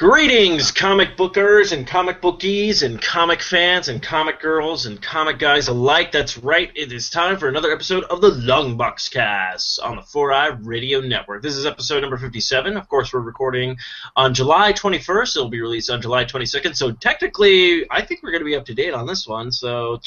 [0.00, 5.68] Greetings, comic bookers and comic bookies and comic fans and comic girls and comic guys
[5.68, 6.10] alike.
[6.10, 10.32] That's right, it is time for another episode of the Longbox Cast on the Four
[10.32, 11.42] Eyed Radio Network.
[11.42, 12.78] This is episode number 57.
[12.78, 13.76] Of course, we're recording
[14.16, 15.36] on July 21st.
[15.36, 16.74] It'll be released on July 22nd.
[16.74, 19.52] So technically, I think we're going to be up to date on this one.
[19.52, 20.00] So.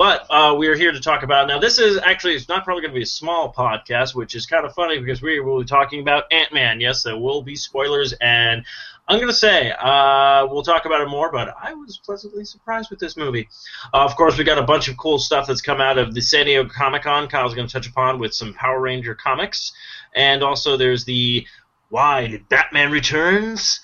[0.00, 1.58] But uh, we are here to talk about now.
[1.58, 4.64] This is actually it's not probably going to be a small podcast, which is kind
[4.64, 6.80] of funny because we will be talking about Ant Man.
[6.80, 8.64] Yes, there will be spoilers, and
[9.08, 11.30] I'm going to say uh, we'll talk about it more.
[11.30, 13.50] But I was pleasantly surprised with this movie.
[13.92, 16.22] Uh, of course, we got a bunch of cool stuff that's come out of the
[16.22, 17.28] San Diego Comic Con.
[17.28, 19.70] Kyle's going to touch upon with some Power Ranger comics,
[20.16, 21.46] and also there's the
[21.90, 23.80] Why Did Batman Returns?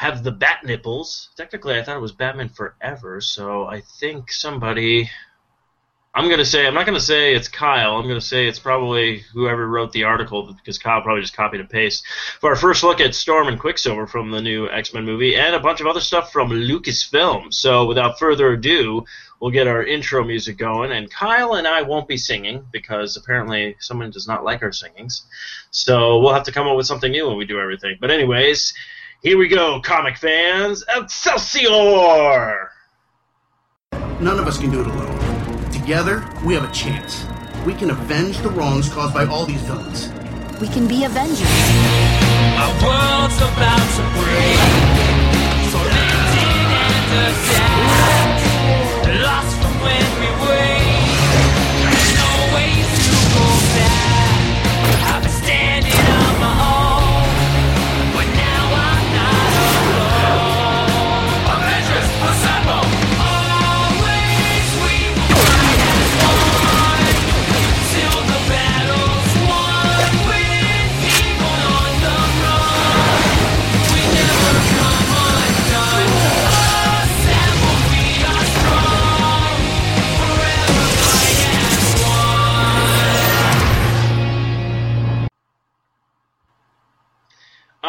[0.00, 1.28] Have the bat nipples.
[1.36, 5.10] Technically, I thought it was Batman Forever, so I think somebody.
[6.14, 7.96] I'm gonna say I'm not gonna say it's Kyle.
[7.96, 11.68] I'm gonna say it's probably whoever wrote the article because Kyle probably just copied and
[11.68, 12.06] pasted.
[12.40, 15.60] For our first look at Storm and Quicksilver from the new X-Men movie, and a
[15.60, 17.52] bunch of other stuff from Lucasfilm.
[17.52, 19.04] So without further ado,
[19.38, 20.92] we'll get our intro music going.
[20.92, 25.26] And Kyle and I won't be singing because apparently someone does not like our singings.
[25.70, 27.98] So we'll have to come up with something new when we do everything.
[28.00, 28.72] But anyways.
[29.22, 30.82] Here we go, comic fans.
[30.96, 32.70] Excelsior!
[34.18, 35.70] None of us can do it alone.
[35.70, 37.26] Together, we have a chance.
[37.66, 40.08] We can avenge the wrongs caused by all these villains.
[40.58, 41.46] We can be Avengers.
[42.56, 44.56] Our world's about to break.
[45.68, 46.48] So lifted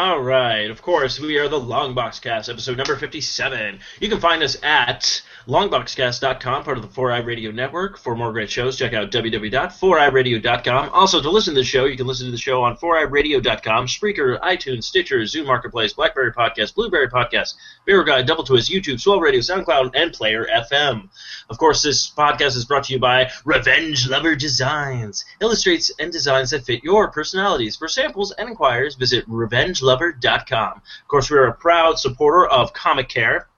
[0.02, 3.78] All right, of course, we are the Longbox Cast, episode number 57.
[4.00, 7.98] You can find us at longboxcast.com, part of the Four Eyed Radio Network.
[7.98, 10.90] For more great shows, check out www.foureyedradio.com.
[10.90, 14.40] Also, to listen to the show, you can listen to the show on foureyedradio.com, Spreaker,
[14.40, 17.54] iTunes, Stitcher, Zune Marketplace, Blackberry Podcast, Blueberry Podcast,
[17.84, 21.08] Beer Guide, Double Twist, YouTube, Swell Radio, SoundCloud, and Player FM.
[21.50, 25.24] Of course, this podcast is brought to you by Revenge Lover Designs.
[25.40, 27.76] Illustrates and designs that fit your personalities.
[27.76, 30.72] For samples and inquiries, visit revengelover.com.
[30.76, 33.48] Of course, we are a proud supporter of Comic Care.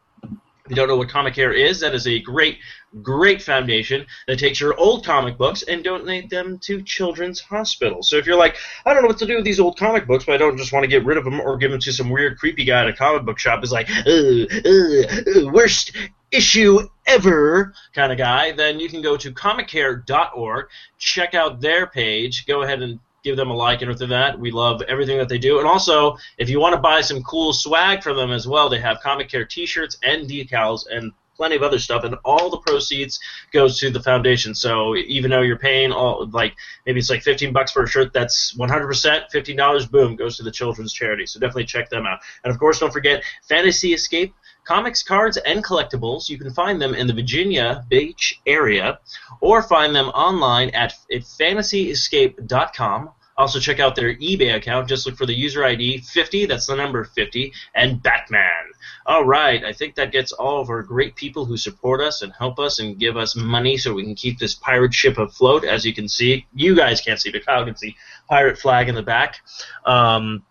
[0.65, 2.59] If you don't know what Comic Care is, that is a great,
[3.03, 8.09] great foundation that takes your old comic books and donate them to Children's hospitals.
[8.09, 10.25] So if you're like, I don't know what to do with these old comic books,
[10.25, 12.09] but I don't just want to get rid of them or give them to some
[12.09, 15.95] weird, creepy guy at a comic book shop, is like, uh, uh, worst
[16.31, 20.67] issue ever kind of guy, then you can go to comiccare.org,
[20.97, 24.39] check out their page, go ahead and give them a like and with that.
[24.39, 25.59] We love everything that they do.
[25.59, 28.81] And also, if you want to buy some cool swag from them as well, they
[28.81, 33.19] have Comic Care t-shirts and decals and plenty of other stuff and all the proceeds
[33.53, 34.55] goes to the foundation.
[34.55, 36.55] So even though you're paying all like
[36.87, 40.53] maybe it's like 15 bucks for a shirt, that's 100% $15 boom goes to the
[40.53, 41.27] children's charity.
[41.27, 42.21] So definitely check them out.
[42.45, 44.33] And of course, don't forget Fantasy Escape
[44.65, 46.29] comics, cards, and collectibles.
[46.29, 48.99] You can find them in the Virginia Beach area
[49.41, 53.11] or find them online at, fantasyescape.com.
[53.37, 54.89] Also, check out their eBay account.
[54.89, 58.71] Just look for the user ID 50, that's the number 50, and Batman.
[59.07, 62.33] All right, I think that gets all of our great people who support us and
[62.33, 65.65] help us and give us money so we can keep this pirate ship afloat.
[65.65, 67.97] As you can see, you guys can't see, but Kyle can see
[68.29, 69.41] pirate flag in the back.
[69.85, 70.45] Um,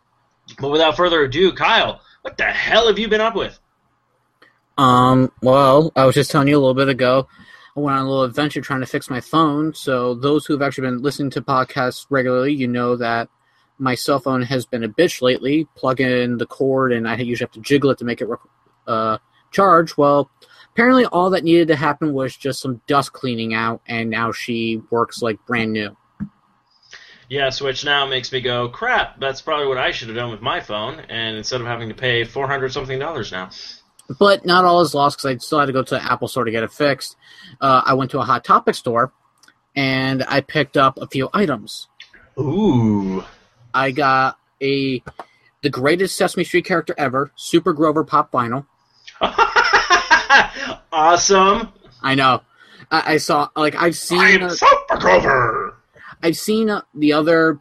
[0.59, 3.57] but without further ado, Kyle, what the hell have you been up with?
[4.77, 7.27] Um, well, I was just telling you a little bit ago,
[7.75, 9.73] I went on a little adventure trying to fix my phone.
[9.73, 13.29] So those who have actually been listening to podcasts regularly, you know that
[13.77, 15.67] my cell phone has been a bitch lately.
[15.75, 18.29] Plug in the cord, and I usually have to jiggle it to make it
[18.87, 19.17] uh,
[19.51, 19.97] charge.
[19.97, 20.29] Well,
[20.71, 24.81] apparently all that needed to happen was just some dust cleaning out, and now she
[24.89, 25.95] works like brand new.
[27.29, 30.41] Yes, which now makes me go, crap, that's probably what I should have done with
[30.41, 33.49] my phone, and instead of having to pay 400 something dollars now.
[34.19, 36.43] But not all is lost because I still had to go to the Apple store
[36.43, 37.15] to get it fixed.
[37.61, 39.13] Uh, I went to a Hot Topic store
[39.75, 41.87] and I picked up a few items.
[42.39, 43.23] Ooh.
[43.73, 45.01] I got a
[45.61, 48.65] the greatest Sesame Street character ever, Super Grover pop vinyl.
[50.91, 51.69] awesome.
[52.01, 52.41] I know.
[52.91, 55.77] I, I saw like I've seen uh, Super Grover.
[56.21, 57.59] I've seen uh, the other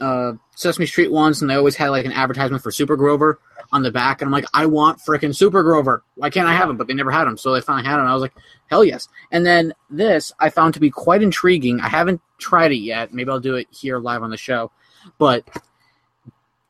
[0.00, 3.38] uh, Sesame Street ones, and they always had like an advertisement for Super Grover
[3.74, 6.04] on the back, and I'm like, I want frickin' Super Grover.
[6.14, 6.76] Why can't I have him?
[6.76, 8.06] But they never had him, so they finally had him.
[8.06, 8.34] I was like,
[8.70, 9.08] hell yes.
[9.32, 11.80] And then this I found to be quite intriguing.
[11.80, 13.12] I haven't tried it yet.
[13.12, 14.70] Maybe I'll do it here live on the show.
[15.18, 15.48] But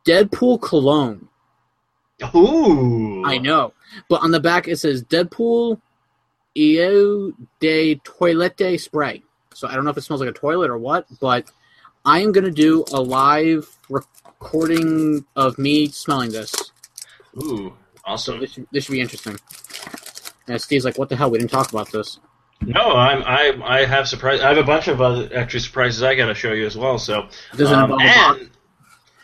[0.07, 1.29] Deadpool cologne.
[2.35, 3.23] Ooh.
[3.27, 3.75] I know.
[4.09, 5.79] But on the back it says Deadpool
[6.57, 9.23] Eau de Toilette Spray.
[9.53, 11.51] So I don't know if it smells like a toilet or what, but
[12.07, 16.73] I am gonna do a live recording of me smelling this.
[17.43, 17.75] Ooh.
[18.17, 19.39] So this should, this should be interesting.
[20.47, 21.31] And Steve's like, "What the hell?
[21.31, 22.19] We didn't talk about this."
[22.61, 24.41] No, I'm I I have surprise.
[24.41, 26.99] I have a bunch of other extra surprises I got to show you as well.
[26.99, 27.29] So
[27.59, 28.51] it um, involve and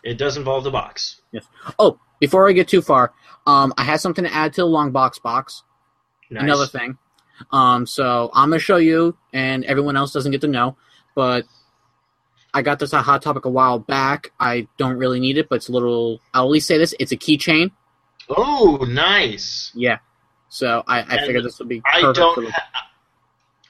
[0.03, 1.21] it does involve the box.
[1.33, 1.45] Yes.
[1.79, 3.13] Oh, before I get too far,
[3.47, 5.63] um, I had something to add to the long box box.
[6.31, 6.43] Nice.
[6.43, 6.97] Another thing.
[7.53, 10.77] Um, so I'm gonna show you, and everyone else doesn't get to know,
[11.15, 11.45] but
[12.53, 14.33] I got this on Hot Topic a while back.
[14.39, 16.21] I don't really need it, but it's a little.
[16.35, 17.71] I'll at least say this: it's a keychain.
[18.37, 19.73] Oh, nice.
[19.75, 19.99] Yeah.
[20.49, 22.91] So I, I And figured this would be I don't, ha-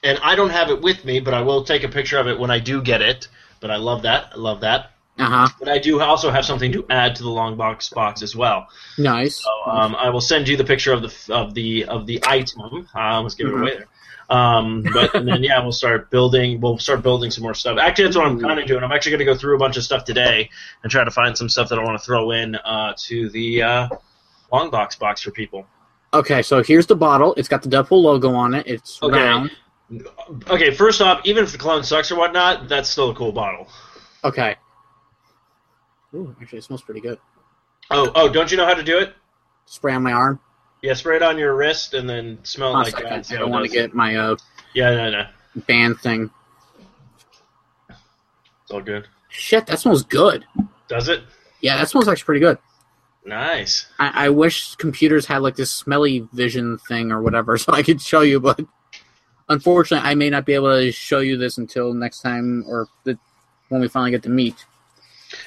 [0.03, 2.39] and I don't have it with me, but I will take a picture of it
[2.39, 3.27] when I do get it.
[3.59, 4.31] But I love that.
[4.33, 4.91] I love that.
[5.19, 5.47] Uh-huh.
[5.59, 8.67] But I do also have something to add to the long box box as well.
[8.97, 9.43] Nice.
[9.43, 12.87] So um, I will send you the picture of the of the of the item.
[12.95, 13.87] I almost gave it away there.
[14.31, 16.61] Um, but and then yeah, we'll start building.
[16.61, 17.77] We'll start building some more stuff.
[17.77, 18.83] Actually, that's what I'm kind of doing.
[18.83, 20.49] I'm actually going to go through a bunch of stuff today
[20.81, 23.61] and try to find some stuff that I want to throw in uh, to the
[23.61, 23.89] uh,
[24.51, 25.65] long box box for people.
[26.13, 27.33] Okay, so here's the bottle.
[27.35, 28.67] It's got the Deadpool logo on it.
[28.67, 29.15] It's Okay.
[29.17, 29.51] round.
[30.49, 33.67] Okay, first off, even if the clone sucks or whatnot, that's still a cool bottle.
[34.23, 34.55] Okay.
[36.13, 37.17] Ooh, actually, it smells pretty good.
[37.89, 39.13] Oh, oh, don't you know how to do it?
[39.65, 40.39] Spray on my arm.
[40.81, 43.05] Yeah, spray it on your wrist and then smell it like that.
[43.29, 44.35] and I don't want to get my uh,
[44.73, 45.25] Yeah, no, no,
[45.67, 46.29] band thing.
[47.89, 49.07] it's all good.
[49.29, 50.45] Shit, that smells good.
[50.87, 51.23] Does it?
[51.61, 52.57] Yeah, that smells actually pretty good.
[53.25, 53.85] Nice.
[53.99, 58.01] I, I wish computers had like this smelly vision thing or whatever, so I could
[58.01, 58.39] show you.
[58.39, 58.59] But
[59.49, 63.17] unfortunately, I may not be able to show you this until next time or the,
[63.69, 64.65] when we finally get to meet.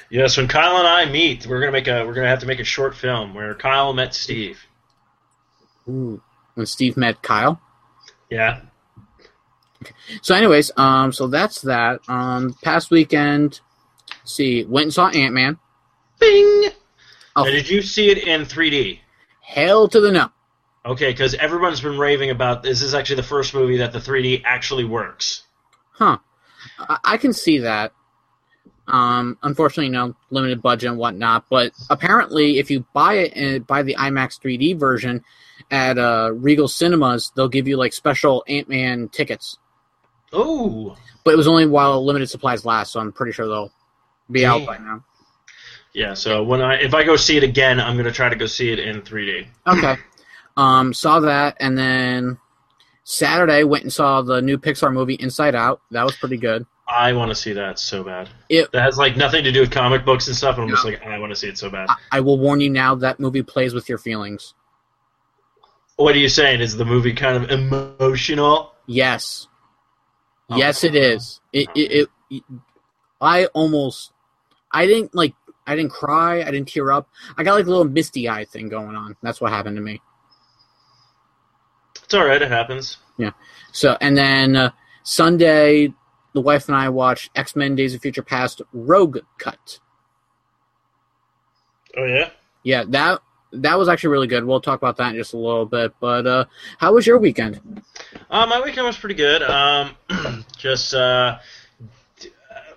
[0.09, 2.59] Yes, when Kyle and I meet, we're gonna make a we're gonna have to make
[2.59, 4.65] a short film where Kyle met Steve.
[5.87, 6.21] Ooh.
[6.55, 7.61] When Steve met Kyle.
[8.29, 8.61] Yeah.
[10.21, 11.99] So, anyways, um, so that's that.
[12.07, 13.59] Um, past weekend,
[14.09, 15.59] let's see, went and saw Ant Man.
[16.19, 16.71] Bing.
[17.35, 17.43] Oh.
[17.43, 18.99] Now, did you see it in 3D?
[19.41, 20.29] Hell to the no.
[20.85, 22.81] Okay, because everyone's been raving about this.
[22.81, 25.43] Is actually the first movie that the 3D actually works.
[25.91, 26.19] Huh.
[26.79, 27.91] I, I can see that.
[28.87, 31.45] Um, unfortunately, you know, limited budget and whatnot.
[31.49, 35.23] But apparently, if you buy it and buy the IMAX 3D version
[35.71, 39.57] at uh, Regal Cinemas, they'll give you like special Ant Man tickets.
[40.31, 40.95] Oh.
[41.23, 43.73] But it was only while limited supplies last, so I'm pretty sure they'll
[44.29, 45.03] be out by now.
[45.95, 46.13] Yeah.
[46.13, 48.71] So when I if I go see it again, I'm gonna try to go see
[48.71, 49.47] it in 3D.
[49.65, 49.95] Okay.
[50.57, 52.37] Um, saw that, and then
[53.03, 55.81] Saturday went and saw the new Pixar movie Inside Out.
[55.91, 56.65] That was pretty good.
[56.87, 58.29] I want to see that so bad.
[58.49, 60.85] It- that has like nothing to do with comic books and stuff, and I'm just
[60.85, 61.89] like, I want to see it so bad.
[61.89, 64.53] I, I will warn you now that movie plays with your feelings.
[65.95, 66.61] What are you saying?
[66.61, 68.73] Is the movie kind of emotional?
[68.85, 69.47] Yes.
[70.49, 70.57] Oh.
[70.57, 71.39] Yes, it is.
[71.53, 72.43] It, it, it,
[73.19, 74.11] I almost,
[74.71, 75.33] I didn't like,
[75.67, 76.41] I didn't cry.
[76.41, 77.09] I didn't tear up.
[77.37, 79.15] I got like a little misty eye thing going on.
[79.21, 80.01] That's what happened to me.
[82.03, 82.41] It's all right.
[82.41, 82.97] It happens.
[83.17, 83.31] Yeah.
[83.71, 84.71] So, and then uh,
[85.03, 85.93] Sunday,
[86.33, 89.79] the wife and I watched X Men: Days of Future Past Rogue Cut.
[91.97, 92.29] Oh yeah.
[92.63, 93.21] Yeah, that
[93.53, 94.43] that was actually really good.
[94.43, 95.93] We'll talk about that in just a little bit.
[95.99, 96.45] But uh,
[96.77, 97.83] how was your weekend?
[98.29, 99.43] Uh, my weekend was pretty good.
[99.43, 99.95] Um,
[100.57, 101.39] just uh, uh,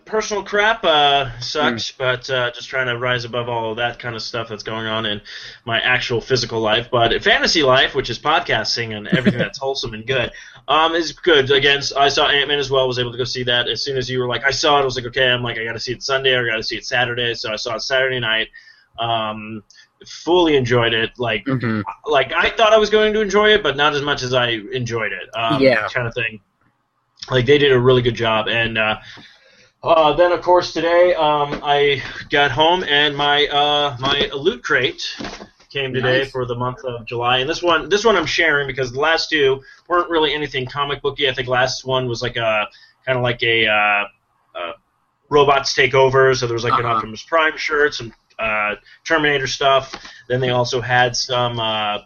[0.09, 4.17] personal crap uh, sucks, but uh, just trying to rise above all of that kind
[4.17, 5.21] of stuff that's going on in
[5.65, 6.89] my actual physical life.
[6.91, 10.33] But fantasy life, which is podcasting and everything that's wholesome and good,
[10.67, 11.51] um, is good.
[11.51, 12.89] Again, I saw Ant Man as well.
[12.89, 14.83] Was able to go see that as soon as you were like, I saw it.
[14.83, 16.35] I was like, okay, I'm like, I got to see it Sunday.
[16.35, 17.35] or I got to see it Saturday.
[17.35, 18.49] So I saw it Saturday night.
[18.99, 19.63] Um,
[20.07, 21.11] fully enjoyed it.
[21.19, 21.83] Like Mm-hmm.
[22.11, 24.49] like I thought I was going to enjoy it, but not as much as I
[24.73, 25.29] enjoyed it.
[25.39, 25.87] Um, Yeah.
[25.89, 26.41] kind of thing.
[27.31, 28.97] Like they did a really good job, and uh,
[29.83, 35.03] uh, then of course today um, I got home and my uh, my loot crate
[35.71, 36.31] came today Nice.
[36.31, 39.31] for the month of July, and this one this one I'm sharing because the last
[39.31, 41.29] two weren't really anything comic booky.
[41.29, 42.67] I think last one was like a
[43.05, 44.05] kind of like a uh,
[44.59, 44.73] uh,
[45.29, 46.97] robots take over, so there was like an Uh-huh.
[46.97, 49.95] Optimus Prime shirt, some uh, Terminator stuff.
[50.29, 51.61] Then they also had some.
[51.61, 51.99] Uh,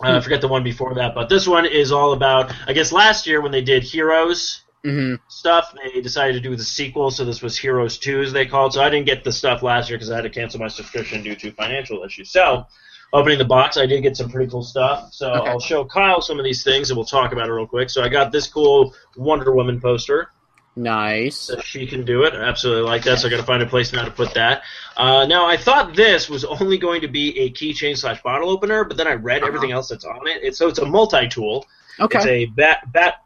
[0.00, 2.52] I forget the one before that, but this one is all about.
[2.68, 5.74] I guess last year when they did Heroes, hmm stuff.
[5.94, 8.72] They decided to do the sequel, so this was Heroes 2, as they called.
[8.72, 11.22] So I didn't get the stuff last year because I had to cancel my subscription
[11.22, 12.30] due to financial issues.
[12.30, 12.64] So,
[13.12, 15.12] opening the box, I did get some pretty cool stuff.
[15.12, 15.50] So Okay.
[15.50, 17.90] I'll show Kyle some of these things, and we'll talk about it real quick.
[17.90, 20.28] So I got this cool Wonder Woman poster.
[20.76, 21.36] Nice.
[21.40, 22.34] So she can do it.
[22.34, 23.18] I absolutely like that.
[23.18, 24.62] So I got to find a place now to put that.
[24.96, 28.84] Uh, now I thought this was only going to be a keychain slash bottle opener,
[28.84, 29.48] but then I read Uh-huh.
[29.48, 30.42] everything else that's on it.
[30.42, 31.66] It's, so it's a multi-tool.
[32.00, 32.18] Okay.
[32.18, 33.16] It's a bat bat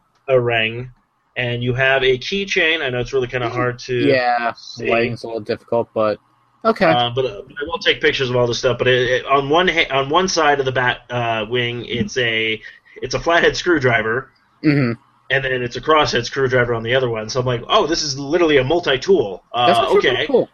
[1.35, 2.81] and you have a keychain.
[2.81, 4.89] I know it's really kind of hard to yeah, see.
[4.89, 6.19] lighting's a little difficult, but
[6.63, 6.85] okay.
[6.85, 8.77] Uh, but, uh, I will take pictures of all this stuff.
[8.77, 12.17] But it, it, on one ha- on one side of the bat uh, wing, it's
[12.17, 12.61] a
[13.01, 14.93] it's a flathead screwdriver, hmm
[15.29, 17.29] and then it's a crosshead screwdriver on the other one.
[17.29, 19.43] So I'm like, oh, this is literally a multi-tool.
[19.51, 20.49] Uh, okay, pretty cool.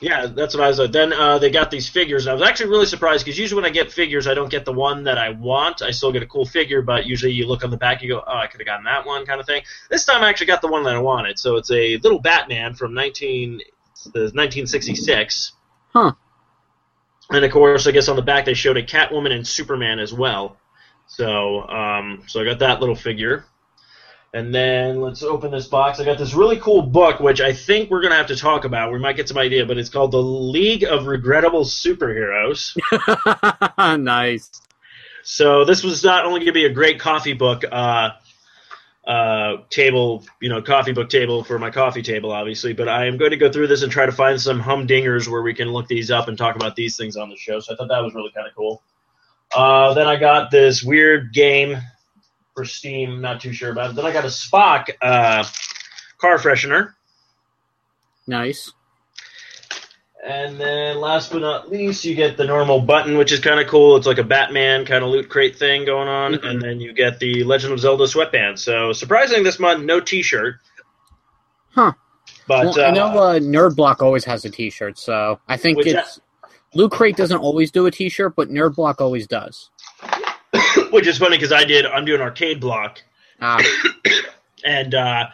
[0.00, 0.78] Yeah, that's what I was.
[0.78, 3.60] Uh, then uh, they got these figures, and I was actually really surprised because usually
[3.60, 5.82] when I get figures, I don't get the one that I want.
[5.82, 8.22] I still get a cool figure, but usually you look on the back, you go,
[8.24, 9.62] oh, I could have gotten that one, kind of thing.
[9.90, 11.38] This time I actually got the one that I wanted.
[11.38, 13.60] So it's a little Batman from 19,
[14.12, 15.52] the 1966.
[15.92, 16.12] Huh.
[17.30, 20.14] And of course, I guess on the back they showed a Catwoman and Superman as
[20.14, 20.56] well.
[21.08, 23.46] So, um, so I got that little figure.
[24.34, 26.00] And then let's open this box.
[26.00, 28.92] I got this really cool book, which I think we're gonna have to talk about.
[28.92, 32.76] We might get some idea, but it's called The League of Regrettable Superheroes.
[34.02, 34.50] nice.
[35.22, 38.10] So this was not only gonna be a great coffee book uh,
[39.08, 43.16] uh, table, you know, coffee book table for my coffee table, obviously, but I am
[43.16, 45.88] going to go through this and try to find some humdingers where we can look
[45.88, 47.58] these up and talk about these things on the show.
[47.60, 48.82] So I thought that was really kind of cool.
[49.54, 51.78] Uh, then I got this weird game
[52.58, 53.96] for Steam, not too sure about it.
[53.96, 55.44] Then I got a Spock uh,
[56.18, 56.94] car freshener.
[58.26, 58.72] Nice.
[60.26, 63.68] And then last but not least, you get the normal button, which is kind of
[63.68, 63.96] cool.
[63.96, 66.34] It's like a Batman kind of loot crate thing going on.
[66.34, 66.50] Mhm.
[66.50, 68.58] And then you get the Legend of Zelda sweatband.
[68.58, 70.56] So surprising this month, no T-shirt.
[71.70, 71.92] Huh.
[72.48, 75.78] But well, I uh, know uh, Nerd Block always has a T-shirt, so I think
[75.86, 76.20] it's
[76.74, 79.70] Loot Crate doesn't always do a T-shirt, but Nerd Block always does.
[80.90, 81.86] which is funny because I did.
[81.86, 83.02] I'm doing arcade block,
[83.40, 83.62] Ah,
[84.64, 85.26] and uh,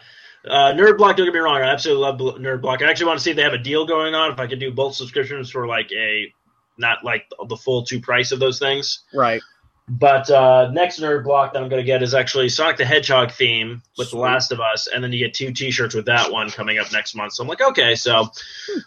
[0.47, 1.15] uh, Nerd Block.
[1.17, 2.81] Don't get me wrong, I absolutely love Nerd Block.
[2.81, 4.31] I actually want to see if they have a deal going on.
[4.31, 6.31] If I could do both subscriptions for like a
[6.77, 9.03] not like the full two price of those things.
[9.13, 9.41] right.
[9.87, 13.31] But uh, next nerd block that I'm going to get is actually Sonic the Hedgehog
[13.31, 16.49] theme with The Last of Us, and then you get two T-shirts with that one
[16.49, 17.33] coming up next month.
[17.33, 18.27] So I'm like, okay, so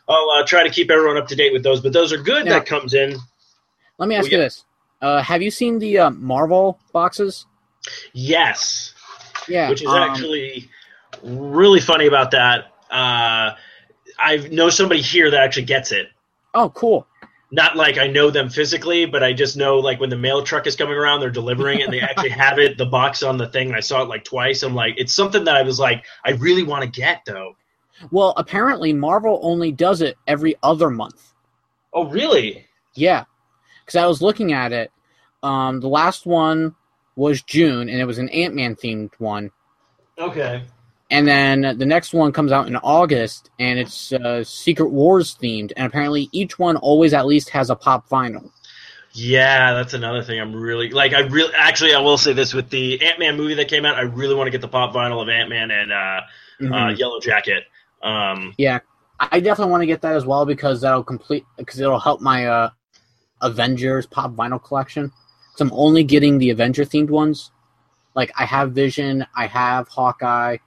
[0.08, 1.80] I'll uh, try to keep everyone up to date with those.
[1.80, 2.46] But those are good.
[2.46, 3.16] Now- that comes in.
[3.98, 4.42] Let me ask Oh, you yeah.
[4.44, 4.64] this:
[5.00, 7.46] uh, Have you seen the uh, Marvel boxes?
[8.12, 8.94] Yes,
[9.48, 9.68] Yeah.
[9.70, 10.68] which is um, actually
[11.22, 12.72] really funny about that.
[12.90, 13.54] Uh,
[14.18, 16.08] I know somebody here that actually gets it.
[16.54, 17.06] Oh, cool.
[17.50, 20.66] Not like I know them physically, but I just know like when the mail truck
[20.66, 23.48] is coming around, they're delivering it, and they actually have it, the box on the
[23.48, 23.68] thing.
[23.68, 24.62] And I saw it like twice.
[24.62, 27.56] I'm like, it's something that I was like, I really want to get though.
[28.10, 31.32] Well, apparently Marvel only does it every other month.
[31.94, 32.66] Oh, really?
[32.94, 33.24] Yeah,
[33.88, 34.92] because I was looking at it.
[35.42, 36.74] Um, the last one
[37.16, 39.50] was June, and it was an Ant Man themed one.
[40.18, 40.62] Okay.
[41.10, 45.72] And then the next one comes out in August, and it's uh, Secret Wars themed.
[45.74, 48.50] And apparently, each one always at least has a pop vinyl.
[49.12, 50.38] Yeah, that's another thing.
[50.38, 51.14] I'm really like.
[51.14, 53.96] I really actually, I will say this with the Ant Man movie that came out.
[53.96, 56.20] I really want to get the pop vinyl of Ant Man and uh, uh,
[56.60, 56.98] Mhm.
[56.98, 57.64] Yellow Jacket.
[58.02, 58.80] Um, yeah,
[59.18, 62.46] I definitely want to get that as well because that'll complete because it'll help my
[62.46, 62.70] uh,
[63.40, 65.12] Avengers pop vinyl collection.
[65.56, 67.50] So I'm only getting the Avenger themed ones.
[68.14, 70.58] Like I have Vision, I have Hawkeye,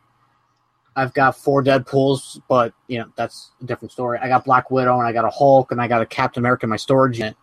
[0.95, 4.19] I've got four Deadpool's, but you know that's a different story.
[4.21, 6.65] I got Black Widow and I got a Hulk and I got a Captain America
[6.65, 7.37] in my storage unit.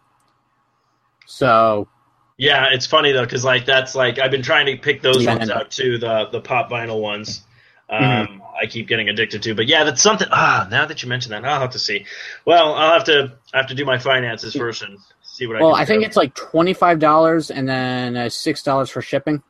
[1.27, 1.89] So
[2.37, 5.35] yeah, it's funny though because like that's like I've been trying to pick those Yeah,
[5.35, 5.99] ones out too.
[5.99, 7.45] The the pop vinyl ones.
[7.91, 8.43] Um, Mhm.
[8.63, 10.29] I keep getting addicted to, but yeah, that's something.
[10.31, 12.05] Ah, now that you mention that, I'll have to see.
[12.45, 14.99] Well, I'll have to I have to do my finances first and
[15.39, 15.63] see what I.
[15.63, 19.43] well, I think it's like twenty five dollars and then uh, six dollars for shipping.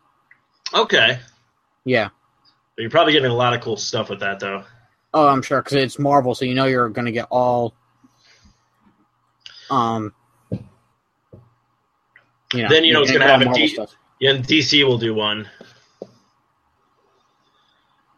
[0.75, 1.19] okay.
[1.85, 2.11] Yeah.
[2.77, 4.63] You're probably getting a lot of cool stuff with that though.
[5.15, 7.75] Oh, I'm sure because it's Marvel, so you know you're going to get all.
[9.71, 10.15] Um.
[12.53, 13.79] You know, Then you know it's gonna get have a D-
[14.21, 15.49] Yeah, and DC will do one.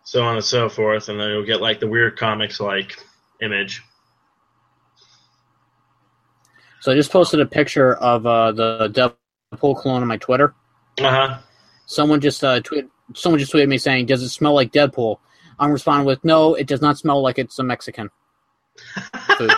[0.04, 2.96] So on and so forth, and then you'll get like the weird comics like
[3.40, 3.82] Image.
[6.80, 9.14] So I just posted a picture of uh, the
[9.54, 10.54] Deadpool clone on my Twitter.
[11.00, 11.38] Uh huh.
[11.86, 12.86] Someone just uh, tweet.
[13.14, 15.18] Someone just tweeted me saying, "Does it smell like Deadpool?"
[15.58, 18.08] I'm responding with, "No, it does not smell like it's a Mexican."
[19.38, 19.50] Food.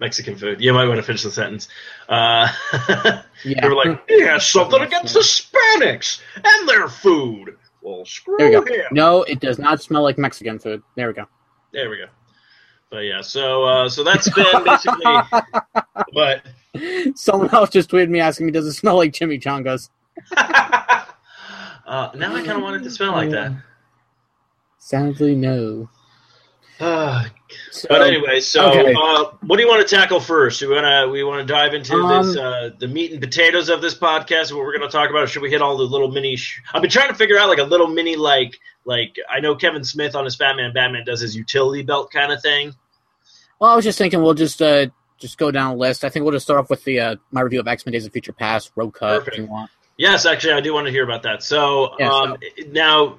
[0.00, 0.60] Mexican food.
[0.60, 1.66] You might want to finish the sentence.
[2.08, 2.48] Uh,
[3.44, 3.60] Yeah.
[3.62, 7.56] they were like, he has something against Hispanics and their food.
[7.82, 8.74] Well, screw There we go.
[8.74, 8.86] him.
[8.92, 10.82] No, it does not smell like Mexican food.
[10.96, 11.26] There we go.
[11.72, 12.04] There we go.
[12.90, 15.04] But yeah, so uh, so that's been basically.
[16.14, 16.42] but
[17.14, 19.90] Someone else just tweeted me asking me, "Does it smell like chimichangas?"
[20.36, 21.04] uh,
[21.86, 23.52] now I kind of want it to smell like that.
[24.78, 25.88] Sadly, no.
[26.80, 27.24] Uh,
[27.70, 28.92] So, but anyway, so okay.
[28.94, 30.60] uh, what do you want to tackle first?
[30.60, 33.68] We want to we want to dive into this Um, uh, the meat and potatoes
[33.70, 34.52] of this podcast.
[34.52, 35.28] What we're going to talk about?
[35.28, 36.36] Should we hit all the little mini?
[36.36, 38.54] Sh- I've been trying to figure out like a little mini like
[38.84, 40.72] like I know Kevin Smith on his Batman.
[40.74, 42.74] Batman does his utility belt kind of thing.
[43.58, 44.86] well, I was just thinking we'll just uh,
[45.18, 46.04] just go down a list.
[46.04, 48.04] I think we'll just start off with the uh, my review of X Men: Days
[48.06, 49.26] of Future Past, Rogue Cut.
[49.26, 49.70] If you want.
[49.96, 51.42] Yes, actually, I do want to hear about that.
[51.42, 52.36] So, Yeah, um,
[52.68, 53.18] now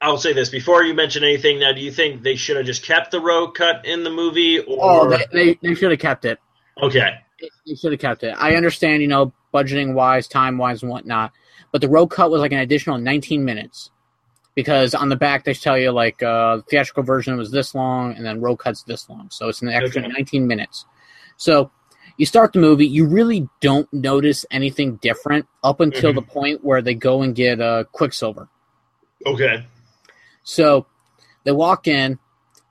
[0.00, 1.58] I'll say this before you mention anything.
[1.60, 4.58] Now, do you think they should have just kept the Rogue Cut in the movie,
[4.60, 6.38] or Oh, they they, they should have kept it.
[6.82, 7.14] okay?
[7.66, 8.34] They should have kept it.
[8.38, 11.32] I understand, you know, budgeting wise, time wise, and whatnot.
[11.72, 13.90] But the Rogue Cut was like an additional 19 minutes
[14.54, 18.14] because on the back they tell you like uh, the theatrical version was this long
[18.14, 20.12] and then Rogue Cut's this long, so it's an extra Okay.
[20.12, 20.84] 19 minutes.
[21.36, 21.70] So
[22.18, 26.16] you start the movie, you really don't notice anything different up until Mhm.
[26.16, 28.48] the point where they go and get uh, Quicksilver.
[29.26, 29.66] Okay.
[30.46, 30.86] So
[31.44, 32.18] they walk in,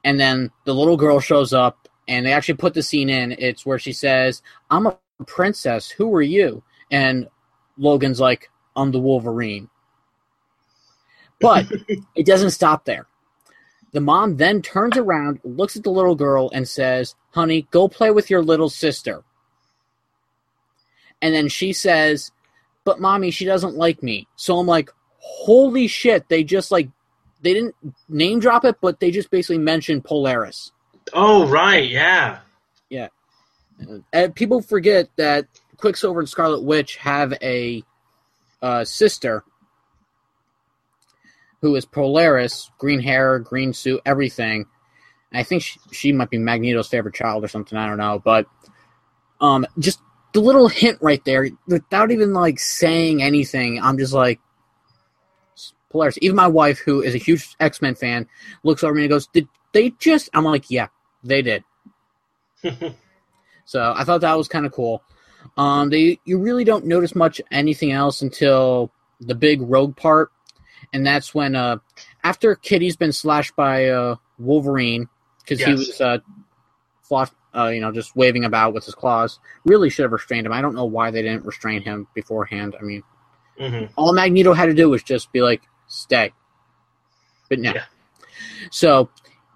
[0.03, 3.33] and then the little girl shows up, and they actually put the scene in.
[3.37, 4.41] It's where she says,
[4.71, 5.89] I'm a princess.
[5.89, 6.63] Who are you?
[6.89, 7.27] And
[7.77, 9.69] Logan's like, I'm the Wolverine.
[11.41, 11.65] But
[12.15, 13.07] it doesn't stop there.
[13.91, 18.09] The mom then turns around, looks at the little girl, and says, Honey, go play
[18.09, 19.23] with your little sister.
[21.21, 22.31] And then she says,
[22.85, 24.27] But mommy, she doesn't like me.
[24.37, 26.89] So I'm like, Holy shit, they just like
[27.45, 27.75] they didn't
[28.09, 30.71] name drop it, but they just basically mentioned Polaris.
[31.13, 32.39] Oh right, yeah.
[32.89, 33.09] Yeah.
[34.11, 35.45] And people forget that
[35.77, 37.83] Quicksilver and Scarlet Witch have a
[38.63, 39.43] uh, sister
[41.61, 44.65] who is Polaris, green hair, green suit, everything.
[45.31, 47.77] I think she, she might be Magneto's favorite child or something.
[47.77, 48.47] I don't know, but
[49.39, 49.99] um, just
[50.33, 54.39] the little hint right there, without even like saying anything, I'm just like
[55.95, 56.17] Polaris.
[56.21, 58.27] Even my wife, who is a huge X Men fan,
[58.63, 60.87] looks over me and goes, "Did they just?" I'm like, "Yeah,
[61.23, 61.63] they did."
[63.67, 65.01] So I thought that was kind of cool.
[65.57, 70.31] Um, they you really don't notice much anything else until the big rogue part,
[70.93, 71.77] and that's when uh,
[72.23, 76.19] after Kitty's been slashed by uh, Wolverine because he was uh,
[77.01, 79.39] flash, uh, you know, just waving about with his claws.
[79.63, 80.53] Really should have restrained him.
[80.53, 82.75] I don't know why they didn't restrain him beforehand.
[82.79, 83.01] I mean,
[83.57, 86.33] hmm all Magneto had to do was just be like, "Stay,"
[87.49, 87.73] but no.
[87.73, 87.83] Yeah.
[88.71, 89.09] So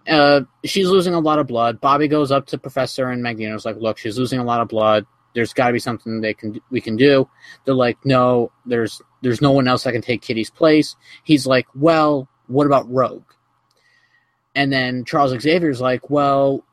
[0.08, 1.80] uh, she's losing a lot of blood.
[1.80, 5.06] Bobby goes up to Professor and Magneto's like, "Look, she's losing a lot of blood.
[5.36, 7.30] There's got to be something they can we can do."
[7.66, 11.68] They're like, "No, there's there's no one else that can take Kitty's place." He's like,
[11.76, 13.24] "Well, what about Rogue?"
[14.56, 16.64] And then Charles Xavier's like, "Well,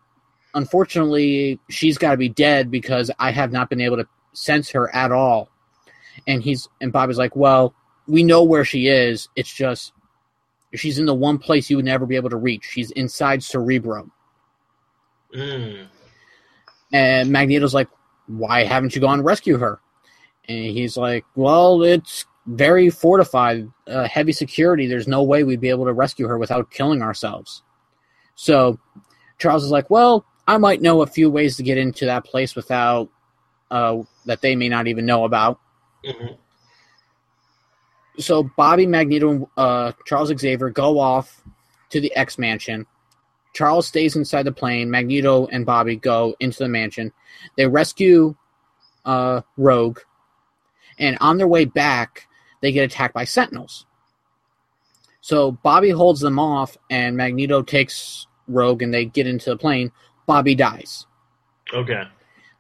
[0.55, 4.95] unfortunately, she's got to be dead because I have not been able to sense her
[4.95, 5.51] at all."
[6.27, 7.75] And he's and Bobby's like, "Well,
[8.07, 9.29] we know where she is.
[9.37, 9.93] It's just
[10.75, 12.65] she's in the one place you would never be able to reach.
[12.65, 14.11] She's inside Cerebro."
[15.35, 15.87] Mm.
[16.93, 17.89] And Magneto's like,
[18.27, 19.81] "Why haven't you gone rescue her?"
[20.49, 24.87] And he's like, "Well, it's very fortified, uh, heavy security.
[24.87, 27.63] There's no way we'd be able to rescue her without killing ourselves."
[28.35, 28.79] So
[29.39, 32.55] Charles is like, "Well, I might know a few ways to get into that place
[32.55, 33.09] without
[33.71, 35.59] uh, that they may not even know about."
[36.05, 36.35] hmm
[38.19, 41.43] so Bobby Magneto and uh, Charles Xavier go off
[41.91, 42.87] to the X Mansion.
[43.55, 44.91] Charles stays inside the plane.
[44.91, 47.11] Magneto and Bobby go into the mansion.
[47.57, 48.37] They rescue
[49.07, 50.01] uh, Rogue,
[50.99, 52.29] and on their way back,
[52.61, 53.87] they get attacked by Sentinels.
[55.23, 59.91] So Bobby holds them off, and Magneto takes Rogue, and they get into the plane.
[60.27, 61.07] Bobby dies.
[61.73, 62.05] Okay.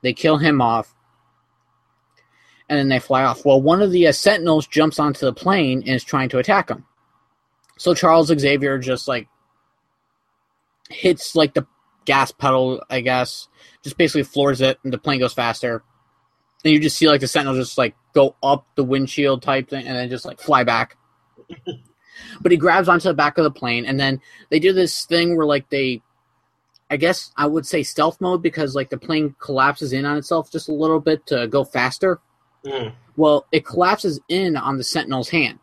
[0.03, 0.95] They kill him off,
[2.69, 3.45] and then they fly off.
[3.45, 6.69] Well, one of the uh, Sentinels jumps onto the plane and is trying to attack
[6.69, 6.85] him.
[7.79, 9.29] So Charles Xavier just like
[10.89, 11.67] hits like the
[12.05, 13.49] gas pedal, I guess,
[13.83, 15.83] just basically floors it, and the plane goes faster.
[16.65, 19.87] And you just see like the Sentinel just like go up the windshield type thing,
[19.87, 20.97] and then just like fly back.
[22.41, 25.37] but he grabs onto the back of the plane, and then they do this thing
[25.37, 26.03] where like they
[26.89, 30.51] I guess I would say stealth mode because like the plane collapses in on itself
[30.51, 32.21] just a little bit to go faster.
[32.67, 32.93] Mm.
[33.17, 35.59] Well, it collapses in on the Sentinel's hand,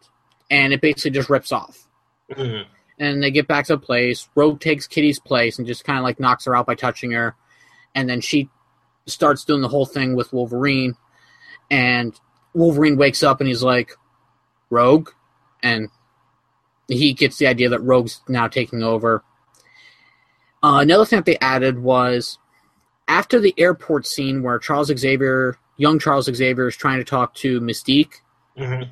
[0.49, 1.87] and it basically just rips off.
[2.31, 2.65] Mm.
[2.99, 4.29] And they get back to the place.
[4.35, 7.35] Rogue takes Kitty's place and just kind of like knocks her out by touching her,
[7.93, 8.49] and then she
[9.05, 10.95] starts doing the whole thing with Wolverine.
[11.69, 12.17] And
[12.53, 13.91] Wolverine wakes up and he's like,
[14.69, 15.09] "Rogue,"
[15.61, 15.89] and
[16.87, 19.23] he gets the idea that Rogue's now taking over.
[20.61, 22.37] Uh, another thing that they added was
[23.07, 27.59] after the airport scene where Charles Xavier, young Charles Xavier, is trying to talk to
[27.62, 28.15] Mystique.
[28.57, 28.89] Mhm.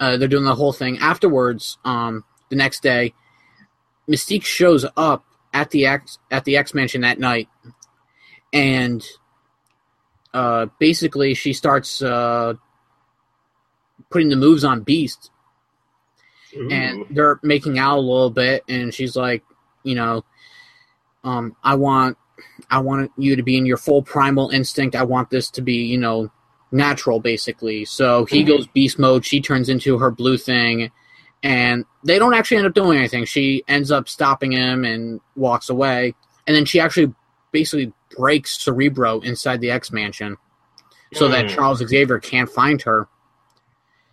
[0.00, 0.98] Uh, they're doing the whole thing.
[0.98, 3.14] Afterwards, um, the next day,
[4.08, 7.48] Mystique shows up at the X at the X Mansion that night,
[8.52, 9.04] and
[10.32, 12.54] uh, basically she starts uh,
[14.10, 15.30] putting the moves on Beast,
[16.70, 19.42] and they're making out a little bit, and she's like,
[19.82, 20.24] you know,
[21.24, 22.16] um, I want,
[22.70, 24.94] I want you to be in your full primal instinct.
[24.96, 26.30] I want this to be, you know,
[26.70, 27.84] natural, basically.
[27.84, 28.46] So he Mhm.
[28.46, 29.24] goes beast mode.
[29.24, 30.90] She turns into her blue thing,
[31.42, 33.24] and they don't actually end up doing anything.
[33.24, 36.14] She ends up stopping him and walks away,
[36.46, 37.14] and then she actually
[37.52, 40.36] basically breaks Cerebro inside the X Mansion,
[41.14, 41.54] so that Mm.
[41.54, 43.08] Charles Xavier can't find her.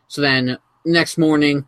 [0.07, 1.67] So then next morning,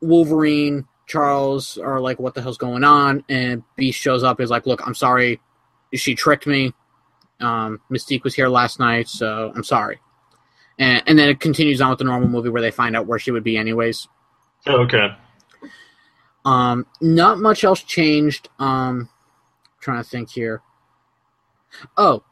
[0.00, 4.40] Wolverine, Charles are like, "What the hell's going on?" And Beast shows up.
[4.40, 5.40] He's like, "Look, I'm sorry.
[5.94, 6.72] She tricked me.
[7.40, 10.00] Um, Mystique was here last night, so I'm sorry."
[10.78, 13.18] And, and then it continues on with the normal movie where they find out where
[13.18, 14.08] she would be, anyways.
[14.66, 15.14] Okay.
[16.44, 18.48] Um, not much else changed.
[18.58, 19.08] Um,
[19.80, 20.62] trying to think here.
[21.96, 22.22] Oh,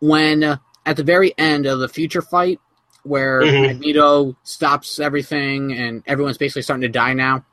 [0.00, 2.60] when uh, at the very end of the future fight,
[3.02, 3.62] where Mhm.
[3.68, 7.44] Magneto stops everything and everyone's basically starting to die now,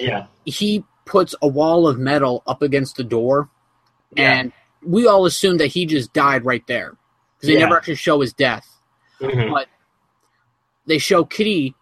[0.00, 0.26] Yeah.
[0.44, 3.48] he puts a wall of metal up against the door,
[4.16, 4.32] Yeah.
[4.32, 6.96] and we all assume that he just died right there
[7.36, 7.60] because they Yeah.
[7.60, 8.66] never actually show his death.
[9.20, 9.52] Mhm.
[9.52, 9.68] But
[10.86, 11.74] they show Kitty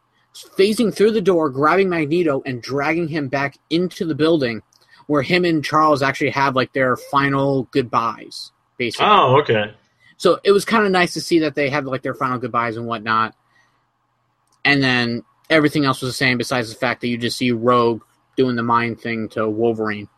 [0.56, 4.62] phasing through the door, grabbing Magneto, and dragging him back into the building,
[5.06, 9.06] where him and Charles actually have like their final goodbyes, basically.
[9.08, 9.74] Oh, okay.
[10.16, 12.76] So it was kind of nice to see that they had like their final goodbyes
[12.76, 13.34] and whatnot.
[14.64, 18.02] And then everything else was the same, besides the fact that you just see Rogue
[18.38, 20.08] doing the mind thing to Wolverine.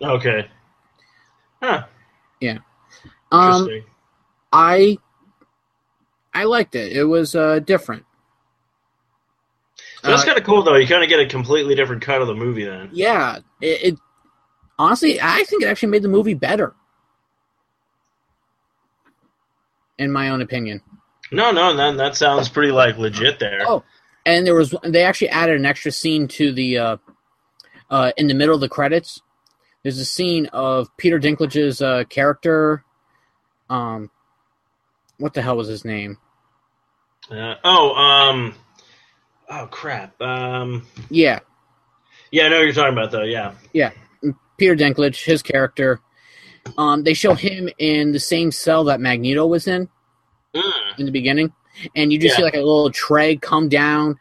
[0.00, 0.46] Okay.
[1.60, 1.86] Huh.
[2.40, 2.58] Yeah.
[3.32, 3.68] Um,
[4.52, 4.98] I
[6.34, 6.92] I liked it.
[6.92, 8.04] It was uh, different.
[10.02, 10.74] That's Uh, kind of cool, though.
[10.76, 12.90] You kind of get a completely different cut of the movie then.
[12.92, 13.98] yeah, it, it
[14.78, 16.74] honestly, I think it actually made the movie better,
[19.98, 20.82] in my own opinion.
[21.30, 23.62] No, no, that that sounds pretty like legit there.
[23.66, 23.82] Oh,
[24.26, 26.96] and there was they actually added an extra scene to the uh,
[27.92, 29.20] uh, in the middle of the credits.
[29.84, 32.84] There's a scene of Peter Dinklage's uh, character.
[33.70, 34.10] Um,
[35.18, 36.18] what the hell was his name?
[37.30, 38.54] Uh, oh, um,
[39.48, 40.20] oh crap.
[40.20, 41.38] Um, Yeah,
[42.32, 43.22] yeah, I know what you're talking about though.
[43.22, 43.52] Yeah.
[43.72, 43.90] Yeah.
[44.56, 46.00] Peter Dinklage, his character.
[46.78, 49.88] Um, they show him in the same cell that Magneto was in
[50.54, 50.98] Mm.
[50.98, 51.50] in the beginning,
[51.96, 54.18] and you just see like a little tray come down,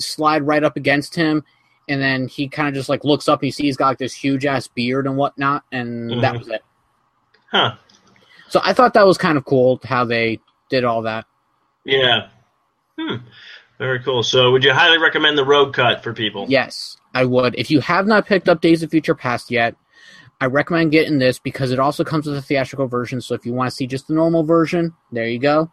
[0.00, 1.44] slide right up against him,
[1.88, 3.98] and then he kind of just like looks up and you see he's got like
[3.98, 6.38] this huge ass beard and whatnot, and that Mhm.
[6.38, 6.62] was it.
[7.50, 7.74] Huh.
[8.48, 11.26] So I thought that was kind of cool how they did all that.
[11.84, 12.28] Yeah.
[12.98, 13.16] Hmm.
[13.78, 14.22] Very cool.
[14.22, 16.46] So, would you highly recommend the Rogue Cut for people?
[16.48, 17.56] Yes, I would.
[17.58, 19.74] If you have not picked up Days of Future Past yet,
[20.40, 23.20] I recommend getting this because it also comes with a theatrical version.
[23.20, 25.72] So if you want to see just the normal version, there you go.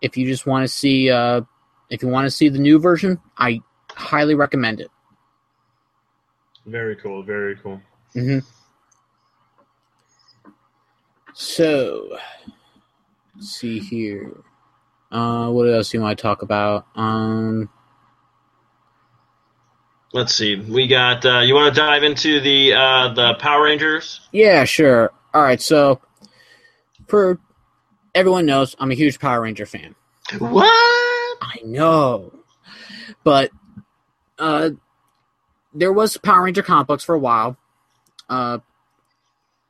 [0.00, 1.40] If you just want to see, uh,
[1.90, 3.60] if you want to see the new version, I
[3.90, 4.90] highly recommend it.
[6.66, 7.22] Very cool.
[7.22, 7.80] Very cool.
[8.12, 8.38] hmm
[11.34, 12.18] So,
[13.34, 14.42] let's see here.
[15.10, 16.86] Uh, what else do you want to talk about?
[16.94, 17.68] Um,
[20.14, 20.56] Let's see.
[20.56, 21.24] We got.
[21.24, 24.20] Uh, you want to dive into the uh, the Power Rangers?
[24.30, 25.10] Yeah, sure.
[25.32, 26.02] All right, so
[27.08, 27.40] for
[28.14, 29.94] everyone knows, I'm a huge Power Ranger fan.
[30.38, 30.66] What?
[30.66, 32.30] I know,
[33.24, 33.50] but
[34.38, 34.70] uh,
[35.74, 37.56] there was Power Ranger comic books for a while,
[38.28, 38.58] uh,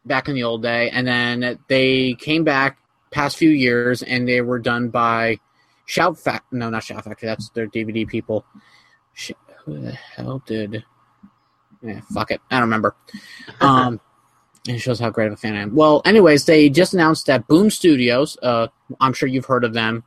[0.05, 2.79] back in the old day, and then they came back
[3.11, 5.39] past few years, and they were done by
[5.87, 6.53] Shout Fact.
[6.53, 7.29] No, not Shout Factory.
[7.29, 8.45] That's their DVD people.
[9.15, 9.33] Sh-
[9.65, 10.85] who the hell did?
[11.83, 12.41] Yeah, fuck it.
[12.51, 12.97] I don't remember.
[13.61, 14.01] Um,
[14.67, 15.75] it shows how great of a fan I am.
[15.75, 18.37] Well, anyways, they just announced that Boom Studios.
[18.43, 18.69] Uh,
[19.01, 20.05] I'm sure you've heard of them.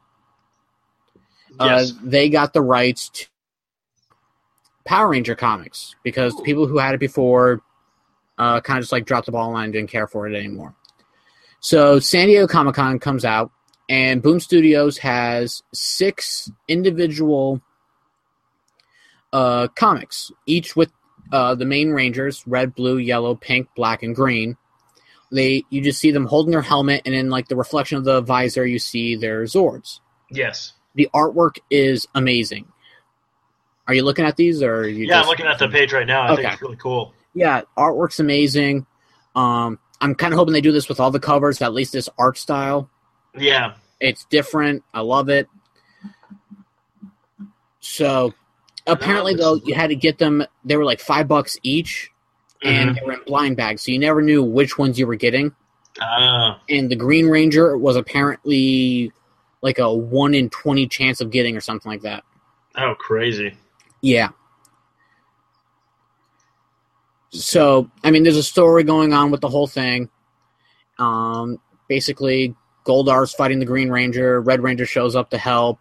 [1.60, 1.91] Yes.
[1.91, 3.27] Uh, they got the rights to
[4.86, 7.62] Power Ranger comics because the people who had it before
[8.38, 10.76] uh, kind of just like dropped the ball and didn't care for it anymore.
[11.60, 13.52] So San Diego Comic Con comes out,
[13.89, 17.62] and Boom Studios has six individual
[19.34, 20.91] uh, comics, each with
[21.32, 24.58] uh, the main Rangers: red, blue, yellow, pink, black, and green.
[25.32, 28.21] They you just see them holding their helmet, and in like the reflection of the
[28.21, 30.74] visor, you see their Zords yes.
[30.93, 32.67] the artwork is amazing.
[33.88, 35.06] Are you looking at these, or are you?
[35.08, 36.24] Yeah, I'm looking at the page right now.
[36.32, 37.13] I think it's really cool.
[37.34, 38.86] Yeah, artwork's amazing.
[39.36, 41.62] Um, I'm kind of hoping they do this with all the covers.
[41.62, 42.89] At least this art style.
[43.38, 43.74] Yeah.
[44.00, 44.84] It's different.
[44.93, 45.48] I love it.
[47.80, 48.34] So,
[48.88, 50.43] apparently, though, you had to get them.
[50.63, 52.10] They were like five bucks each,
[52.63, 52.95] and Mhm.
[53.00, 55.54] they were in blind bags, so you never knew which ones you were getting.
[56.02, 59.12] Ah, And the Green Ranger was apparently
[59.62, 62.24] like a one in twenty chance of getting, or something like that.
[62.78, 63.56] oh, crazy.
[64.06, 64.30] Yeah.
[67.32, 70.12] So, I mean, there's a story going on with the whole thing.
[71.00, 72.54] Um, basically,
[72.86, 74.41] Goldar's fighting the Green Ranger.
[74.41, 75.80] Red Ranger shows up to help.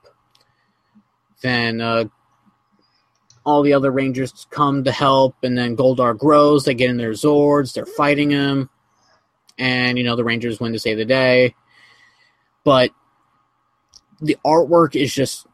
[1.43, 2.07] Then uh,
[3.45, 6.65] all the other Rangers come to help, and then Goldar grows.
[6.65, 7.75] They get in their Zords.
[7.75, 8.71] They're fighting him,
[9.59, 11.55] and you know the Rangers win to save the day.
[12.65, 12.91] But
[14.23, 15.47] the artwork is just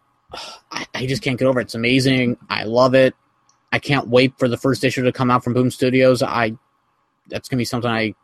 [0.70, 1.64] I, I just can't get over it.
[1.64, 2.36] It's amazing.
[2.48, 3.14] I love it.
[3.72, 6.22] I can't wait for the first issue to come out from Boom Studios.
[6.22, 6.56] I
[7.28, 8.14] that's gonna be something I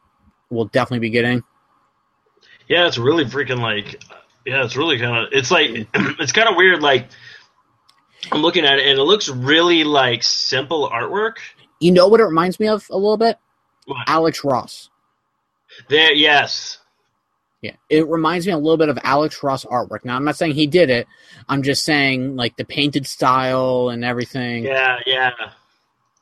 [0.51, 1.43] will definitely be getting.
[2.69, 4.03] Yeah, it's really freaking like,
[4.45, 6.83] yeah, it's really kind of, it's like, it's kind of weird.
[6.83, 7.09] Like,
[8.33, 11.35] I'm looking at it and it looks really like simple artwork.
[11.81, 13.39] You know what it reminds me of a little bit?
[13.87, 13.99] What?
[14.09, 14.91] Alex Ross.
[15.89, 16.79] There, yes,
[17.63, 20.05] Yeah, it reminds me a little bit of Alex Ross artwork.
[20.05, 21.07] Now, I'm not saying he did it.
[21.49, 24.65] I'm just saying like the painted style and everything.
[24.65, 25.31] yeah, yeah,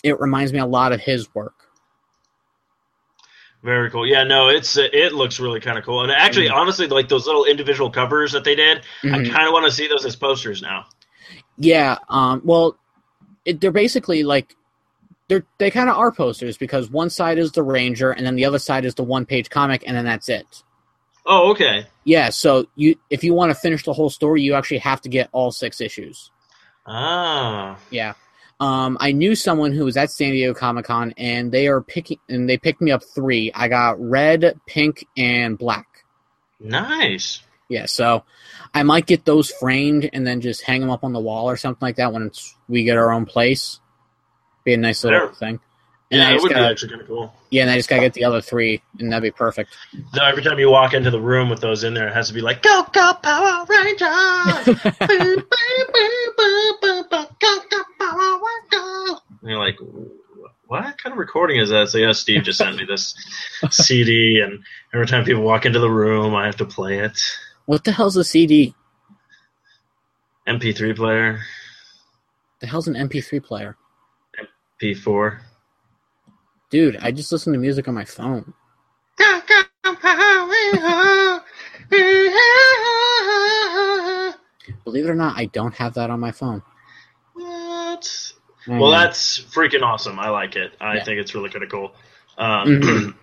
[0.02, 1.54] It reminds me a lot of his work.
[3.62, 4.06] very cool.
[4.06, 6.02] Yeah, no, it's it looks really kind of cool.
[6.02, 9.30] And actually, honestly, like those little individual covers that they did, I Mhm.
[9.32, 10.84] kind of want to see those as posters now.
[11.56, 11.96] Yeah.
[12.08, 12.42] Um.
[12.44, 12.76] Well,
[13.46, 14.54] it, they're basically like
[15.28, 18.44] they're they kind of are posters because one side is the Ranger and then the
[18.44, 20.62] other side is the one page comic and then that's it.
[21.26, 21.86] Oh, okay.
[22.04, 22.30] Yeah.
[22.30, 25.28] So you if you want to finish the whole story, you actually have to get
[25.32, 26.30] all six issues.
[26.86, 28.14] Ah, Yeah.
[28.60, 32.18] Um, I knew someone who was at San Diego Comic Con, and they are picking,
[32.28, 33.50] and they picked me up three.
[33.52, 35.86] I got red, pink, and black.
[36.60, 37.40] nice.
[37.68, 38.24] Yeah, so
[38.74, 41.56] I might get those framed and then just hang them up on the wall or
[41.56, 43.80] something like that when it's, we get our own place.
[44.64, 45.60] Be a nice little thing.
[46.14, 47.34] Yeah, it would be gotta, actually kind of cool.
[47.50, 49.74] yeah, and I just gotta get the other three, and that'd be perfect.
[50.12, 52.34] So every time you walk into the room with those in there, it has to
[52.34, 59.20] be like, "Go, go, Power Rangers!" Boo, boo, boo, go, go, Power Rangers!
[59.42, 59.76] And you're like,
[60.66, 63.14] "What kind of recording is that?" So yeah, Steve just sent me this
[63.70, 67.18] CD, and every time people walk into the room, I have to play it.
[67.66, 68.74] what the hell's a CD?
[70.46, 71.40] MP3 player,
[72.60, 73.76] The hell's an MP3 player?
[74.82, 75.38] P4.
[76.74, 78.52] Dude, I just listen to music on my phone.
[79.18, 81.42] Go, go, Power Rangers!
[84.84, 86.62] Believe it or not, I don't have that on my phone.
[87.34, 88.32] What?
[88.68, 90.18] I Well, that's freaking awesome.
[90.18, 90.72] I like it.
[90.80, 91.04] I Yeah.
[91.04, 91.94] think it's really kind of cool.
[92.38, 93.14] Um, Mhm.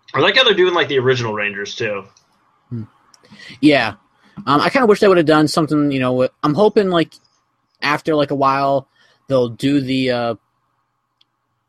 [0.14, 2.04] I like how they're doing like the original Rangers too.
[3.60, 3.94] Yeah.
[4.46, 7.14] Um, I kind of wish they would have done something, you know, I'm hoping like
[7.82, 8.88] after like a while
[9.28, 10.34] they'll do the uh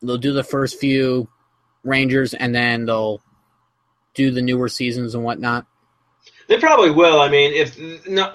[0.02, 1.28] they'll do the first few
[1.84, 3.22] Rangers and then they'll
[4.14, 5.66] do the newer seasons and whatnot.
[6.48, 7.22] They probably will.
[7.22, 8.32] I mean, if no,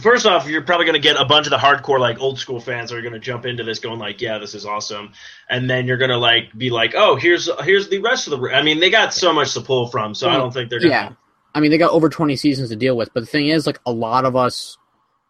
[0.00, 2.60] first off, you're probably going to get a bunch of the hardcore like old school
[2.60, 5.12] fans that are going to jump into this, going like, "Yeah, this is awesome,"
[5.50, 8.48] and then you're going to like be like, "Oh, here's here's the rest of the."
[8.48, 10.92] I mean, they got so much to pull from, so I don't think they're going
[10.92, 10.96] to.
[10.96, 11.12] Yeah.
[11.54, 13.78] I mean, they got over 20 seasons to deal with, but the thing is like
[13.84, 14.78] a lot of us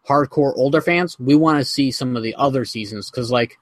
[0.07, 3.57] hardcore older fans, we want to see some of the other seasons cuz like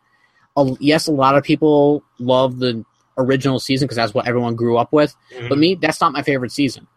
[0.80, 2.84] yes, a lot of people love the
[3.18, 5.50] original season cuz that's what everyone grew up with, Mhm.
[5.50, 6.88] but me, that's not my favorite season.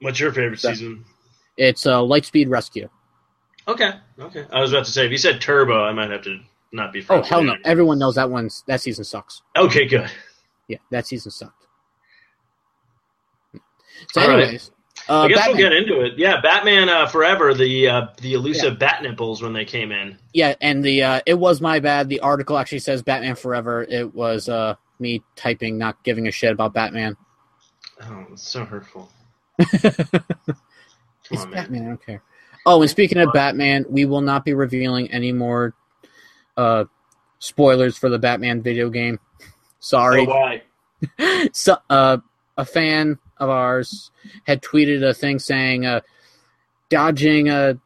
[0.00, 1.04] What's your favorite So- season?
[1.56, 2.88] It's uh, Lightspeed Rescue.
[3.68, 4.46] Okay, okay.
[4.52, 6.40] I was about to say if you said Turbo, I might have to
[6.72, 7.04] not be.
[7.08, 7.54] Oh hell no!
[7.64, 9.40] Everyone knows that one's that season sucks.
[9.56, 10.10] Okay, good.
[10.68, 11.66] Yeah, that season sucked.
[14.12, 14.70] So, All right.
[15.08, 16.18] Uh, I guess Batman, we'll get into it.
[16.18, 20.18] Yeah, Batman uh, Forever, the uh, the elusive bat nipples when they came in.
[20.32, 22.08] yeah, and the uh, it was my bad.
[22.08, 23.82] The article actually says Batman Forever.
[23.82, 27.16] It was uh, me typing, not giving a shit about Batman.
[28.02, 29.10] Oh, it's so hurtful.
[31.30, 31.62] It's Come on, man.
[31.62, 31.82] Batman.
[31.82, 32.22] I don't care.
[32.66, 35.74] Oh, and speaking of Batman, we will not be revealing any more
[36.56, 36.84] uh,
[37.38, 39.18] spoilers for the Batman video game.
[39.80, 40.26] Sorry.
[40.26, 40.62] Oh, why?
[41.52, 42.18] so, uh,
[42.56, 44.10] a fan of ours
[44.46, 46.00] had tweeted a thing saying, uh,
[46.88, 47.78] dodging a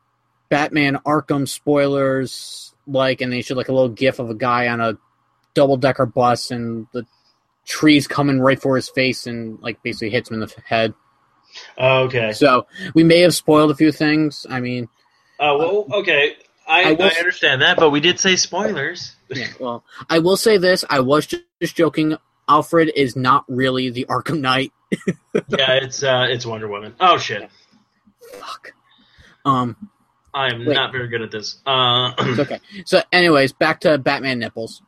[0.49, 4.81] Batman Arkham spoilers, like, and they showed like a little gif of a guy on
[4.81, 4.99] a
[5.55, 7.07] double decker bus and the
[7.67, 10.95] trees coming right for his face and like basically hits him in the head.
[11.77, 12.33] Oh, okay.
[12.33, 14.47] So we may have spoiled a few things.
[14.49, 14.89] I mean,
[15.39, 16.37] Uh, well, okay.
[16.67, 19.17] I, I I, understand that, but we did say spoilers.
[19.31, 22.17] Yeah, well, I will say this: I was ju- just joking.
[22.49, 24.73] Alfred is not really the Arkham Knight.
[25.49, 26.95] yeah, it's uh, it's Wonder Woman.
[27.01, 27.49] Oh shit,
[28.33, 28.73] Fuck.
[29.45, 29.91] Um,
[30.35, 30.75] I am Wait.
[30.75, 31.59] not very good at this.
[31.67, 32.59] Uh, okay.
[32.85, 34.83] So, anyways, back to Batman nipples.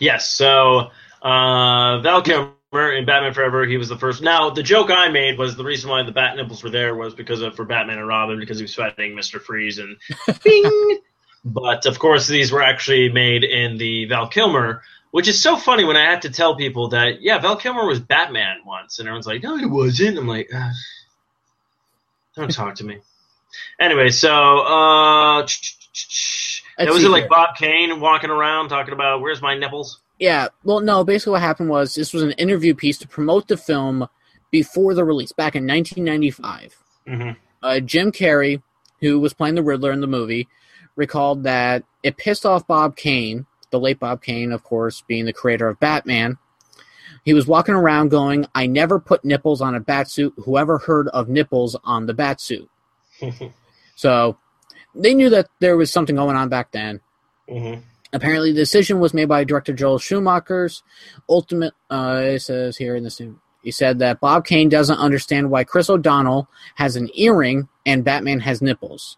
[0.00, 0.90] yes, so
[1.22, 2.52] uh, Val Kilmer
[2.92, 4.22] in Batman Forever, he was the first.
[4.22, 7.14] Now, the joke I made was the reason why the bat nipples were there was
[7.14, 9.96] because of for Batman and Robin because he was fighting Mister Freeze and
[10.44, 10.98] Bing.
[11.44, 14.82] But of course, these were actually made in the Val Kilmer,
[15.16, 17.98] which is so funny when I had to tell people that yeah, Val Kilmer was
[17.98, 20.18] Batman once, and everyone's like, no, he wasn't.
[20.18, 20.72] I'm like, "Ugh,
[22.36, 22.98] don't talk to me.
[23.80, 27.30] Anyway, so uh, Let's was it like.
[27.30, 30.00] Bob Kane walking around talking about where's my nipples?
[30.18, 33.56] Yeah, well, no, basically what happened was this was an interview piece to promote the
[33.56, 34.06] film
[34.50, 36.76] before the release back in 1995.
[37.08, 37.30] Mm-hmm.
[37.62, 38.60] Uh, Jim Carrey,
[39.00, 40.46] who was playing the Riddler in the movie,
[40.94, 45.32] recalled that it pissed off Bob Kane, the late Bob Kane, of course, being the
[45.32, 46.38] creator of Batman.
[47.24, 50.32] He was walking around going, I never put nipples on a batsuit.
[50.44, 52.68] Whoever heard of nipples on the batsuit?
[53.96, 54.36] So
[54.94, 57.00] they knew that there was something going on back then.
[57.48, 57.80] mm-hmm.
[58.12, 60.82] Apparently, the decision was made by director Joel Schumacher's.
[61.28, 63.20] Ultimate, uh, it says here in this,
[63.62, 68.40] he said that Bob Kane doesn't understand why Chris O'Donnell has an earring and Batman
[68.40, 69.16] has nipples.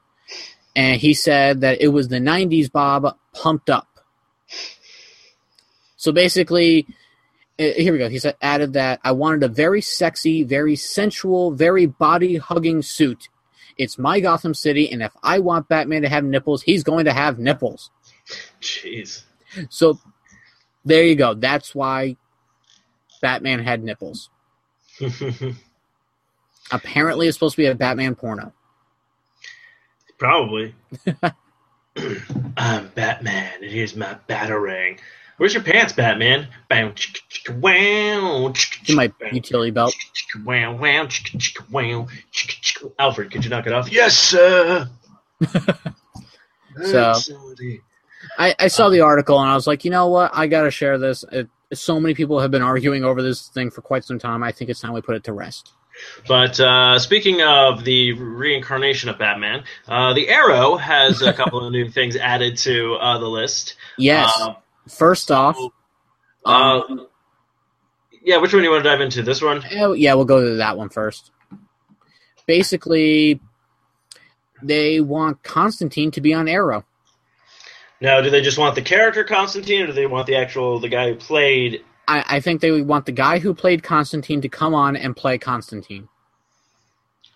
[0.75, 3.89] And he said that it was the 90s Bob pumped up.
[5.99, 6.87] So basically,
[7.59, 8.09] uh, here we go.
[8.09, 13.29] He said, added that I wanted a very sexy, very sensual, very body hugging suit.
[13.77, 17.13] It's my Gotham City, and if I want Batman to have nipples, he's going to
[17.13, 17.91] have nipples.
[18.61, 19.23] Jeez.
[19.69, 19.99] So
[20.85, 21.35] there you go.
[21.35, 22.17] That's why
[23.21, 24.31] Batman had nipples.
[26.73, 28.53] Apparently, it's supposed to be a Batman porno.
[30.17, 30.75] Probably.
[32.57, 34.99] I'm Batman, and here's my batarang.
[35.39, 36.49] Where's your pants, Batman?
[36.69, 39.95] Bow, chicka, chicka, wow, chicka, In my utility belt.
[40.45, 42.93] wow, wow, chicka, chicka, wow, chicka, chicka.
[42.99, 43.91] Alfred, could you knock it off?
[43.91, 44.89] Yes, sir.
[46.85, 47.15] So-
[48.39, 50.31] I, I saw the article and I was like, you know what?
[50.35, 51.25] I got to share this.
[51.33, 54.43] It, so many people have been arguing over this thing for quite some time.
[54.43, 55.73] I think it's time we put it to rest.
[56.29, 61.73] But uh, speaking of the reincarnation of Batman, uh, the Arrow has a couple of
[61.73, 63.75] new things added to uh, the list.
[63.97, 64.33] Yes.
[64.89, 65.59] First off,
[66.45, 66.81] uh,
[68.23, 69.23] yeah, which one do you want to dive into?
[69.23, 69.65] This one?
[69.65, 71.31] eh, yeah, we'll go to that one first.
[72.47, 73.41] Basically,
[74.63, 76.85] they want Constantine to be on Arrow.
[78.01, 80.89] Now, do they just want the character Constantine, or do they want the actual the
[80.89, 81.85] guy who played?
[82.07, 85.39] I, I think they want the guy who played Constantine to come on and play
[85.39, 86.09] Constantine.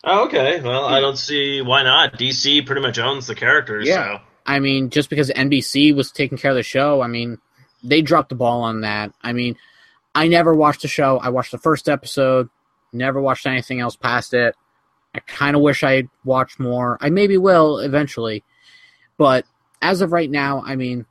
[0.04, 0.60] Oh, okay.
[0.60, 2.14] Well, I don't see why not.
[2.14, 3.86] DC pretty much owns the characters.
[3.86, 4.20] Yeah.
[4.46, 7.38] I mean, just because NBC was taking care of the show, I mean,
[7.82, 9.12] they dropped the ball on that.
[9.22, 9.56] I mean,
[10.14, 11.18] I never watched the show.
[11.18, 12.48] I watched the first episode,
[12.92, 14.54] never watched anything else past it.
[15.14, 16.98] I kind of wish I watched more.
[17.00, 18.44] I maybe will eventually.
[19.18, 19.44] But
[19.80, 21.06] as of right now, I mean,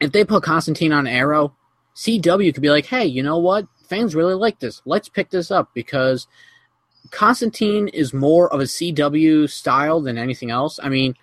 [0.00, 1.54] if they put Constantine on Arrow,
[1.94, 3.66] CW could be like, hey, you know what?
[3.88, 4.80] Fans really like this.
[4.86, 6.26] Let's pick this up because
[7.10, 10.78] Constantine is more of a CW style than anything else.
[10.82, 11.14] I mean,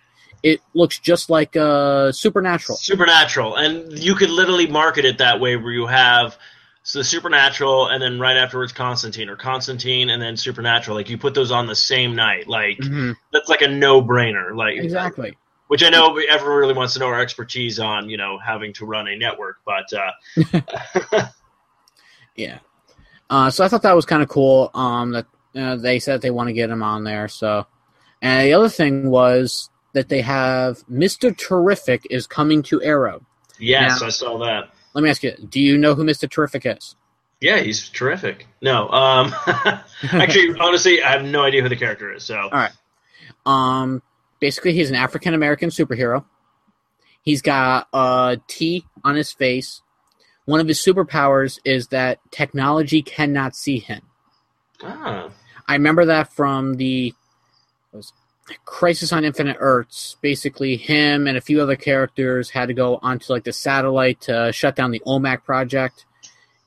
[0.44, 2.78] it looks just like uh, Supernatural.
[2.78, 6.38] Supernatural, and you could literally market it that way, where you have
[6.84, 10.96] so the Supernatural, and then right afterwards Constantine, or Constantine, and then Supernatural.
[10.96, 12.48] Like you put those on the same night.
[12.48, 13.16] Like Mhm.
[13.34, 14.56] that's like a no brainer.
[14.56, 15.38] Like Exactly.
[15.68, 18.86] Which I know everyone really wants to know our expertise on, you know, having to
[18.86, 21.26] run a network, but uh,
[22.36, 22.60] Yeah.
[23.30, 24.72] Uh, so I thought that was kind of cool.
[24.74, 27.28] Um, that uh, they said they want to get him on there.
[27.28, 27.68] So,
[28.22, 33.26] and the other thing was that they have Mister Terrific is coming to Arrow.
[33.60, 34.70] yes, Now- I saw that.
[34.94, 36.96] Let me ask you: Do you know who Mister Terrific is?
[37.42, 38.48] Yeah, he's terrific.
[38.62, 39.34] No, um,
[40.12, 42.24] actually, honestly, I have no idea who the character is.
[42.24, 42.72] So, all right.
[43.46, 44.02] Um,
[44.40, 46.26] basically, he's an African American superhero.
[47.22, 49.82] He's got a T on his face.
[50.46, 54.02] One of his superpowers is that technology cannot see him.
[54.82, 55.30] ah,
[55.68, 57.14] I remember that from the
[57.92, 58.14] was
[58.66, 60.18] Crisis on Infinite Earths.
[60.22, 64.52] Basically, him and a few other characters had to go onto like the satellite to
[64.54, 66.06] shut down the OMAC project,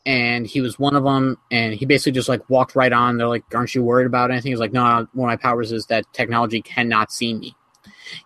[0.05, 1.39] and he was one of them.
[1.51, 3.17] And he basically just like walked right on.
[3.17, 5.87] They're like, "Aren't you worried about anything?" He's like, "No, one of my powers is
[5.87, 7.57] that technology cannot see me."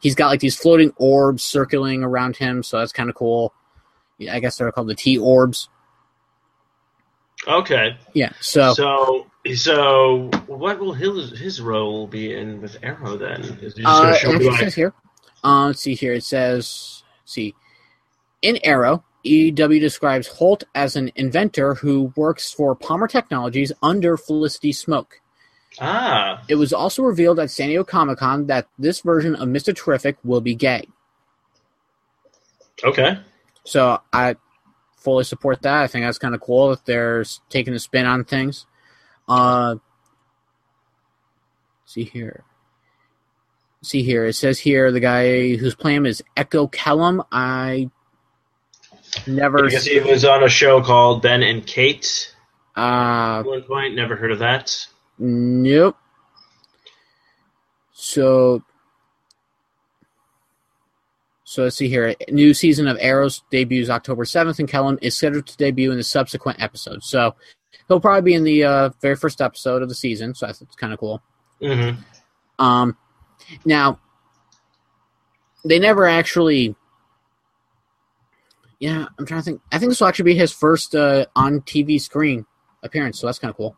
[0.00, 3.52] He's got like these floating orbs circling around him, so that's kind of cool.
[4.30, 5.68] I guess they're called the T orbs.
[7.46, 7.96] okay.
[8.14, 8.32] Yeah.
[8.40, 13.42] So, So, so what will his his role be in with Arrow then?
[13.60, 14.92] Is he just uh, it show actually says here,
[15.42, 16.14] Uh, let's see here.
[16.14, 17.54] It says, see,
[18.40, 24.72] in Arrow, EW describes Holt as an inventor who works for Palmer Technologies under Felicity
[24.72, 25.06] Smoak.
[25.80, 29.74] Ah, It was also revealed at San Diego Comic Con that this version of Mr.
[29.74, 30.86] Terrific will be gay.
[32.84, 33.18] okay.
[33.64, 34.36] So I
[34.98, 35.82] fully support that.
[35.82, 38.66] I think that's kind of cool that they're taking a spin on things.
[39.28, 39.76] Uh,
[41.84, 42.44] see here.
[43.82, 44.24] See here.
[44.26, 47.22] It says here the guy whose playing is Echo Kellum.
[47.30, 47.90] I
[49.26, 49.64] never.
[49.64, 52.34] Because he was on a show called Ben and Kate
[52.76, 53.94] Uh, one point.
[53.94, 54.76] Never heard of that.
[55.18, 55.96] Nope.
[57.92, 58.62] So,
[61.44, 62.14] so let's see here.
[62.30, 66.04] New season of Arrows debuts October seventh, and Kellum is scheduled to debut in the
[66.04, 67.04] subsequent episode.
[67.04, 67.36] So,
[67.88, 70.34] he'll probably be in the uh, very first episode of the season.
[70.34, 71.22] So that's kind of cool.
[71.60, 72.00] Mm-hmm.
[72.58, 72.96] Um,
[73.64, 74.00] now,
[75.64, 76.74] they never actually.
[78.80, 79.60] Yeah, I'm trying to think.
[79.72, 82.44] I think this will actually be his first uh, on TV screen
[82.82, 83.76] appearance, so that's kind of cool.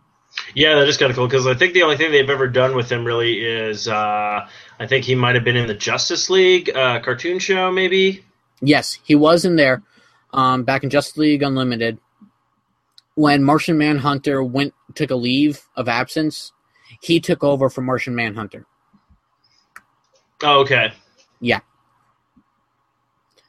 [0.54, 2.74] Yeah, that is kind of cool because I think the only thing they've ever done
[2.74, 4.48] with him really is uh,
[4.78, 8.24] I think he might have been in the Justice League uh, cartoon show, maybe.
[8.60, 9.82] Yes, he was in there
[10.32, 11.98] um, back in Justice League Unlimited
[13.16, 16.52] when Martian Manhunter went took a leave of absence.
[17.02, 18.64] He took over for Martian Manhunter
[20.42, 20.92] Oh, okay.
[21.40, 21.60] Yeah.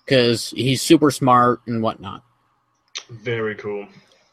[0.05, 2.23] Because he's super smart and whatnot.
[3.09, 3.87] Very cool.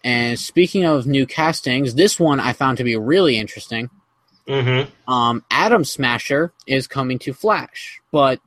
[0.05, 3.91] And speaking of new castings, this one I found to be really interesting.
[4.47, 5.13] Mm-hmm.
[5.13, 8.41] Um, Atom Smasher is coming to Flash, but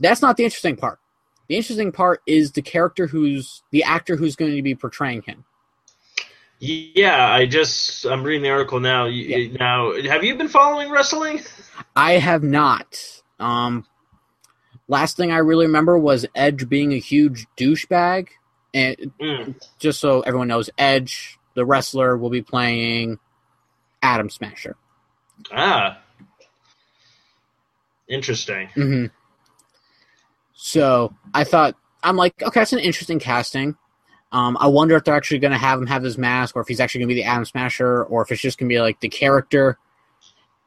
[0.00, 0.98] that's not the interesting part.
[1.48, 5.44] The interesting part is the character who's the actor who's going to be portraying him.
[6.64, 9.06] Yeah, I just I'm reading the article now.
[9.06, 9.56] Yeah.
[9.58, 11.40] Now, have you been following wrestling?
[11.96, 12.96] I have not.
[13.40, 13.84] Um,
[14.86, 18.28] last thing I really remember was Edge being a huge douchebag,
[18.72, 19.60] and Mm.
[19.80, 23.18] just so everyone knows, Edge, the wrestler, will be playing
[24.00, 24.76] Atom Smasher.
[25.50, 25.98] Ah,
[28.06, 28.68] interesting.
[28.74, 29.06] hmm
[30.54, 33.76] So I thought I'm like, okay, that's an interesting casting.
[34.32, 36.68] Um, I wonder if they're actually going to have him have his mask, or if
[36.68, 38.80] he's actually going to be the Atom Smasher, or if it's just going to be
[38.80, 39.78] like the character,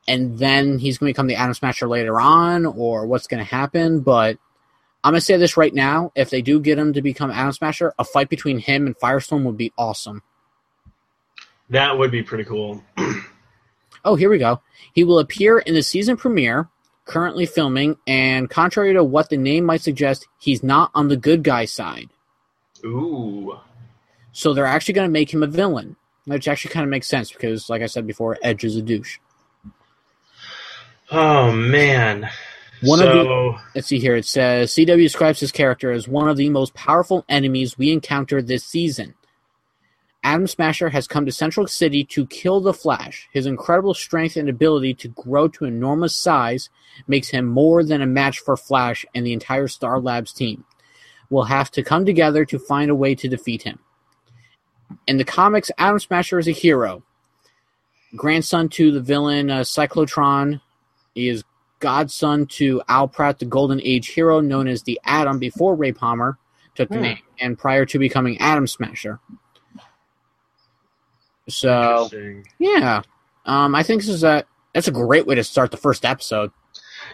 [0.07, 3.49] and then he's going to become the Atom Smasher later on, or what's going to
[3.49, 4.01] happen.
[4.01, 4.37] But
[5.03, 7.53] I'm going to say this right now: if they do get him to become Atom
[7.53, 10.21] Smasher, a fight between him and Firestorm would be awesome.
[11.69, 12.83] That would be pretty cool.
[14.05, 14.61] Oh, here we go.
[14.93, 16.69] He will appear in the season premiere,
[17.05, 21.43] currently filming, and contrary to what the name might suggest, he's not on the good
[21.43, 22.11] guy side.
[22.83, 23.57] Ooh.
[24.31, 25.95] So they're actually going to make him a villain,
[26.25, 29.17] which actually kind of makes sense because, like I said before, Edge is a douche.
[31.11, 32.29] Oh man.
[32.81, 34.15] One of so, the- Let's see here.
[34.15, 38.41] It says CW describes his character as one of the most powerful enemies we encounter
[38.41, 39.15] this season.
[40.23, 43.29] Atom Smasher has come to Central City to kill the Flash.
[43.31, 46.69] His incredible strength and ability to grow to enormous size
[47.07, 50.65] makes him more than a match for Flash and the entire Star Labs team.
[51.29, 53.79] We'll have to come together to find a way to defeat him.
[55.07, 57.03] In the comics, Atom Smasher is a hero.
[58.15, 60.61] Grandson to the villain uh, Cyclotron.
[61.13, 61.43] He is
[61.79, 66.37] godson to Al Pratt, the Golden Age hero known as the Atom before Ray Palmer
[66.75, 67.01] took the Hmm.
[67.01, 69.19] name, and prior to becoming Atom Smasher.
[71.47, 72.09] So
[72.59, 73.01] yeah,
[73.45, 76.51] um, I think this is a that's a great way to start the first episode.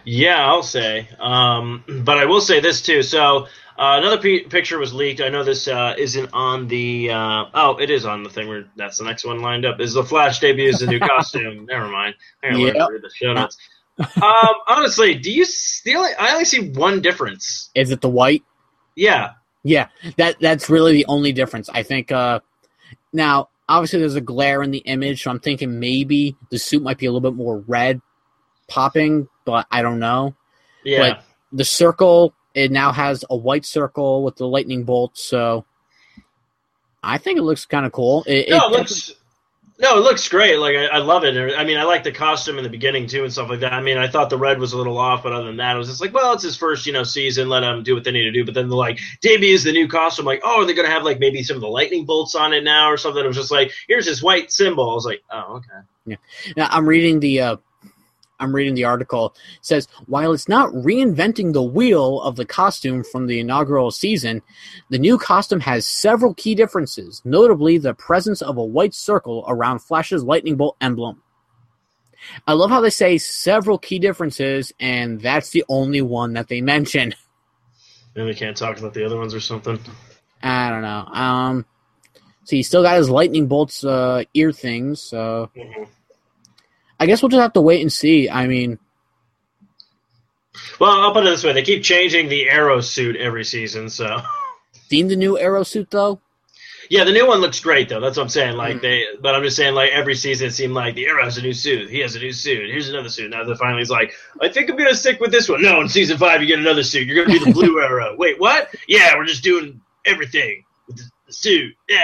[0.04, 1.08] Yeah, I'll say.
[1.20, 3.02] Um, but I will say this too.
[3.02, 3.46] So
[3.82, 5.20] uh, another p- picture was leaked.
[5.20, 7.10] I know this uh, isn't on the.
[7.10, 8.46] Uh, oh, it is on the thing.
[8.48, 9.80] Where that's the next one lined up.
[9.80, 11.66] Is the Flash debuts a new costume?
[11.66, 12.14] Never mind.
[12.44, 12.88] I gotta Yep.
[12.90, 13.56] read the show notes.
[13.98, 16.02] um, honestly, do you still?
[16.18, 17.70] I only see one difference.
[17.74, 18.44] Is it the white?
[18.94, 19.32] Yeah.
[19.64, 21.68] Yeah, that that's really the only difference.
[21.68, 22.10] I think.
[22.12, 22.40] Uh,
[23.12, 26.98] now, obviously, there's a glare in the image, so I'm thinking maybe the suit might
[26.98, 28.00] be a little bit more red,
[28.68, 30.34] popping, but I don't know.
[30.84, 31.20] Yeah.
[31.52, 35.64] the circle it now has a white circle with the lightning bolt so
[37.02, 39.12] i think it looks kind of cool it, no, it looks.
[39.82, 40.58] No, it looks great.
[40.58, 41.36] Like I, I love it.
[41.58, 43.72] I mean, I like the costume in the beginning too and stuff like that.
[43.72, 45.78] I mean, I thought the red was a little off, but other than that, it
[45.78, 47.48] was just like, well, it's his first, you know, season.
[47.48, 48.44] Let him do what they need to do.
[48.44, 50.24] But then the like debut is the new costume.
[50.24, 52.62] Like, oh, are they gonna have like maybe some of the lightning bolts on it
[52.62, 53.24] now or something?
[53.24, 54.88] It was just like, here's his white symbol.
[54.88, 55.86] I was like, oh, okay.
[56.04, 56.16] Yeah.
[56.56, 57.56] Now i'm reading the uh
[58.40, 63.04] i'm reading the article it says while it's not reinventing the wheel of the costume
[63.04, 64.42] from the inaugural season
[64.90, 69.78] the new costume has several key differences notably the presence of a white circle around
[69.78, 71.22] flash's lightning bolt emblem
[72.46, 76.60] I love how they say several key differences, and that's the only one that they
[76.60, 77.14] mention.
[78.14, 79.80] And they can't talk about the other ones or something.
[80.42, 81.06] I don't know.
[81.06, 81.64] Um,
[82.44, 85.00] so he still got his lightning bolts uh, ear things.
[85.00, 85.88] So Mhm.
[87.02, 88.30] I guess we'll just have to wait and see.
[88.30, 88.78] I mean,
[90.78, 94.22] Well, I'll put it this way: they keep changing the arrow suit every season, so.
[94.88, 96.20] seen the new arrow suit though?
[96.90, 97.98] Yeah, the new one looks great though.
[97.98, 98.56] That's what I'm saying.
[98.56, 98.82] Like Mm.
[98.82, 101.42] they, but I'm just saying like every season it seemed like the Arrow has a
[101.42, 101.90] new suit.
[101.90, 102.70] He has a new suit.
[102.70, 103.30] Here's another suit.
[103.30, 105.60] Now that finally he's like, I think I'm gonna stick with this one.
[105.62, 107.08] No, in season five you get another suit.
[107.08, 108.14] You're gonna be the Blue Arrow.
[108.16, 108.68] Wait, what?
[108.86, 111.74] Yeah, we're just doing everything with the, the suit.
[111.88, 112.02] Yeah.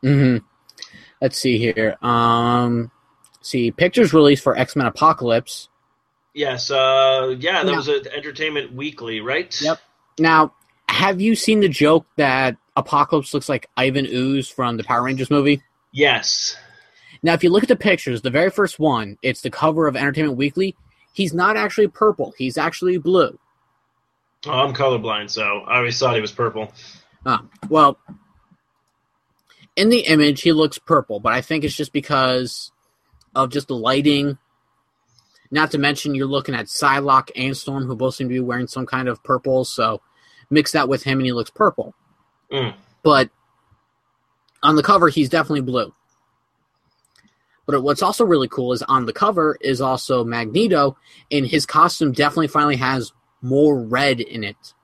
[0.00, 0.36] hmm
[1.20, 1.96] Let's see here.
[2.00, 2.90] Um,
[3.42, 5.68] see pictures released for X Men Apocalypse.
[6.34, 6.70] Yes.
[6.70, 7.36] Uh.
[7.38, 7.62] Yeah.
[7.64, 7.76] That Yeah.
[7.76, 9.54] was an Entertainment Weekly, right?
[9.60, 9.78] Yep.
[10.18, 10.54] Now,
[10.88, 15.30] have you seen the joke that Apocalypse looks like Ivan Ooze from the Power Rangers
[15.30, 15.62] movie?
[15.92, 16.56] Yes.
[17.22, 19.94] Now, if you look at the pictures, the very first one, it's the cover of
[19.96, 20.74] Entertainment Weekly.
[21.12, 22.34] He's not actually purple.
[22.36, 23.38] He's actually blue.
[24.46, 26.72] Oh, I'm colorblind, so I always thought he was purple.
[27.24, 27.96] Ah, well,
[29.76, 32.71] in the image, he looks purple, but I think it's just because
[33.34, 34.38] of just the lighting.
[35.50, 38.66] Not to mention, you're looking at Psylocke and Storm, who both seem to be wearing
[38.66, 39.64] some kind of purple.
[39.64, 40.00] So
[40.50, 41.94] mix that with him, and he looks purple.
[42.50, 42.74] Mm.
[43.02, 43.30] But
[44.62, 45.92] on the cover, he's definitely blue.
[47.66, 50.96] But what's also really cool is on the cover is also Magneto,
[51.30, 54.74] and his costume definitely finally has more red in it.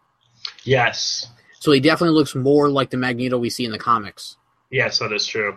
[0.65, 1.27] Yes.
[1.61, 4.37] So he definitely looks more like the Magneto we see in the comics.
[4.71, 5.57] Yes, that is true.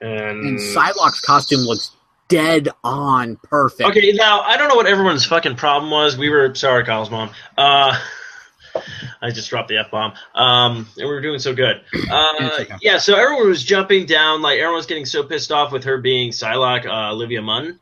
[0.00, 1.92] And, And Psylocke's costume looks
[2.28, 3.88] dead on perfect.
[3.90, 6.16] Okay, now I don't know what everyone's fucking problem was.
[6.16, 7.30] We were sorry, Kyle's mom.
[7.56, 7.98] Uh,
[9.22, 10.12] I just dropped the f bomb.
[10.34, 11.82] Um, and we were doing so good.
[12.10, 12.74] Uh, okay.
[12.82, 14.40] yeah, so everyone was jumping down.
[14.42, 17.80] Like everyone was getting so pissed off with her being Psylocke, uh, Olivia Munn.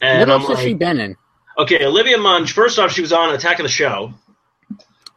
[0.00, 1.16] And what I'm else has like, she been in?
[1.58, 2.46] okay, Olivia Munn.
[2.46, 4.14] First off, she was on Attack of the Show.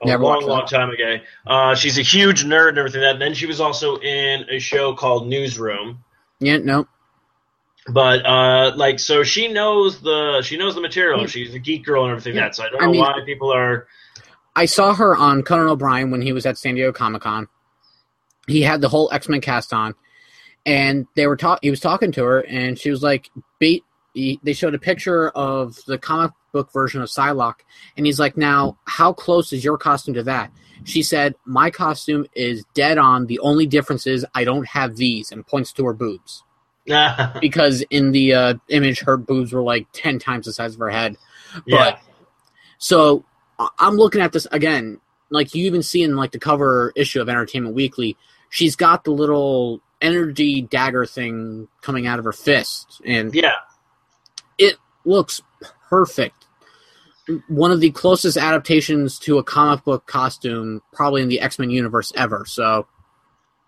[0.02, 1.20] A Never long, long time ago.
[1.48, 3.02] Uh, she's a huge nerd and everything.
[3.02, 3.14] That.
[3.14, 6.04] And then she was also in a show called Newsroom.
[6.40, 6.88] Yeah, no.
[7.90, 11.26] But uh, like, so she knows the she knows the material.
[11.28, 12.36] She's a geek girl and everything.
[12.36, 12.44] Yeah.
[12.46, 13.88] That so I don't I know mean- why people are.
[14.56, 17.48] I saw her on Conan O'Brien when he was at San Diego Comic Con.
[18.48, 19.96] He had the whole X Men cast on,
[20.66, 21.60] and they were talk.
[21.62, 23.30] He was talking to her, and she was like,
[23.60, 23.84] "Bait."
[24.16, 27.62] They showed a picture of the comic book version of Psylocke,
[27.98, 30.52] and he's like, "Now, how close is your costume to that?"
[30.84, 33.26] She said, "My costume is dead on.
[33.26, 36.44] The only difference is I don't have these," and points to her boobs
[37.42, 40.90] because in the uh, image, her boobs were like ten times the size of her
[40.90, 41.18] head.
[41.68, 42.00] But
[42.78, 43.24] so
[43.60, 45.00] I- I'm looking at this again.
[45.30, 48.18] Like you even see in like the cover issue of Entertainment Weekly,
[48.50, 53.54] she's got the little energy dagger thing coming out of her fist, and yeah,
[54.58, 54.76] it
[55.06, 55.42] looks
[55.90, 56.46] perfect.
[57.48, 61.70] One of the closest adaptations to a comic book costume, probably in the X Men
[61.70, 62.44] universe ever.
[62.46, 62.86] So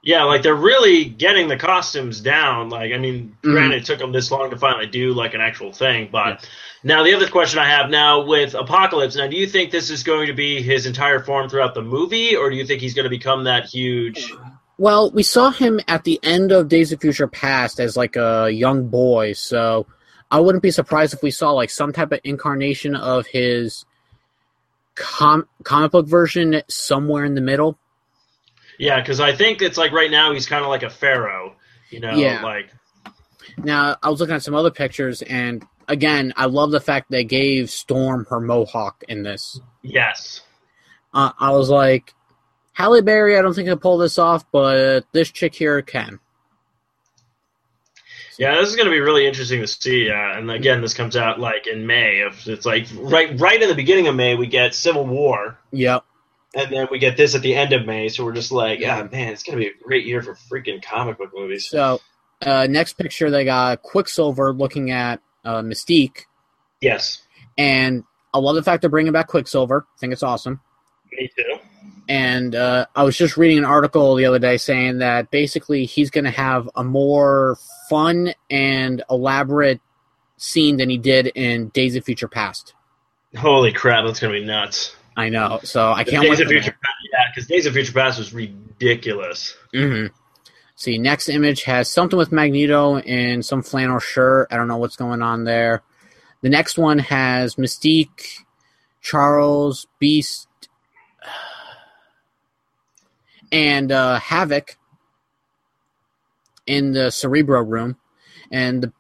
[0.05, 0.23] yeah.
[0.23, 2.69] Like they're really getting the costumes down.
[2.69, 3.51] Like, I mean, Mhm.
[3.51, 6.07] granted, it took them this long to finally do like an actual thing.
[6.09, 6.47] But
[6.83, 9.15] now the other question I have now with Apocalypse.
[9.17, 12.35] Now, do you think this is going to be his entire form throughout the movie,
[12.35, 14.31] or do you think he's going to become that huge?
[14.77, 18.49] Well, we saw him at the end of Days of Future Past as like a
[18.51, 19.87] young boy, so
[20.29, 23.85] I wouldn't be surprised if we saw like some type of incarnation of his
[24.95, 27.77] com- comic book version somewhere in the middle.
[28.79, 31.55] Yeah, because I think it's like right now he's kind of like a pharaoh.
[31.89, 32.41] You know, Yeah.
[32.43, 32.69] like
[33.57, 37.23] Now, I was looking at some other pictures, and again, I love the fact they
[37.23, 39.59] gave Storm her mohawk in this.
[39.81, 40.41] yes.
[41.13, 42.13] Uh, I was like,
[42.73, 46.19] Halle Berry, I don't think I can pull this off, but this chick here can.
[48.37, 50.09] Yeah, this is going to be really interesting to see.
[50.09, 52.17] Uh, and again, this comes out like in May.
[52.19, 56.03] If it's like right, right in the beginning of May, we get Civil War, Yep.
[56.55, 58.07] And then we get this at the end of May.
[58.07, 60.81] So we're just like, yeah, man, it's going to be a great year for freaking
[60.81, 61.67] comic book movies.
[61.67, 61.99] So,
[62.41, 66.21] uh, next picture, they got Quicksilver looking at uh, Mystique.
[66.81, 67.23] Yes,
[67.57, 68.03] And
[68.33, 69.85] I love the fact they're bringing back Quicksilver.
[69.95, 70.59] I think it's awesome.
[71.11, 71.57] me too.
[72.07, 76.11] And uh, I was just reading an article the other day saying that basically he's
[76.11, 77.57] going to have a more
[77.89, 79.81] fun and elaborate
[80.37, 82.75] scene than he did in Days of Future Past.
[83.35, 84.94] Holy crap, that's going to be nuts.
[85.17, 86.41] I know, so I can't Days wait.
[86.41, 86.71] of Future.
[86.71, 89.55] Past, yeah, because Days of Future Past was ridiculous.
[89.73, 90.07] hmm
[90.77, 94.49] See, next image has something with Magneto in some flannel shirt.
[94.51, 95.83] I don't know what's going on there.
[96.41, 98.39] The next one has Mystique,
[99.01, 100.49] Charles, Beast,
[103.53, 104.77] and uh, Havoc
[106.67, 107.95] in the Cerebro room.
[108.51, 108.91] And the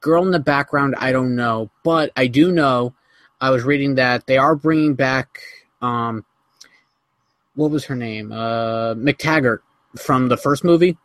[0.00, 2.94] girl in the background, I don't know, but I do know.
[3.40, 5.40] I was reading that they are bringing back.
[5.80, 6.24] Um,
[7.54, 8.32] what was her name?
[8.32, 9.60] Uh, McTaggart
[9.96, 10.96] from the first movie.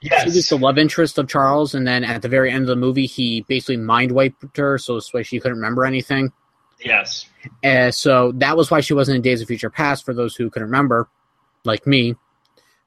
[0.00, 0.22] Yes.
[0.22, 2.76] She was the love interest of Charles, and then at the very end of the
[2.76, 6.30] movie, he basically mind wiped her, so this way she couldn't remember anything.
[6.84, 7.26] Yes.
[7.62, 10.04] Uh, so that was why she wasn't in Days of Future Past.
[10.04, 11.08] For those who couldn't remember,
[11.64, 12.16] like me,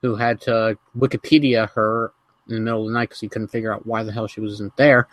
[0.01, 2.11] who had to Wikipedia her
[2.47, 4.41] in the middle of the night because he couldn't figure out why the hell she
[4.41, 5.07] wasn't there.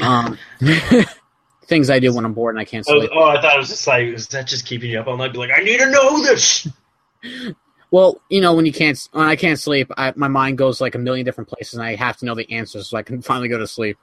[0.00, 0.38] Um,
[1.66, 3.10] things I do when I'm bored and I can't Oh, sleep.
[3.12, 5.32] oh, I thought it was just like, is that just keeping you up all night?
[5.32, 6.68] Be like, I need to know this.
[7.92, 10.96] Well, you know, when you can't, when I can't sleep, I, my mind goes like
[10.96, 13.48] a million different places, and I have to know the answers so I can finally
[13.48, 13.96] go to sleep.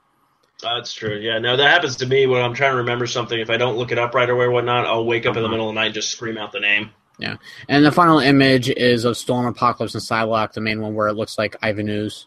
[0.62, 1.16] That's true.
[1.18, 3.38] Yeah, no, that happens to me when I'm trying to remember something.
[3.38, 5.46] If I don't look it up right away or whatnot, I'll wake up in the
[5.46, 5.50] Uh-huh.
[5.50, 6.90] middle of the night and just scream out the name.
[7.18, 7.36] Yeah,
[7.68, 11.12] and the final image is of Storm, Apocalypse, and Psylocke, the main one where it
[11.14, 12.26] looks like Ivan Ooze.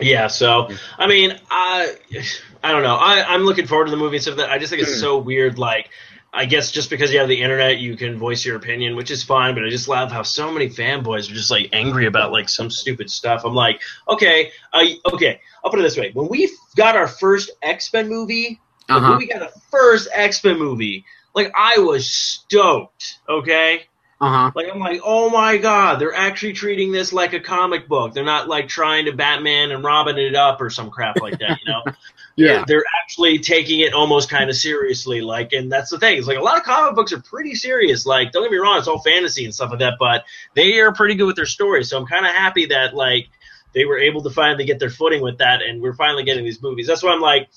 [0.00, 1.96] Yeah, so I mean, I
[2.62, 2.96] I don't know.
[2.96, 4.36] I I'm looking forward to the movie and stuff.
[4.36, 5.58] That I just think it's so weird.
[5.58, 5.90] Like,
[6.32, 9.22] I guess just because you have the internet, you can voice your opinion, which is
[9.22, 9.54] fine.
[9.54, 12.70] But I just love how so many fanboys are just like angry about like some
[12.70, 13.42] stupid stuff.
[13.44, 15.40] I'm like, okay, I okay.
[15.64, 19.08] I'll put it this way: when we got our first X Men movie, Uh huh.
[19.10, 23.18] when we got the first X Men movie, like I was stoked.
[23.28, 23.82] Okay,
[24.20, 24.50] Uh huh.
[24.54, 28.12] like I'm like, oh my god, they're actually treating this like a comic book.
[28.12, 31.58] They're not like trying to Batman and Robin it up or some crap like that,
[31.64, 31.82] you know?
[32.36, 32.58] Yeah.
[32.58, 35.20] They're, they're actually taking it almost kind of seriously.
[35.20, 36.16] Like, and that's the thing.
[36.16, 38.06] It's like a lot of comic books are pretty serious.
[38.06, 40.92] Like, don't get me wrong, it's all fantasy and stuff like that, but they are
[40.92, 41.90] pretty good with their stories.
[41.90, 43.28] So I'm kind of happy that like
[43.74, 46.62] they were able to finally get their footing with that, and we're finally getting these
[46.62, 46.86] movies.
[46.86, 47.48] That's why I'm like.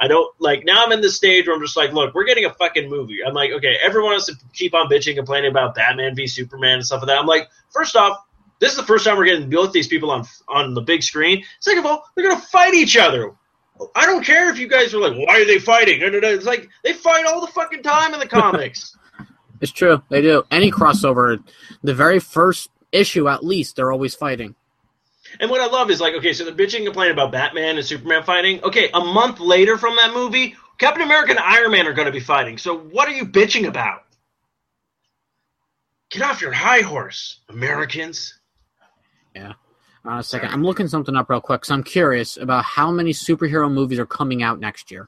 [0.00, 0.84] I don't like now.
[0.84, 3.18] I'm in the stage where I'm just like, look, we're getting a fucking movie.
[3.26, 6.86] I'm like, okay, everyone wants to keep on bitching, complaining about Batman v Superman and
[6.86, 7.18] stuff like that.
[7.18, 8.18] I'm like, first off,
[8.60, 11.44] this is the first time we're getting both these people on on the big screen.
[11.60, 13.32] Second of all, they're gonna fight each other.
[13.94, 16.00] I don't care if you guys are like, why are they fighting?
[16.02, 18.96] It's like they fight all the fucking time in the comics.
[19.60, 20.00] It's true.
[20.08, 20.44] They do.
[20.52, 21.42] Any crossover,
[21.82, 24.54] the very first issue at least, they're always fighting.
[25.40, 27.84] And what I love is like, okay, so they're bitching and complaining about Batman and
[27.86, 28.62] Superman fighting.
[28.62, 32.12] Okay, a month later from that movie, Captain America and Iron Man are going to
[32.12, 32.58] be fighting.
[32.58, 34.04] So what are you bitching about?
[36.10, 38.34] Get off your high horse, Americans.
[39.34, 39.52] Yeah.
[40.04, 43.12] On a second, I'm looking something up real quick because I'm curious about how many
[43.12, 45.06] superhero movies are coming out next year.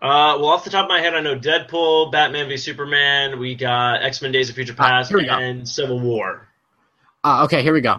[0.00, 3.38] Uh, well, off the top of my head, I know Deadpool, Batman v Superman.
[3.40, 5.32] We got X Men: Days of Future Ah, Past, here we go.
[5.32, 6.46] and Civil War.
[7.24, 7.98] Uh, okay, here we go.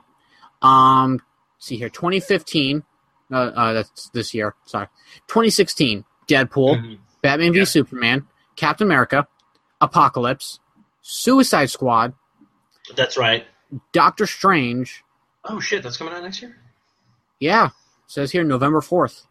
[0.61, 1.19] Um,
[1.59, 2.83] see here, 2015.
[3.31, 4.55] Uh, uh, that's this year.
[4.65, 4.87] Sorry,
[5.27, 6.05] 2016.
[6.27, 6.99] Deadpool, Mhm.
[7.21, 7.65] Batman v Yeah.
[7.65, 9.27] Superman, Captain America,
[9.81, 10.59] Apocalypse,
[11.01, 12.13] Suicide Squad,
[12.95, 13.45] That's right.
[13.93, 15.03] Doctor Strange.
[15.45, 16.57] Oh shit, that's coming out next year.
[17.39, 17.69] Yeah,
[18.07, 19.25] says here November 4th.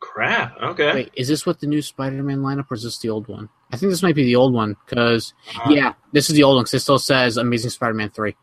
[0.00, 0.56] Crap.
[0.60, 0.92] Okay.
[0.94, 3.48] Wait, is this what the new Spider-Man lineup, or is this the old one?
[3.72, 5.32] I think this might be the old one because
[5.64, 8.36] Uh, yeah, this is the old one because it still says Amazing Spider-Man three.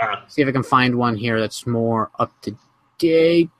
[0.00, 2.56] Uh, See if I can find one here that's more up to
[2.98, 3.50] date.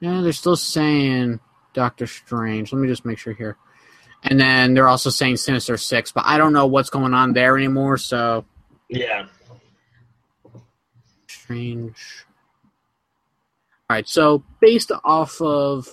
[0.00, 1.40] Yeah, they're still saying
[1.74, 2.72] Doctor Strange.
[2.72, 3.56] Let me just make sure here.
[4.24, 7.56] And then they're also saying Sinister Six, but I don't know what's going on there
[7.56, 7.96] anymore.
[7.98, 8.44] So
[8.88, 9.26] yeah.
[11.28, 12.24] Strange.
[13.90, 15.88] All right, so based off of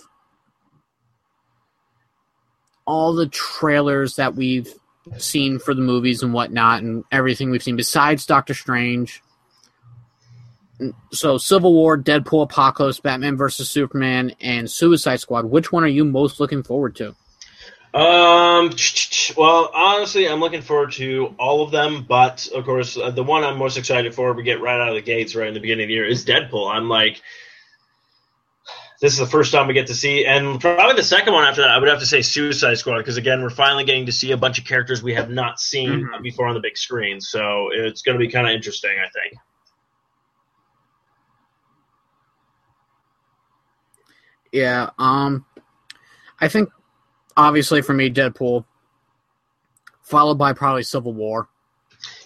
[2.86, 4.72] all the trailers that we've
[5.18, 9.22] seen for the movies and whatnot, and everything we've seen besides Doctor Strange,
[11.12, 15.46] so Civil War, Deadpool, Apocalypse, Batman versus Superman, and Suicide Squad.
[15.46, 17.14] Which one are you most looking forward to?
[17.92, 18.70] Um.
[19.36, 23.42] Well, honestly, I'm looking forward to all of them, but of course, uh, the one
[23.42, 25.84] I'm most excited for, we get right out of the gates right in the beginning
[25.84, 26.70] of the year, is Deadpool.
[26.72, 27.20] I'm like,
[29.00, 31.62] this is the first time we get to see, and probably the second one after
[31.62, 34.32] that, I would have to say Suicide Squad, because again, we're finally getting to see
[34.32, 36.22] a bunch of characters we have not seen Mhm.
[36.22, 39.34] before on the big screen, so it's going to be kind of interesting, I think.
[44.52, 45.44] Yeah, um,
[46.40, 46.70] I think
[47.36, 48.64] obviously for me, Deadpool,
[50.02, 51.48] followed by probably Civil War.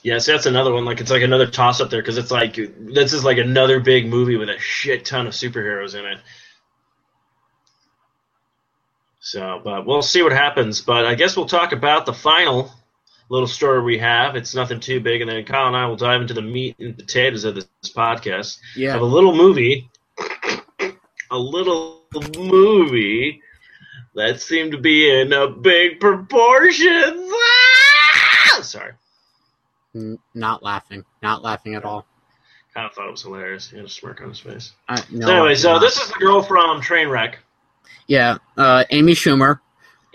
[0.03, 0.85] Yes, that's another one.
[0.85, 4.07] Like it's like another toss up there because it's like this is like another big
[4.07, 6.19] movie with a shit ton of superheroes in it.
[9.25, 10.83] So, but we'll see what happens.
[10.83, 12.71] But I guess we'll talk about the final
[13.31, 14.37] little story we have.
[14.37, 16.95] It's nothing too big, and then Kyle and I will dive into the meat and
[16.95, 18.59] potatoes of this podcast.
[18.77, 19.91] Yeah, Have a little movie,
[21.31, 22.03] a little
[22.37, 23.41] movie
[24.15, 27.33] that seemed to be in a big proportions.
[27.33, 28.59] Ah!
[28.61, 28.93] Sorry.
[30.35, 32.05] Not laughing, not laughing at all.
[32.75, 33.71] kind of thought it was hilarious.
[33.71, 34.73] He had a smirk on his face.
[34.87, 37.37] I, no, so anyway, so this is the girl from Trainwreck.
[38.07, 39.61] Yeah, uh, Amy Schumer.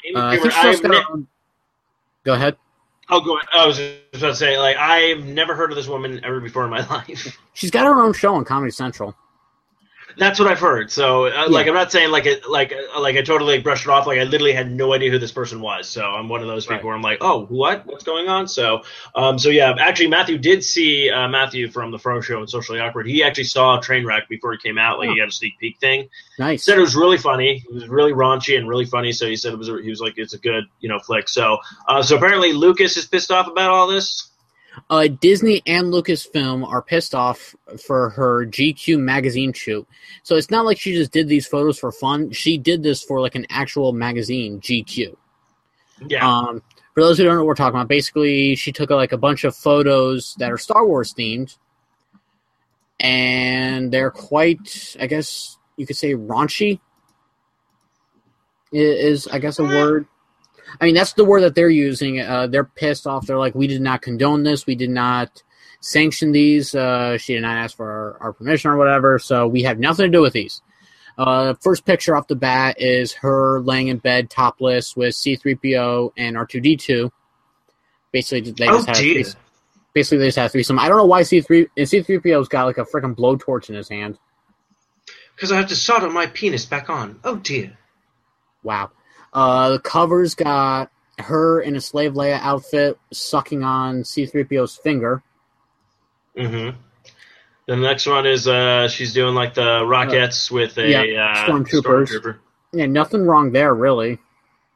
[0.05, 0.41] Amy Uh, I Schumer.
[0.41, 1.25] think I've got ne-
[2.23, 2.57] Go ahead.
[3.09, 3.37] oh, go.
[3.37, 3.47] ahead.
[3.53, 6.69] I was about to say, like, I've never heard of this woman ever before in
[6.69, 7.37] my life.
[7.53, 9.15] She's got her own show on Comedy Central.
[10.19, 10.91] That's what I've heard.
[10.91, 13.89] So, uh, like, I'm not saying like it, like, uh, like I totally brushed it
[13.89, 14.05] off.
[14.05, 15.87] Like, I literally had no idea who this person was.
[15.87, 16.85] So, I'm one of those people Right.
[16.85, 17.85] where I'm like, oh, what?
[17.85, 18.47] What's going on?
[18.47, 18.81] So,
[19.15, 22.79] um, so yeah, actually, Matthew did see uh, Matthew from the Fro Show and Socially
[22.79, 23.07] Awkward.
[23.07, 24.99] He actually saw Trainwreck before he came out.
[24.99, 26.09] Like, he got a sneak peek thing.
[26.37, 26.63] Nice.
[26.63, 27.63] said it was really funny.
[27.67, 29.11] It was really raunchy and really funny.
[29.11, 29.67] So he said it was.
[29.67, 31.27] He was like, it's a good, you know, flick.
[31.29, 31.57] So,
[31.87, 34.28] uh, so apparently Lucas is pissed off about all this.
[34.89, 37.55] Uh, Disney and Lucasfilm are pissed off
[37.85, 39.87] for her GQ magazine shoot.
[40.23, 42.31] So it's not like she just did these photos for fun.
[42.31, 45.15] She did this for like an actual magazine, GQ.
[46.07, 46.27] Yeah.
[46.27, 46.61] Um,
[46.93, 49.43] for those who don't know what we're talking about, basically she took like a bunch
[49.43, 51.57] of photos that are Star Wars themed,
[52.99, 56.79] and they're quite, I guess you could say, raunchy.
[58.71, 60.05] Is I guess a word.
[60.79, 62.19] I mean, that's the word that they're using.
[62.19, 63.25] Uh, they're pissed off.
[63.25, 64.65] They're like, we did not condone this.
[64.65, 65.43] We did not
[65.81, 66.75] sanction these.
[66.75, 69.19] Uh, she did not ask for our, our permission or whatever.
[69.19, 70.61] So we have nothing to do with these.
[71.17, 76.37] Uh, first picture off the bat is her laying in bed topless with C3PO and
[76.37, 77.11] R2D2.
[78.13, 79.39] Basically, they oh just had a threesome.
[79.93, 80.79] Basically, they just had a threesome.
[80.79, 84.17] I don't know why C3 and C3PO's got like a freaking blowtorch in his hand.
[85.35, 87.19] Because I have to solder my penis back on.
[87.23, 87.77] Oh dear.
[88.63, 88.91] Wow.
[89.33, 95.21] Uh, the covers got her in a slave Leia outfit sucking on C3PO's finger.
[96.37, 96.77] Mm-hmm.
[97.67, 102.07] The next one is uh, she's doing like the rockets with a yeah, uh, stormtroopers.
[102.07, 102.37] stormtrooper.
[102.73, 104.17] Yeah, nothing wrong there, really.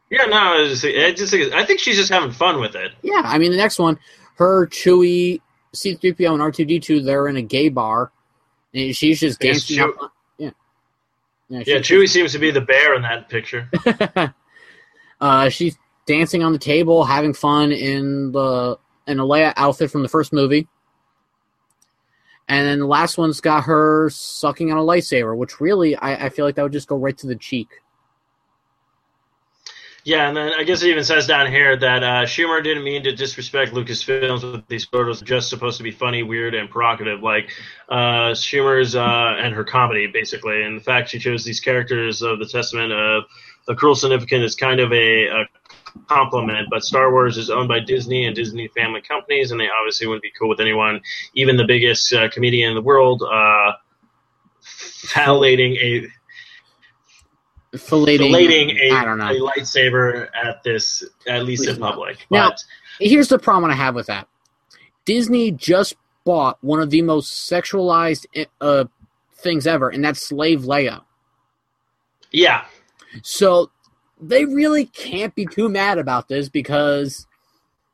[0.10, 2.92] Yeah, no, I just, I just think I think she's just having fun with it.
[3.02, 3.98] Yeah, I mean, the next one,
[4.36, 5.42] her, Chewie,
[5.74, 8.12] C3PO, and R2D2, they're in a gay bar.
[8.76, 10.12] And she's just dancing Chew- up.
[10.38, 10.52] Yeah.
[11.50, 13.70] Yeah, Yeah, Chewie seems to be the bear in that picture.
[15.24, 20.04] uh, she's dancing on the table, having fun in the in a Leia outfit from
[20.04, 20.68] the first movie.
[22.50, 26.30] And then the last one's got her sucking on a lightsaber, which really I, I
[26.30, 27.70] feel like that would just go right to the cheek.
[30.04, 33.04] Yeah, and then I guess it even says down here that uh, Schumer didn't mean
[33.04, 37.50] to disrespect Lucasfilms with these photos, just supposed to be funny, weird, and provocative, like
[37.88, 40.64] uh, Schumer's uh, and her comedy, basically.
[40.64, 43.24] And the fact she chose these characters of the Testament of
[43.68, 45.46] the Cruel Significant is kind of a, a
[46.08, 46.68] compliment.
[46.70, 50.24] But Star Wars is owned by Disney and Disney family companies, and they obviously wouldn't
[50.24, 51.02] be cool with anyone,
[51.34, 53.78] even the biggest uh, comedian in the world, uh, a
[55.16, 56.08] Filleting,
[57.74, 59.30] filleting a, I don't know.
[59.32, 61.88] a lightsaber at this, at least in Please no.
[61.90, 62.18] public.
[62.30, 62.64] Now- But
[63.00, 64.28] Here's the problem I have with that.
[65.06, 68.28] Disney just bought one of the most sexualized
[68.62, 68.86] uh,
[69.38, 71.02] things ever, and that's Slave Leia.
[72.32, 72.66] yeah,
[73.22, 73.72] So
[74.22, 77.28] they really can't be too mad about this because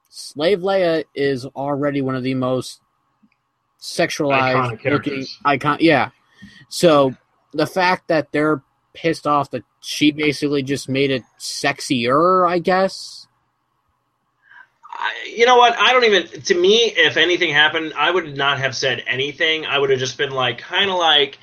[0.09, 2.81] Slave Leia is already one of the most
[3.79, 5.39] sexualized Iconic looking characters.
[5.45, 5.77] icon.
[5.79, 6.09] Yeah.
[6.69, 7.15] So
[7.53, 8.61] the fact that they're
[8.93, 13.27] pissed off that she basically just made it sexier, I guess.
[14.91, 15.79] I, you know what?
[15.79, 16.41] I don't even.
[16.41, 19.65] To me, if anything happened, I would not have said anything.
[19.65, 21.37] I would have just been like, kind of like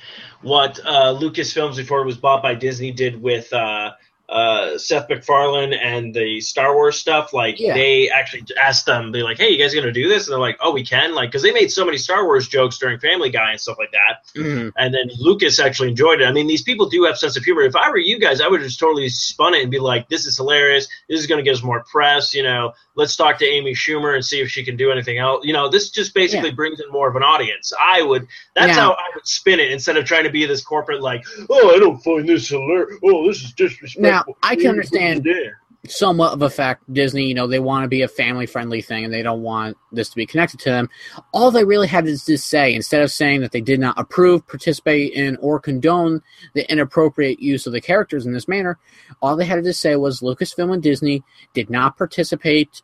[0.47, 3.91] what uh, Lucasfilms before it was bought by Disney did with uh,
[4.29, 7.31] uh, Seth MacFarlane and the Star Wars stuff.
[7.33, 7.73] Like Yeah.
[7.73, 10.57] they actually asked them, they're like, "Hey, you guys gonna do this?" And they're like,
[10.59, 13.51] "Oh, we can." Like because they made so many Star Wars jokes during Family Guy
[13.51, 14.25] and stuff like that.
[14.41, 14.73] Mhm.
[14.77, 16.25] and then Lucas actually enjoyed it.
[16.25, 17.61] I mean, these people do have sense of humor.
[17.61, 20.25] If I were you guys, I would just totally spun it and be like, "This
[20.25, 20.87] is hilarious.
[21.07, 24.15] This is going to get us more press." You know, let's talk to Amy Schumer
[24.15, 25.45] and see if she can do anything else.
[25.45, 26.55] You know, this just basically Yeah.
[26.55, 27.71] brings in more of an audience.
[27.79, 28.27] I would.
[28.55, 31.23] That's Now- how I would spin it instead of trying to be this corporate like,
[31.49, 32.89] "Oh, I don't find this alert.
[33.05, 35.51] Oh, this is disrespectful." Now, I can understand Yeah.
[35.87, 39.05] somewhat of a fact Disney, you know, they want to be a family friendly thing
[39.05, 40.89] and they don't want this to be connected to them.
[41.31, 44.45] All they really had is to say, instead of saying that they did not approve,
[44.47, 46.21] participate in, or condone
[46.55, 48.77] the inappropriate use of the characters in this manner,
[49.21, 51.23] all they had to say was Lucasfilm and Disney
[51.53, 52.81] did not participate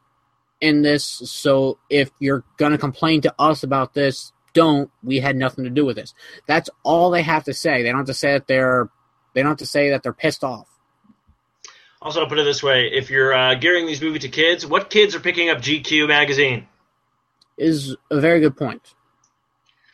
[0.62, 1.04] in this.
[1.06, 4.90] So if you're going to complain to us about this, don't.
[5.04, 6.14] We had nothing to do with this.
[6.48, 7.84] That's all they have to say.
[7.84, 8.90] They don't have to say that they're.
[9.34, 10.68] They don't have to say that they're pissed off.
[12.02, 14.90] Also, I'll put it this way: if you're uh, gearing these movies to kids, what
[14.90, 16.68] kids are picking up GQ magazine?
[17.58, 18.82] Is a very good point.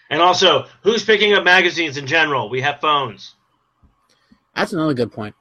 [0.09, 2.49] And also, who's picking up magazines in general?
[2.49, 3.35] We have phones.
[4.55, 5.35] That's another good point.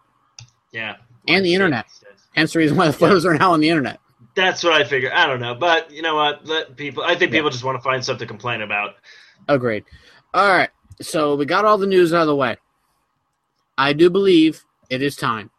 [0.73, 0.97] Yeah.
[1.27, 1.87] And the internet.
[2.35, 3.99] Hence the reason why the photos are now on the internet.
[4.39, 5.11] That's what I figure.
[5.13, 6.47] I don't know, but you know what?
[6.47, 7.03] Let people.
[7.03, 8.95] I think people just want to find something to complain about.
[9.49, 9.85] Agreed.
[10.33, 10.71] All right.
[11.01, 12.57] So we got all the news out of the way.
[13.77, 15.51] I do believe it is time.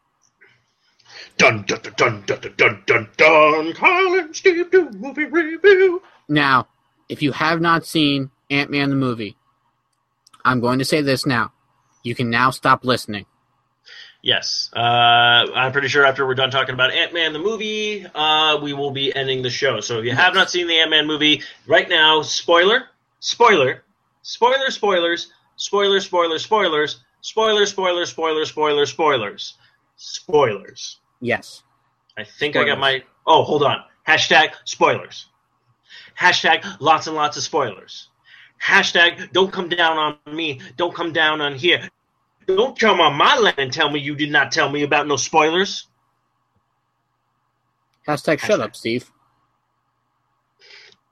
[1.38, 3.74] Dun dun dun dun dun dun dun dun.
[3.74, 6.02] Kyle and Steve do movie review.
[6.30, 6.70] Now,
[7.10, 9.36] if you have not seen Ant Man the movie,
[10.46, 11.52] I'm going to say this now.
[12.04, 13.26] You can now stop listening.
[14.22, 18.60] Yes, uh, I'm pretty sure after we're done talking about Ant Man the movie, uh,
[18.62, 19.80] we will be ending the show.
[19.80, 22.84] So if you have not seen the Ant Man movie, right now, spoiler,
[23.22, 23.84] spoiler,
[24.22, 29.54] spoiler, spoilers, spoiler, spoiler, spoilers, spoiler, spoiler, spoiler, spoiler, spoilers,
[29.96, 31.00] spoilers.
[31.22, 31.64] Yes.
[32.18, 33.04] I think I got my.
[33.26, 33.84] Oh, hold on.
[34.06, 35.28] Hashtag spoilers.
[36.20, 38.10] Hashtag lots and lots of spoilers.
[38.62, 40.60] Hashtag don't come down on me.
[40.76, 41.90] Don't come down on here.
[42.56, 45.18] Don't come on my land and tell me you did not tell me about no
[45.18, 45.88] spoilers.
[48.08, 49.12] Hashtag shut up, Steve.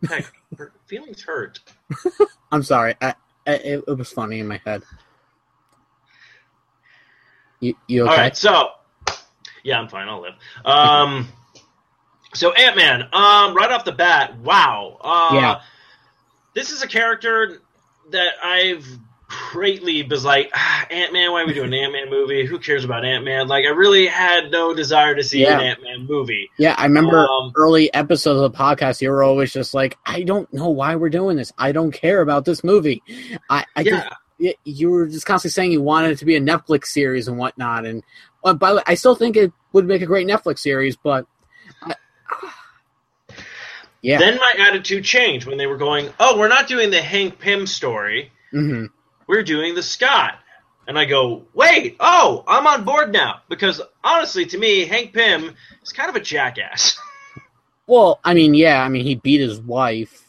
[0.09, 1.59] Heck, her feelings hurt.
[2.51, 2.95] I'm sorry.
[3.01, 3.13] I,
[3.45, 4.81] I, it, it was funny in my head.
[7.59, 8.11] You, you okay?
[8.11, 8.69] All right, so
[9.63, 10.07] yeah, I'm fine.
[10.07, 10.35] I'll live.
[10.65, 11.27] Um,
[12.33, 13.01] so Ant Man.
[13.13, 14.97] Um, right off the bat, wow.
[15.01, 15.61] Uh, Yeah.
[16.55, 17.61] This is a character
[18.09, 18.87] that I've
[19.51, 21.31] greatly was like ah, Ant Man.
[21.31, 22.45] Why are we doing an Ant Man movie?
[22.45, 23.47] Who cares about Ant Man?
[23.47, 26.49] Like, I really had no desire to see an Ant Man movie.
[26.57, 29.01] Yeah, I remember Um, early episodes of the podcast.
[29.01, 31.51] You were always just like, "I don't know why we're doing this.
[31.57, 33.01] I don't care about this movie."
[33.49, 36.41] I, I yeah, just, you were just constantly saying you wanted it to be a
[36.41, 37.85] Netflix series and whatnot.
[37.85, 38.03] And
[38.43, 41.25] uh, by the way, I still think it would make a great Netflix series, but
[41.81, 41.95] I,
[44.01, 47.39] yeah, Then my attitude changed when they were going, "Oh, we're not doing the Hank
[47.39, 48.31] Pym story.
[48.51, 48.85] hmm
[49.27, 50.39] We're doing the Scott."
[50.87, 55.55] And I go, "Wait, oh, I'm on board now." Because honestly, to me, Hank Pym
[55.83, 56.97] is kind of a jackass.
[57.87, 60.25] Well, I mean, yeah, I mean, he beat his wife.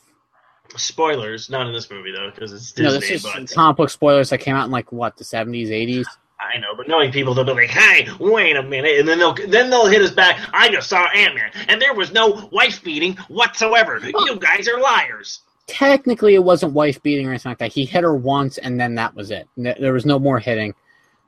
[0.76, 2.84] Spoilers, not in this movie though, because it's Disney.
[2.84, 5.70] No, this is but comic book spoilers that came out in like what the seventies,
[5.70, 6.06] eighties.
[6.40, 9.34] I know, but knowing people, they'll be like, "Hey, wait a minute," and then they'll
[9.34, 10.38] then they'll hit us back.
[10.52, 13.98] I just saw Ant Man, and there was no wife beating whatsoever.
[14.04, 15.40] You guys are liars.
[15.68, 17.72] Technically, it wasn't wife beating or anything like that.
[17.72, 19.46] He hit her once, and then that was it.
[19.56, 20.74] There was no more hitting.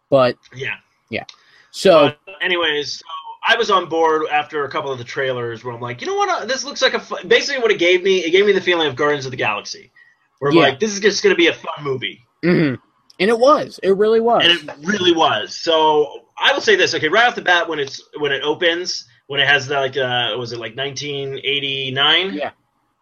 [0.08, 0.74] But Yeah.
[1.10, 1.24] Yeah.
[1.70, 3.04] So But anyways, so
[3.46, 6.16] I was on board after a couple of the trailers where I'm like, you know
[6.16, 6.28] what?
[6.28, 8.18] Uh, this looks like a basically what it gave me.
[8.24, 9.92] It gave me the feeling of Guardians of the Galaxy,
[10.40, 10.62] where I'm Yeah.
[10.64, 12.78] like, this is just going to be a fun movie, mhm.
[13.20, 13.78] and it was.
[13.82, 14.42] It really was.
[14.44, 15.54] and it really was.
[15.54, 19.06] So I will say this, okay, right off the bat when it's when it opens,
[19.26, 22.34] when it has the, like, uh, was it like 1989?
[22.34, 22.50] Yeah.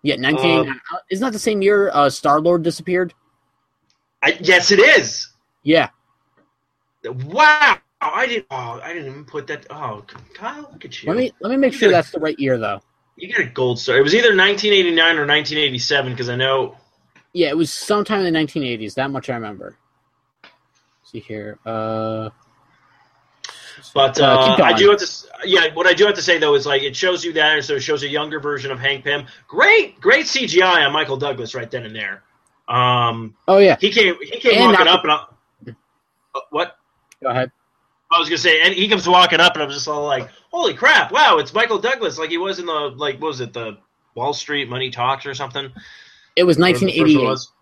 [0.02, 0.60] Yeah, nineteen.
[0.60, 3.14] Um, uh, isn't that the same year uh, Star Lord disappeared?
[4.22, 5.28] I, yes, it is.
[5.62, 5.90] Yeah.
[7.04, 8.46] Wow, I didn't.
[8.50, 9.66] Oh, I didn't even put that.
[9.70, 11.08] Oh, Kyle, look at you.
[11.08, 12.80] Let me let me make sure that's the right year though.
[13.16, 13.98] You get a gold star.
[13.98, 16.76] It was either 1989 or 1987 because I know.
[17.32, 18.94] Yeah, it was sometime in the 1980s.
[18.94, 19.76] That much I remember.
[21.04, 21.58] see here.
[21.66, 22.30] Uh,
[23.94, 24.24] But Uh,
[24.58, 25.06] uh, I do have to.
[25.44, 27.74] Yeah, what I do have to say though is like it shows you that, so
[27.74, 29.26] it shows a younger version of Hank Pym.
[29.46, 32.22] Great, great CGI on Michael Douglas right then and there.
[32.68, 33.76] Um, oh yeah.
[33.80, 34.16] he came.
[34.20, 35.74] He came And walking not- up, and I,
[36.34, 36.76] Uh, what?
[37.22, 37.50] Go ahead.
[38.10, 40.28] I was gonna say, and he comes walking up, and I was just all like,
[40.50, 41.12] "Holy crap!
[41.12, 43.76] Wow, it's Michael Douglas!" Like he was in the like, what was it, the
[44.14, 45.70] Wall Street Money Talks or something?
[46.36, 47.26] It was Whatever the first one 1988.
[47.28, 47.52] was.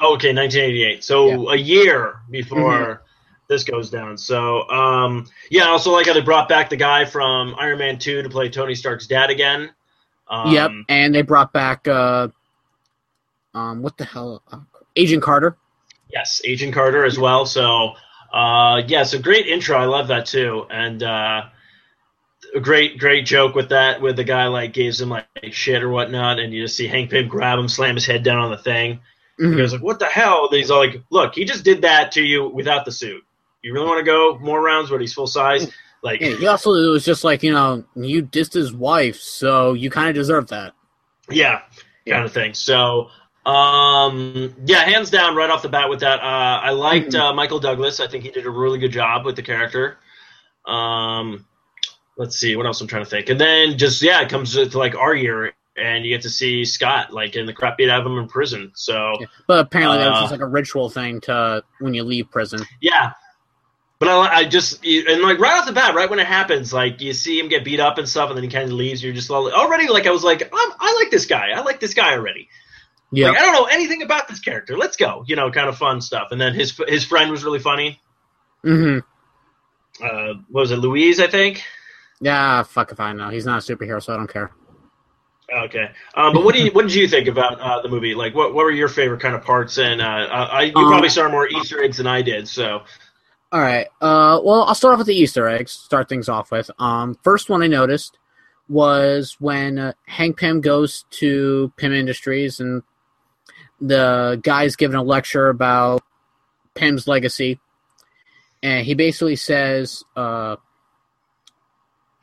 [0.00, 1.04] Oh, okay, 1988.
[1.04, 3.03] So a year before
[3.48, 4.16] this goes down.
[4.16, 7.98] So um, yeah, I also like how they brought back the guy from Iron Man
[7.98, 9.70] 2 to play Tony Stark's dad again.
[10.28, 12.28] Um, yep, and they brought back uh,
[13.54, 14.58] um, what the hell, uh,
[14.96, 15.56] Agent Carter.
[16.12, 17.46] Yes, Agent Carter as well.
[17.46, 17.94] So
[18.32, 19.76] uh, yeah, so great intro.
[19.76, 21.44] I love that too, and uh,
[22.54, 25.90] a great great joke with that with the guy like gives him like shit or
[25.90, 28.58] whatnot, and you just see Hank Pym grab him, slam his head down on the
[28.58, 29.00] thing.
[29.38, 29.56] He Mhm.
[29.56, 32.22] goes like, "What the hell?" And he's all like, "Look, he just did that to
[32.22, 33.22] you without the suit.
[33.64, 35.70] You really want to go more rounds when he's full size?"
[36.02, 39.72] Like, Yeah, he also it was just like you know you dissed his wife, so
[39.72, 40.74] you kind of deserve that.
[41.30, 41.62] yeah,
[42.04, 42.16] Yeah.
[42.16, 42.52] kind of thing.
[42.52, 43.08] So,
[43.46, 46.20] um, yeah, hands down, right off the bat with that.
[46.20, 47.20] Uh, I liked Mhm.
[47.20, 48.00] uh, Michael Douglas.
[48.00, 49.96] I think he did a really good job with the character.
[50.66, 51.46] Um,
[52.18, 54.66] let's see what else I'm trying to think, and then just yeah, it comes to
[54.78, 58.00] like our year, and you get to see Scott like in the crap beat out
[58.00, 58.72] of him in prison.
[58.74, 59.16] So.
[59.20, 59.26] Yeah.
[59.46, 62.60] But apparently that was Uh, just like a ritual thing to when you leave prison.
[62.80, 63.12] Yeah.
[64.04, 67.00] But I, I just and like right off the bat, right when it happens, like
[67.00, 69.02] you see him get beat up and stuff, and then he kind of leaves.
[69.02, 71.50] You're just all, already like I was like, I'm, I like this guy.
[71.54, 72.48] I like this guy already.
[73.10, 74.76] Yeah, Like I don't know anything about this character.
[74.76, 75.24] Let's go.
[75.26, 76.28] You know, kind of fun stuff.
[76.32, 78.00] And then his his friend was really funny.
[78.62, 78.98] hmm
[80.02, 81.20] Uh, what was it, Louise?
[81.20, 81.62] I think.
[82.20, 82.62] yeah.
[82.62, 83.28] Fuck if I know.
[83.30, 84.52] He's not a superhero, so I don't care.
[85.54, 88.14] Okay, um, but what do you what did you think about uh, the movie?
[88.14, 89.76] Like, what what were your favorite kind of parts?
[89.78, 92.48] And uh, I, you Um, probably saw more Easter eggs than I did.
[92.48, 92.84] So,
[93.54, 93.86] All right.
[94.00, 95.70] Uh, well, I'll start off with the Easter eggs.
[95.70, 96.72] Start things off with.
[96.80, 98.18] Um, first one I noticed
[98.68, 102.82] was when uh, Hank Pym goes to Pym Industries and
[103.80, 106.02] the guy's giving a lecture about
[106.74, 107.60] Pym's legacy,
[108.60, 110.56] and he basically says, uh,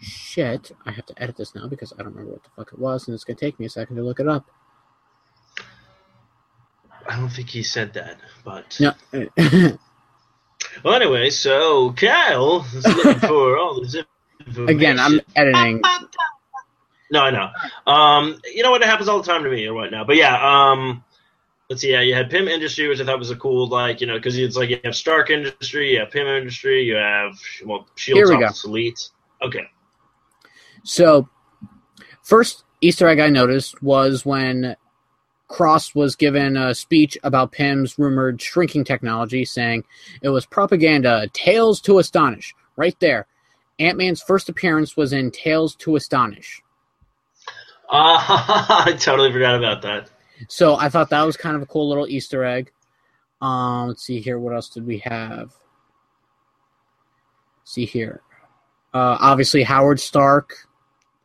[0.01, 2.79] "Shit, I have to edit this now because I don't remember what the fuck it
[2.79, 4.47] was, and it's gonna take me a second to look it up."
[7.07, 8.93] I don't think he said that, but No.
[10.83, 11.29] well, anyway.
[11.29, 13.95] So Kyle is looking for all this
[14.39, 14.75] information.
[14.75, 15.81] Again, I'm editing.
[17.11, 17.91] No, I know.
[17.91, 18.81] Um, you know what?
[18.81, 20.07] It happens all the time to me or whatnot.
[20.07, 21.03] But yeah, um,
[21.69, 21.91] let's see.
[21.91, 24.37] Yeah, you had Pym Industry, which I thought was a cool, like you know, because
[24.37, 27.33] it's like you have Stark Industry, you have Pym Industry, you have
[27.65, 29.09] well, Shield we Elite.
[29.41, 29.65] Okay.
[30.83, 31.29] So,
[32.23, 34.75] first Easter egg I noticed was when
[35.51, 39.83] Cross was given a speech about Pym's rumored shrinking technology, saying
[40.21, 42.55] it was propaganda, tales to astonish.
[42.77, 43.27] Right there.
[43.77, 46.61] Ant Man's first appearance was in Tales to Astonish.
[47.89, 48.17] Uh,
[48.85, 50.09] I totally forgot about that.
[50.47, 52.71] So I thought that was kind of a cool little Easter egg.
[53.41, 54.39] Um, let's see here.
[54.39, 55.51] What else did we have?
[57.63, 58.21] see here.
[58.93, 60.67] Uh, obviously, Howard Stark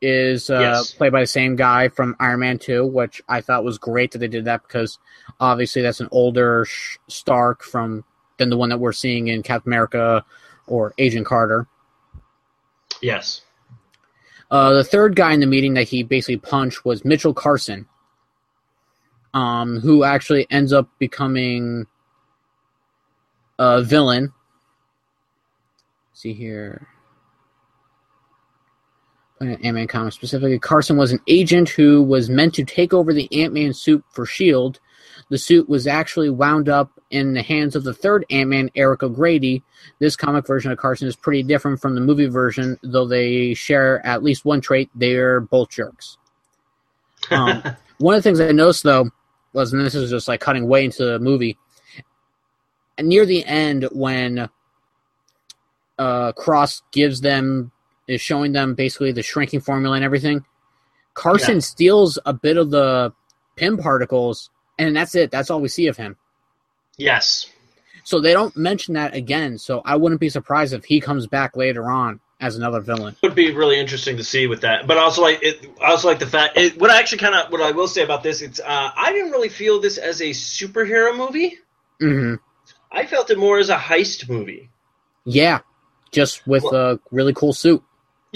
[0.01, 0.91] is uh, Yes.
[0.93, 4.19] played by the same guy from Iron Man 2, which I thought was great that
[4.19, 4.99] they did that because
[5.39, 8.03] obviously that's an older Sh- Stark from
[8.37, 10.23] than the one that we're seeing in Captain America
[10.67, 11.67] or Agent Carter.
[13.01, 13.41] Yes.
[14.51, 17.87] Uh, the third guy in the meeting that he basically punched was Mitchell Carson,
[19.33, 21.85] um, who actually ends up becoming
[23.59, 24.31] a villain.
[26.13, 26.87] see here.
[29.41, 33.29] Ant Man comics specifically, Carson was an agent who was meant to take over the
[33.43, 34.79] Ant Man suit for S.H.I.E.L.D.
[35.29, 39.03] The suit was actually wound up in the hands of the third Ant Man, Eric
[39.03, 39.63] O'Grady,
[39.99, 44.05] this comic version of Carson is pretty different from the movie version, though they share
[44.05, 44.89] at least one trait.
[44.95, 46.17] They're both jerks.
[47.29, 47.63] Um,
[47.97, 49.09] one of the things I noticed, though,
[49.53, 51.57] was, and this is just like cutting way into the movie,
[52.99, 54.49] near the end when
[55.97, 57.71] uh, Cross gives them,
[58.07, 60.45] is showing them basically the shrinking formula and everything,
[61.13, 61.61] Carson Yeah.
[61.61, 63.13] steals a bit of the
[63.55, 65.31] Pym particles, and that's it.
[65.31, 66.15] That's all we see of him.
[66.97, 67.47] yes.
[68.03, 69.57] So they don't mention that again.
[69.57, 73.17] So I wouldn't be surprised if he comes back later on as another villain.
[73.21, 74.87] would be really interesting to see with that.
[74.87, 76.55] But also like it, I also like the fact.
[76.57, 79.11] It, what I actually kind of what I will say about this, it's uh, I
[79.11, 81.57] didn't really feel this as a superhero movie.
[81.99, 82.35] hmm
[82.91, 84.69] I felt it more as a heist movie.
[85.25, 85.59] Yeah,
[86.11, 87.83] just with a really cool suit.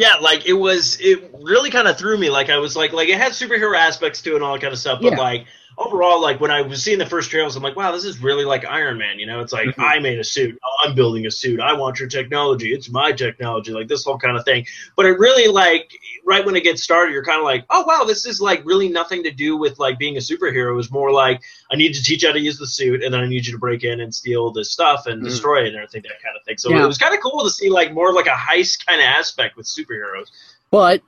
[0.02, 0.98] Yeah, like it was.
[1.00, 2.32] It really kind of threw me.
[2.32, 4.74] Like I was like, like it had superhero aspects to it and all that kind
[4.74, 5.00] of stuff.
[5.00, 5.20] But Yeah.
[5.20, 5.46] like
[5.78, 8.46] overall, like when I was seeing the first trailers, I'm like, wow, this is really
[8.46, 9.20] like Iron Man.
[9.20, 9.84] You know, it's like Mhm.
[9.84, 10.58] I made a suit.
[10.64, 11.60] Oh, I'm building a suit.
[11.60, 12.74] I want your technology.
[12.74, 13.72] It's my technology.
[13.72, 14.66] Like this whole kind of thing.
[14.96, 15.92] But it really like
[16.26, 18.90] right when it gets started, you're kind of like, oh wow, this is like really
[18.90, 20.72] nothing to do with like being a superhero.
[20.72, 21.42] It was more like
[21.72, 23.54] I need to teach you how to use the suit, and then I need you
[23.54, 25.26] to break in and steal this stuff and Mhm.
[25.26, 26.58] destroy it and everything that kind of thing.
[26.58, 26.84] So Yeah.
[26.84, 29.58] it was kind of cool to see like more like a heist kind of aspect
[29.58, 30.28] with superheroes.
[30.70, 31.02] But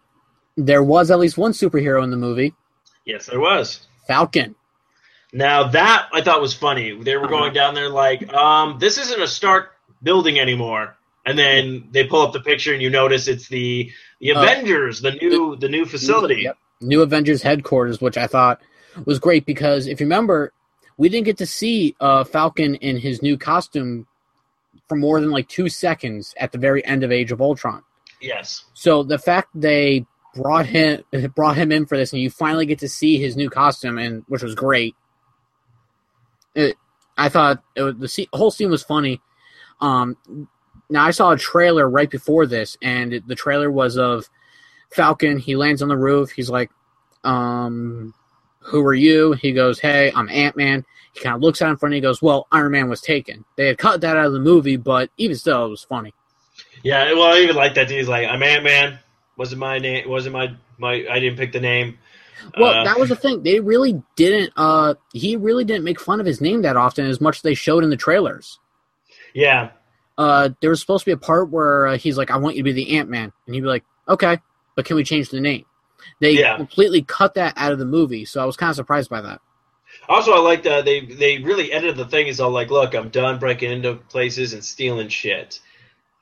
[0.57, 2.53] there was at least one superhero in the movie,
[3.05, 3.81] Yes, there was.
[4.07, 4.55] Falcon.
[5.31, 6.93] Now that I thought was funny.
[7.01, 7.37] They were Uh-huh.
[7.37, 10.95] going down there like, um, this isn't a Stark building anymore.
[11.25, 15.01] And then they pull up the picture and you notice it's the the Uh, Avengers,
[15.01, 16.43] the new the new facility.
[16.43, 16.57] Yep.
[16.81, 18.61] New Avengers headquarters, which I thought
[19.05, 20.51] was great because if you remember,
[20.97, 24.05] we didn't get to see uh, Falcon in his new costume
[24.89, 27.83] for more than like two seconds at the very end of Age of Ultron.
[28.21, 28.65] Yes.
[28.73, 31.03] So the fact they brought him
[31.35, 34.23] brought him in for this, and you finally get to see his new costume, and
[34.27, 34.95] which was great.
[36.55, 36.75] It,
[37.17, 39.21] I thought it was, the scene, whole scene was funny.
[39.81, 40.17] Um,
[40.89, 44.29] now I saw a trailer right before this, and it, the trailer was of
[44.91, 45.37] Falcon.
[45.37, 46.31] He lands on the roof.
[46.31, 46.69] He's like,
[47.23, 48.13] um,
[48.59, 51.77] "Who are you?" He goes, "Hey, I'm Ant Man." He kind of looks at him
[51.77, 51.97] funny.
[51.97, 54.77] He goes, "Well, Iron Man was taken." They had cut that out of the movie,
[54.77, 56.13] but even still, it was funny.
[56.83, 58.99] Yeah, well I even like that he's like, I'm Ant Man.
[59.37, 61.97] Wasn't my name wasn't my my I didn't pick the name.
[62.57, 63.41] Well, Uh, that was the thing.
[63.43, 64.51] They really didn't.
[64.55, 67.53] Uh, he really didn't make fun of his name that often, as much as they
[67.53, 68.59] showed in the trailers.
[69.33, 69.69] Yeah.
[70.17, 72.61] Uh, there was supposed to be a part where uh, he's like, "I want you
[72.63, 74.37] to be the Ant Man," and he'd be like, "Okay,
[74.75, 75.65] but can we change the name?"
[76.19, 76.57] They Yeah.
[76.57, 79.39] completely cut that out of the movie, so I was kind of surprised by that.
[80.09, 82.27] Also, I like that they they really edited the thing.
[82.27, 85.59] Is all like, "Look, I'm done breaking into places and stealing shit."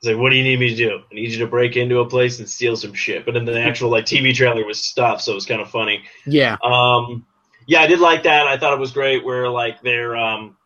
[0.04, 1.00] Like, "What do you need me to do?
[1.10, 3.60] I need you to break into a place and steal some shit." But then the
[3.68, 6.02] actual like TV trailer was stuff, so it was kind of funny.
[6.26, 6.56] Yeah.
[6.62, 7.24] Um,
[7.66, 8.46] yeah, I did like that.
[8.48, 10.56] I thought it was great where like they're um,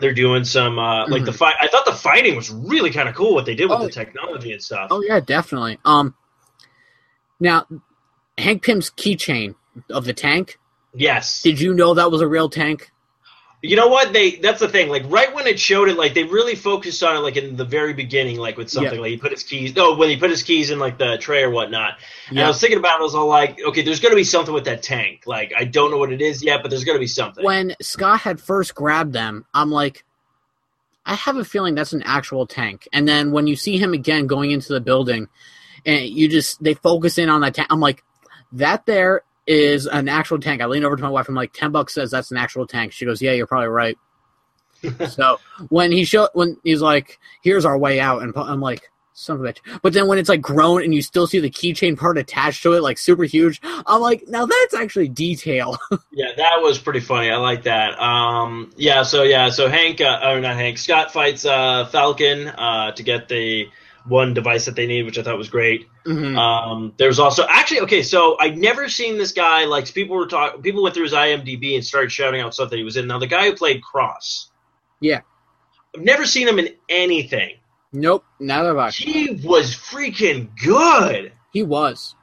[0.00, 1.56] they're doing some uh, like the fight.
[1.60, 3.84] I thought the fighting was really kind of cool what they did with Oh.
[3.86, 4.88] the technology and stuff.
[4.92, 5.78] Oh yeah, definitely.
[5.84, 6.14] Um,
[7.40, 7.66] now
[8.38, 9.56] Hank Pym's keychain
[9.90, 10.58] of the tank.
[10.94, 12.91] Yes, Did you know that was a real tank?
[13.64, 14.32] You know what they?
[14.32, 14.88] That's the thing.
[14.88, 17.64] Like right when it showed it, like they really focused on it, like in the
[17.64, 19.00] very beginning, like with something Yeah.
[19.00, 19.74] like he put his keys.
[19.76, 21.98] No, when he put his keys in like the tray or whatnot.
[22.28, 23.00] And I was thinking about it.
[23.00, 25.22] I was all like, okay, there's going to be something with that tank.
[25.26, 27.44] Like I don't know what it is yet, but there's going to be something.
[27.44, 30.04] When Scott had first grabbed them, I'm like,
[31.06, 32.88] I have a feeling that's an actual tank.
[32.92, 35.28] And then when you see him again going into the building,
[35.86, 38.02] and you just they focus in on that tank, I'm like,
[38.52, 40.62] that there is an actual tank.
[40.62, 41.28] I lean over to my wife.
[41.28, 42.92] I'm like, ten bucks says that's an actual tank.
[42.92, 43.96] She goes, Yeah, you're probably right.
[45.08, 45.38] so
[45.68, 49.44] when he show when he's like, "Here's our way out," and I'm like, "Son of
[49.44, 52.18] a bitch!" But then when it's like grown and you still see the keychain part
[52.18, 55.78] attached to it, like super huge, I'm like, "Now that's actually detail."
[56.14, 57.30] Yeah, that was pretty funny.
[57.30, 57.98] I like that.
[58.00, 62.92] Um, yeah, so yeah, so Hank, uh, or not Hank, Scott fights uh, Falcon uh,
[62.92, 63.68] to get the
[64.06, 65.86] one device that they need, which I thought was great.
[66.06, 66.36] Mhm.
[66.36, 69.64] Um, there's also actually okay, so I'd never seen this guy.
[69.66, 72.76] Like people were talking, people went through his IMDb and started shouting out stuff that
[72.76, 73.06] he was in.
[73.06, 74.50] Now the guy who played Cross,
[75.00, 75.20] Yeah.
[75.96, 77.56] I've never seen him in anything.
[77.92, 78.90] nope, neither have I.
[78.90, 81.32] He was freaking good.
[81.52, 82.14] He was.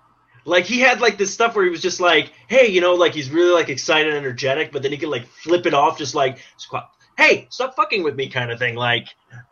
[0.45, 3.13] Like he had like this stuff where he was just like, hey, you know, like
[3.13, 6.15] he's really like excited and energetic, but then he could like flip it off, just
[6.15, 8.75] like, squat, hey, stop fucking with me, kind of thing.
[8.75, 9.07] Like,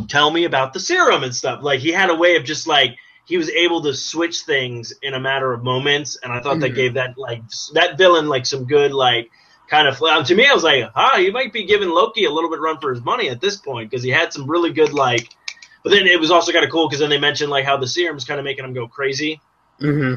[0.08, 1.62] tell me about the serum and stuff.
[1.62, 2.96] Like he had a way of just like
[3.26, 6.72] he was able to switch things in a matter of moments, and I thought that
[6.72, 6.76] Mhm.
[6.76, 7.42] gave that like
[7.74, 9.30] that villain like some good like
[9.70, 10.48] kind of um, to me.
[10.48, 13.04] I was like, ah, he might be giving Loki a little bit run for his
[13.04, 15.30] money at this point because he had some really good like.
[15.84, 17.88] But then it was also kind of cool because then they mentioned like how the
[17.88, 19.40] serum's kind of making him go crazy.
[19.80, 20.16] hmm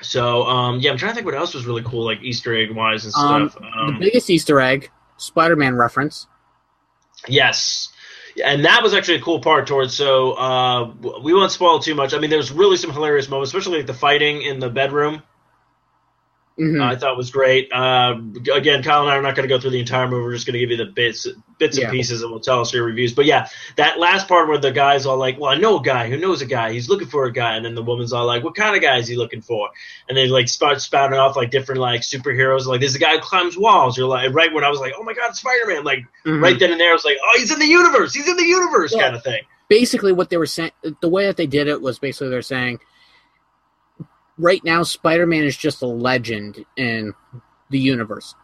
[0.00, 2.70] So um, yeah, I'm trying to think what else was really cool, like Easter egg
[2.70, 3.62] wise and Um, stuff.
[3.62, 6.26] the Um, biggest Easter egg, Spider-Man reference.
[7.28, 7.88] yes,
[8.42, 9.94] and that was actually a cool part towards.
[9.94, 10.92] So uh,
[11.22, 12.14] we won't spoil too much.
[12.14, 15.22] I mean, there's really some hilarious moments, especially like the fighting in the bedroom.
[16.58, 16.82] Mhm.
[16.82, 17.70] I thought was great.
[17.72, 18.16] Uh,
[18.52, 20.24] again, Kyle and I are not going to go through the entire movie.
[20.24, 21.26] We're just going to give you the bits,
[21.58, 21.84] bits Yeah.
[21.84, 23.12] and pieces, and we'll tell us your reviews.
[23.14, 23.46] But yeah,
[23.76, 26.42] that last part where the guy's all like, "Well, I know a guy who knows
[26.42, 26.72] a guy.
[26.72, 28.96] He's looking for a guy," and then the woman's all like, "What kind of guy
[28.98, 29.68] is he looking for?"
[30.08, 32.66] And they like start spouting off like different like superheroes.
[32.66, 33.96] Like, there's a guy who climbs walls.
[33.96, 36.42] You're like, right when I was like, "Oh my god, Spider Man!" Like Mhm.
[36.42, 38.14] right then and there, I was like, "Oh, he's in the universe.
[38.14, 39.02] He's in the universe," Yeah.
[39.04, 39.42] kind of thing.
[39.70, 40.70] basically what they were saying
[41.02, 42.78] the way that they did it was basically they're saying
[44.38, 47.12] right now spider-man is just a legend in
[47.70, 48.34] the universe.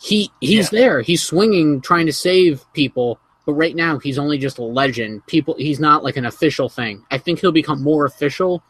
[0.00, 1.02] He he's there.
[1.02, 3.20] He's swinging trying to save people
[3.50, 5.26] but right now he's only just a legend.
[5.26, 7.04] People he's not like an official thing.
[7.10, 8.62] I think he'll become more official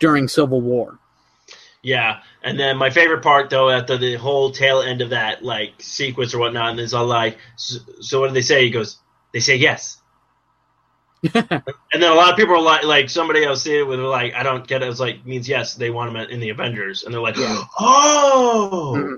[0.00, 0.98] during civil war.
[1.82, 5.44] Yeah, and then my favorite part though, at the, the whole tail end of that
[5.44, 8.64] like sequence or whatnot, and it's all like, so, so what do they say?
[8.64, 8.98] He goes,
[9.32, 10.00] they say yes.
[11.34, 14.34] And then a lot of people are like, like somebody else see it with like,
[14.34, 14.88] I don't get it.
[14.88, 17.62] It's like means yes, they want him in the Avengers, and they're like, Yeah.
[17.78, 18.94] oh.
[18.96, 19.16] Mhm.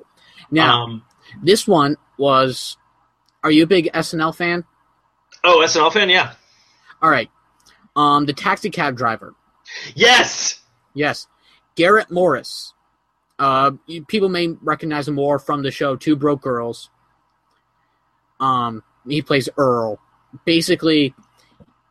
[0.51, 1.05] now um,
[1.43, 2.77] this one was
[3.43, 4.65] are you a big snl fan
[5.45, 6.35] oh, SNL fan, yeah,
[7.03, 7.31] all right
[7.97, 9.35] um the taxi cab driver
[9.95, 10.61] yes,
[10.95, 11.27] Yes,
[11.75, 12.73] Garrett Morris.
[13.39, 13.73] Uh,
[14.09, 16.89] people may recognize him more from the show Two Broke Girls.
[18.41, 19.99] Um, he plays Earl.
[20.47, 21.15] Basically,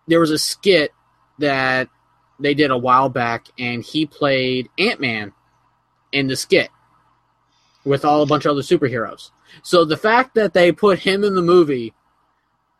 [0.07, 0.91] there was a skit
[1.39, 1.89] that
[2.39, 5.33] they did a while back, and he played Ant Man
[6.11, 6.69] in the skit
[7.83, 9.31] with all a bunch of other superheroes.
[9.63, 11.93] So the fact that they put him in the movie,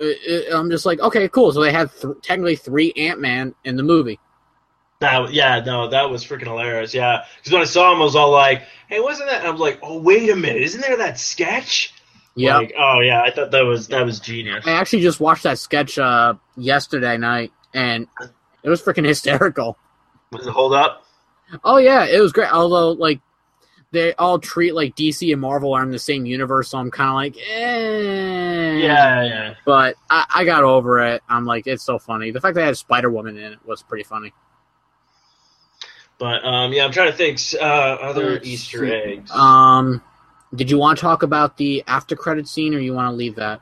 [0.02, 1.52] uh, uh, I'm just like, okay, cool.
[1.52, 4.20] So they had th- technically three Ant Man in the movie.
[5.00, 6.94] that yeah, no, that was freaking hilarious.
[6.94, 9.40] Yeah, because when I saw him, I was all like, hey, wasn't that?
[9.40, 11.94] And I was like, oh, wait a minute, isn't there that sketch?
[12.36, 12.58] Yeah.
[12.58, 14.68] Like, oh yeah, I thought that was that was genius.
[14.68, 18.08] I actually just watched that sketch uh, yesterday night, and
[18.64, 19.78] it was freaking hysterical.
[20.32, 21.06] Does it hold up?
[21.64, 22.52] Oh yeah, it was great.
[22.52, 23.22] Although like
[23.92, 27.10] they all treat like DC and Marvel are in the same universe, so I'm kind
[27.10, 28.74] of like, eh.
[28.80, 29.54] Yeah, yeah.
[29.66, 31.24] But I, I got over it.
[31.30, 32.32] I'm like, it's so funny.
[32.32, 34.34] The fact they had Spider Woman in it was pretty funny.
[36.18, 38.92] But um, yeah, I'm trying to think uh, other Let's Easter see.
[38.92, 39.32] eggs.
[39.32, 40.02] Um,
[40.56, 43.36] did you want to talk about the after credit scene, or you want to leave
[43.36, 43.62] that?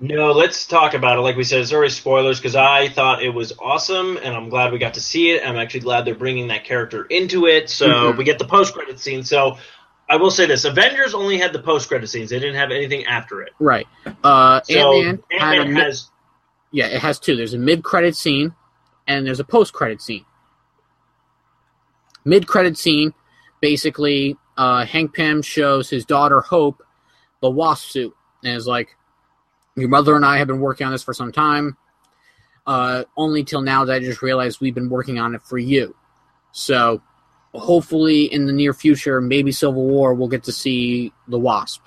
[0.00, 1.20] no, let's talk about it.
[1.20, 4.72] Like we said, it's already spoilers because I thought it was awesome, and I'm glad
[4.72, 5.46] we got to see it.
[5.46, 7.70] I'm actually glad they're bringing that character into it.
[7.70, 8.16] So Mhm.
[8.16, 9.22] we get the post credit scene.
[9.22, 9.58] So
[10.08, 13.06] I will say this: Avengers only had the post credit scenes; they didn't have anything
[13.06, 13.52] after it.
[13.60, 13.86] Right.
[14.24, 16.10] Uh, So Ant Man had a Ant-Man mi- has
[16.72, 17.36] Yeah, it has two.
[17.36, 18.54] There's a mid-credit scene,
[19.06, 20.24] and there's a post-credit scene.
[22.24, 23.14] Mid-credit scene,
[23.60, 26.82] basically, uh, Hank Pym shows his daughter Hope
[27.40, 28.14] the Wasp suit,
[28.44, 28.96] and is like,
[29.76, 31.76] "Your mother and I have been working on this for some time.
[32.66, 35.96] Uh, only till now that I just realized we've been working on it for you.
[36.52, 37.02] So,
[37.52, 41.82] hopefully, in the near future, maybe Civil War, we'll get to see the Wasp."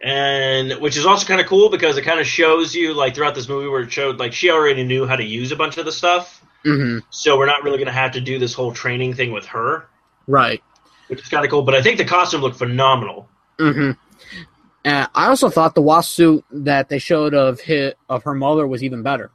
[0.00, 3.34] and which is also kind of cool because it kind of shows you like throughout
[3.34, 5.84] this movie where it showed like she already knew how to use a bunch of
[5.84, 9.12] the stuff hmm so we're not really going to have to do this whole training
[9.12, 9.88] thing with her
[10.28, 10.62] Right.
[11.08, 13.28] Which is kind of cool but i think the costume looked phenomenal
[13.58, 13.90] hmm
[14.84, 18.66] Uh, I also thought the wasp suit that they showed of his, of her mother
[18.66, 19.30] was even better.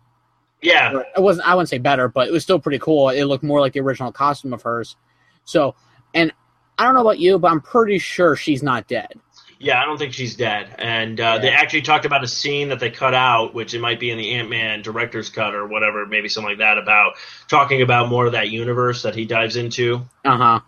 [0.62, 1.48] yeah It wasn't.
[1.48, 3.10] I wouldn't say better, but it was still pretty cool.
[3.10, 4.96] It looked more like the original costume of hers.
[5.44, 5.76] So,
[6.14, 6.32] and
[6.78, 9.20] I don't know about you, but I'm pretty sure she's not dead.
[9.60, 12.80] yeah i don't think she's dead and uh, they actually talked about a scene that
[12.80, 16.28] they cut out which it might be in the ant-man director's cut or whatever maybe
[16.30, 17.14] something like that about
[17.48, 20.60] talking about more of that universe that he dives into Uh huh.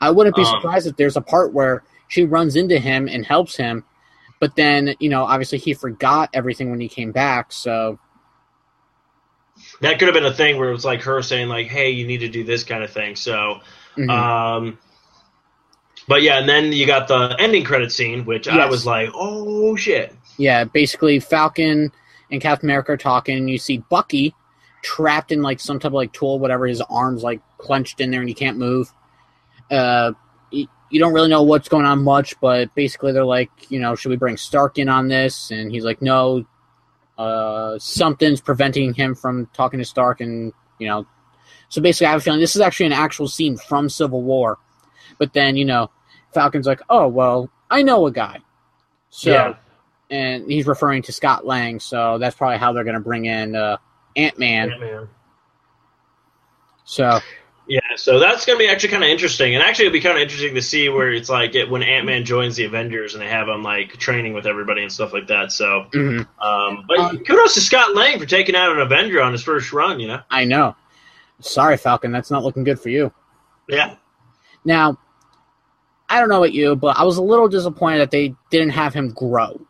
[0.00, 3.24] I wouldn't be Um, surprised if there's a part where she runs into him and
[3.26, 3.84] helps him,
[4.40, 7.52] but then you know, obviously he forgot everything when he came back.
[7.52, 7.98] So
[9.80, 12.06] that could have been a thing where it was like her saying like hey you
[12.06, 13.60] need to do this kind of thing so
[13.96, 14.08] mhm.
[14.08, 14.78] Um,
[16.06, 19.76] but yeah, and then you got the ending credit scene, which I was like, oh
[19.76, 20.14] shit.
[20.38, 21.92] Yeah, basically Falcon
[22.30, 24.34] and Captain America are talking, and you see Bucky
[24.82, 26.66] trapped in like some type of like tool, whatever.
[26.66, 28.90] His arms like clenched in there, and he can't move.
[29.70, 30.12] Uh,
[30.50, 34.08] you don't really know what's going on much, but basically they're like, you know, should
[34.08, 35.50] we bring Stark in on this?
[35.50, 36.46] And he's like, no.
[37.18, 41.04] Uh, something's preventing him from talking to Stark, and you know,
[41.68, 44.56] so basically, I have a feeling this is actually an actual scene from Civil War.
[45.18, 45.90] But then, you know,
[46.32, 48.38] Falcon's like, oh well, I know a guy.
[49.10, 49.54] So Yeah.
[50.10, 53.56] and he's referring to Scott Lang, so that's probably how they're going to bring in
[53.56, 53.78] uh,
[54.14, 54.70] Ant Man.
[54.70, 55.08] Ant-Man.
[56.84, 57.18] So
[57.68, 60.22] Yeah, so that's gonna be actually kind of interesting, and actually it'll be kind of
[60.22, 63.28] interesting to see where it's like it, when Ant Man joins the Avengers and they
[63.28, 65.52] have him like training with everybody and stuff like that.
[65.52, 69.32] So, mhm, um, but Uh, kudos to Scott Lang for taking out an Avenger on
[69.32, 70.00] his first run.
[70.00, 70.76] You know, I know.
[71.40, 73.12] Sorry, Falcon, that's not looking good for you.
[73.68, 73.96] yeah,
[74.64, 74.98] Now,
[76.08, 78.94] I don't know about you, but I was a little disappointed that they didn't have
[78.94, 79.60] him grow.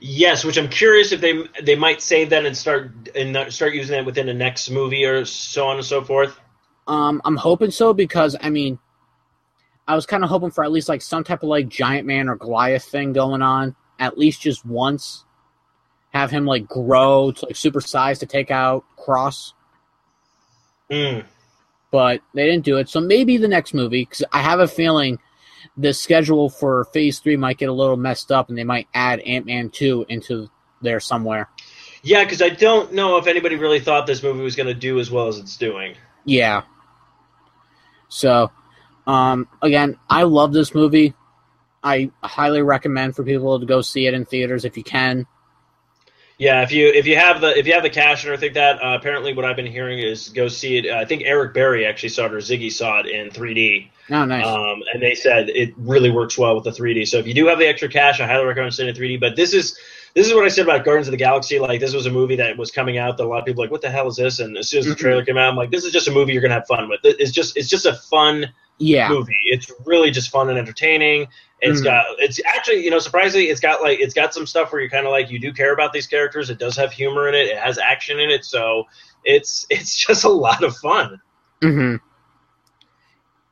[0.00, 0.44] yes.
[0.44, 4.04] Which I'm curious if they they might save that and start and start using it
[4.04, 6.38] within the next movie or so on and so forth.
[6.86, 8.78] Um, I'm hoping so because I mean,
[9.86, 12.28] I was kind of hoping for at least like some type of like Giant Man
[12.28, 15.24] or Goliath thing going on, at least just once.
[16.10, 19.54] Have him like grow to like super size to take out Cross.
[20.90, 21.24] Mm.
[21.90, 22.90] but they didn't do it.
[22.90, 25.18] So maybe the next movie, because I have a feeling
[25.76, 29.20] the schedule for Phase Three might get a little messed up, and they might add
[29.20, 30.50] Ant Man Two into
[30.82, 31.48] there somewhere.
[32.02, 35.00] Yeah, because I don't know if anybody really thought this movie was going to do
[35.00, 35.96] as well as it's doing.
[36.26, 36.62] Yeah.
[38.14, 38.52] So,
[39.08, 41.14] um, again, I love this movie.
[41.82, 45.26] I highly recommend for people to go see it in theaters if you can.
[46.36, 48.78] Yeah, if you if you have the if you have the cash and everything like
[48.80, 50.86] that, uh, apparently what I've been hearing is go see it.
[50.92, 54.44] I think Eric Berry actually saw it, or Ziggy saw it in 3D, Oh, nice.
[54.44, 57.06] um, and they said it really works well with the 3D.
[57.06, 59.20] So if you do have the extra cash, I highly recommend seeing it in 3D.
[59.20, 59.78] But this is
[60.14, 61.60] this is what I said about Guardians of the Galaxy.
[61.60, 63.66] Like this was a movie that was coming out that a lot of people were
[63.66, 64.40] like, what the hell is this?
[64.40, 64.98] And as soon as the Mhm.
[64.98, 67.00] trailer came out, I'm like, this is just a movie you're gonna have fun with.
[67.04, 69.08] It's just it's just a fun yeah.
[69.08, 69.32] movie.
[69.46, 71.28] It's really just fun and entertaining.
[71.66, 71.84] It's Mhm.
[71.84, 74.90] got it's actually you know surprisingly it's got like it's got some stuff where you're
[74.90, 76.50] kind of like you do care about these characters.
[76.50, 77.46] It does have humor in it.
[77.48, 78.44] It has action in it.
[78.44, 78.84] So
[79.24, 81.20] it's it's just a lot of fun.
[81.62, 81.96] hmm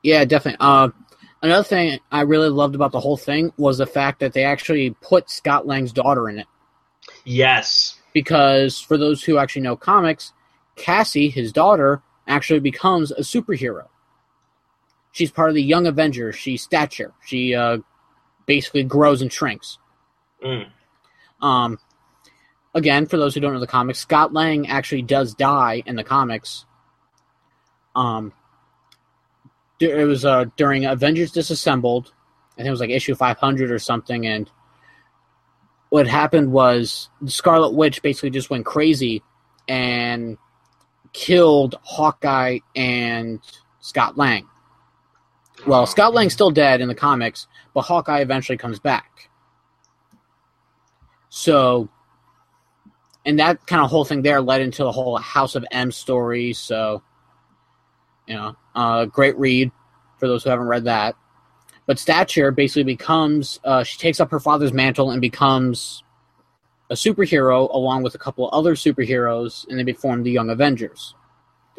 [0.03, 0.59] Yeah, definitely.
[0.61, 0.89] Uh,
[1.43, 4.91] another thing I really loved about the whole thing was the fact that they actually
[5.01, 6.47] put Scott Lang's daughter in it.
[7.25, 7.99] Yes.
[8.13, 10.33] because for those who actually know comics,
[10.77, 13.87] Cassie, his daughter, actually becomes a superhero.
[15.13, 16.37] She's part of the Young Avengers.
[16.37, 17.13] She's stature.
[17.25, 17.79] She uh,
[18.47, 19.79] basically grows and shrinks.
[20.45, 20.69] Mm.
[21.41, 21.79] Um,
[22.75, 26.05] again, for those who don't know the comics, Scott Lang actually does die in the
[26.05, 26.67] comics.
[27.95, 28.33] Um,
[29.81, 32.13] it was uh, during Avengers Disassembled.
[32.53, 34.51] I think it was like issue 500 or something, and
[35.89, 39.23] what happened was the Scarlet Witch basically just went crazy
[39.69, 40.39] and
[41.13, 43.41] killed Hawkeye and
[43.81, 44.47] Scott Lang.
[45.67, 49.29] Well, Scott Lang's still dead in the comics, but Hawkeye eventually comes back.
[51.29, 51.89] So,
[53.25, 56.53] and that kind of whole thing there led into the whole House of M story.
[56.53, 57.03] So,
[58.27, 59.71] you know, uh, great read
[60.19, 61.15] for those who haven't read that.
[61.87, 66.03] But Stature basically becomes, uh, she takes up her father's mantle and becomes
[66.91, 71.15] a superhero along with a couple of other superheroes, and they formed the Young Avengers.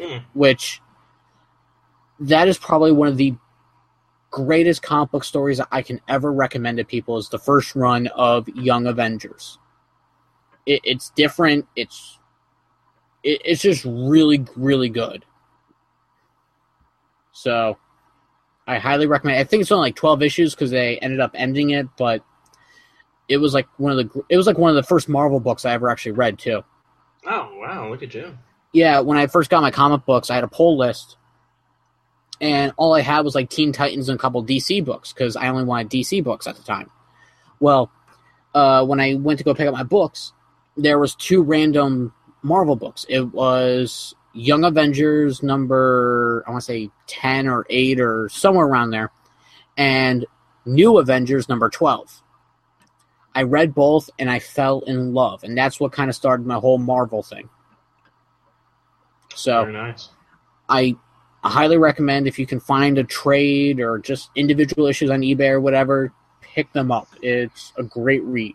[0.00, 0.18] Hmm.
[0.32, 0.80] Which
[2.18, 3.34] that is probably one of the
[4.34, 7.16] greatest comic book stories I can ever recommend to people.
[7.18, 9.58] Is the first run of Young Avengers.
[10.66, 11.68] It, it's different.
[11.76, 12.18] It's
[13.22, 15.24] it, it's just really really good.
[17.30, 17.78] So
[18.66, 19.38] I highly recommend.
[19.38, 22.24] I think it's only like twelve issues because they ended up ending it, but
[23.28, 25.64] it was like one of the it was like one of the first Marvel books
[25.64, 26.64] I ever actually read too.
[27.24, 28.36] Oh wow, look at you.
[28.72, 31.18] Yeah, when I first got my comic books, I had a pull list,
[32.44, 35.48] and all I had was like Teen Titans and a couple DC books because I
[35.48, 36.90] only wanted DC books at the time.
[37.58, 37.90] Well,
[38.54, 40.34] uh, when I went to go pick up my books,
[40.76, 42.12] there was two random
[42.42, 43.06] Marvel books.
[43.08, 48.90] It was Young Avengers number I want to say ten or eight or somewhere around
[48.90, 49.10] there,
[49.78, 50.26] and
[50.66, 52.20] New Avengers number twelve.
[53.34, 56.56] I read both and I fell in love, and that's what kind of started my
[56.56, 57.48] whole Marvel thing.
[59.34, 60.10] So Very nice.
[60.68, 60.96] I
[61.48, 65.60] highly recommend if you can find a trade or just individual issues on eBay or
[65.60, 67.08] whatever, pick them up.
[67.22, 68.54] It's a great read.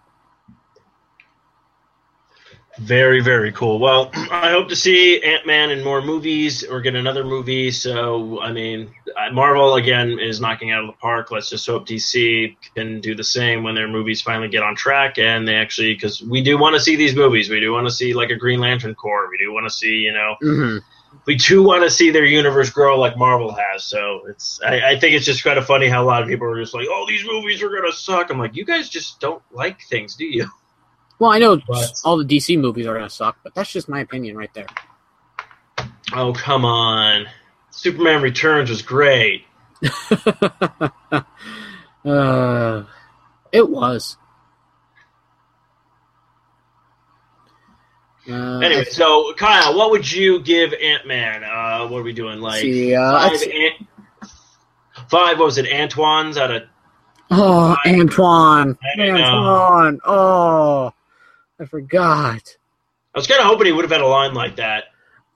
[2.79, 3.77] Very, very cool.
[3.77, 7.71] Well, I hope to see Ant Man in more movies or get another movie.
[7.71, 8.89] So, I mean,
[9.33, 11.29] Marvel again is knocking out of the park.
[11.29, 15.17] Let's just hope DC can do the same when their movies finally get on track
[15.17, 17.49] and they actually, because we do want to see these movies.
[17.49, 19.29] We do want to see like a Green Lantern Corps.
[19.29, 20.77] We do want to see, you know, hmm
[21.29, 23.83] we do want to see their universe grow like Marvel has.
[23.83, 26.47] So it's, I, I think it's just kind of funny how a lot of people
[26.47, 28.31] are just like, oh, these movies are gonna suck.
[28.31, 30.49] I'm like, you guys just don't like things, do you?
[31.19, 33.87] Well, I know But- all the DC movies are going to suck, but that's just
[33.89, 34.65] my opinion right there.
[36.13, 37.27] Oh, come on.
[37.69, 39.45] Superman Returns was great.
[42.05, 42.83] uh,
[43.51, 44.17] it was.
[48.29, 51.43] Uh, Anyway, so Kyle, what would you give Ant Man?
[51.43, 52.39] Uh, what are we doing?
[52.39, 53.87] Like see, uh, five, Ant-
[55.09, 55.39] five?
[55.39, 55.65] What was it?
[55.67, 56.63] Antoine's out of
[57.31, 59.15] oh, Antoine, I know.
[59.15, 59.99] Antoine.
[60.05, 60.93] Oh,
[61.59, 62.55] I forgot.
[63.15, 64.85] I was kind of hoping he would have had a line like that,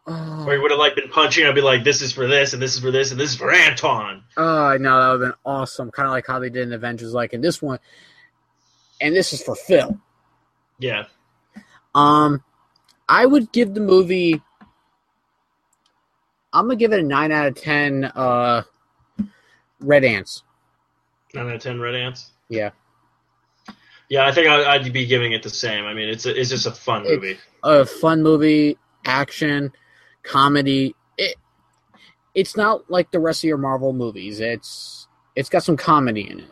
[0.05, 1.45] Oh, where he would have like been punching.
[1.45, 3.35] I'd be like, "This is for this, and this is for this, and this is
[3.37, 5.89] for Antoine." Oh, I know that would have been awesome.
[5.91, 7.79] Kind of like how they did in Avengers, like in this one.
[9.01, 9.97] And this is for Phil.
[10.79, 11.05] Yeah,
[11.95, 12.43] Um,
[13.09, 14.41] I would give the movie.
[16.51, 18.05] I'm gonna give it a nine out of ten.
[18.05, 18.63] Uh,
[19.79, 20.43] Red Ants.
[21.33, 22.31] nine out of ten red ants.
[22.49, 22.69] Yeah,
[24.09, 25.85] Yeah, I think I- I'd be giving it the same.
[25.85, 27.39] I mean, it's a, it's just a fun It's- movie.
[27.63, 29.73] a fun movie, action,
[30.21, 30.95] comedy.
[31.17, 31.35] It,
[32.35, 34.39] it's not like the rest of your Marvel movies.
[34.39, 36.51] It's it's got some comedy in it.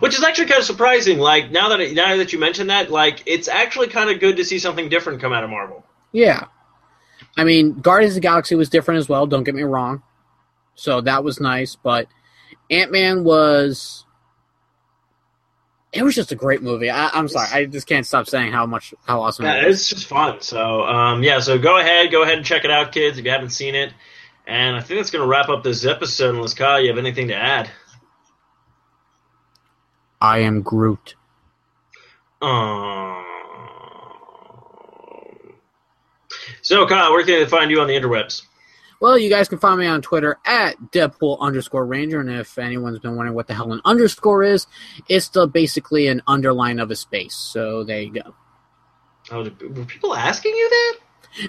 [0.00, 1.18] Which is actually kind of surprising.
[1.18, 4.44] Like now that now that you mention that, like it's actually kind of good to
[4.44, 5.84] see something different come out of Marvel.
[6.12, 6.46] Yeah.
[7.36, 10.02] I mean, Guardians of the Galaxy was different as well, don't get me wrong.
[10.74, 12.06] So that was nice, but
[12.70, 14.04] Ant Man was
[15.92, 16.90] it was just a great movie.
[16.90, 19.88] I, I'm sorry, I just can't stop saying how much how awesome Yeah, it it's
[19.88, 20.40] just fun.
[20.40, 23.30] So um, yeah, so go ahead, go ahead and check it out, kids, if you
[23.30, 23.92] haven't seen it.
[24.46, 26.34] And I think that's going to wrap up this episode.
[26.34, 27.70] Unless Kyle, you have anything to add?
[30.20, 31.14] I am Groot.
[32.40, 33.24] Um,
[36.62, 38.42] so Kyle, where can they find you on the interwebs?
[39.00, 42.98] Well, you guys can find me on Twitter at Deadpool underscore Ranger, and if anyone's
[42.98, 44.66] been wondering what the hell an underscore is,
[45.08, 47.36] it's the basically an underline of a space.
[47.36, 48.34] So there you go.
[49.30, 50.94] Oh, were people asking you that?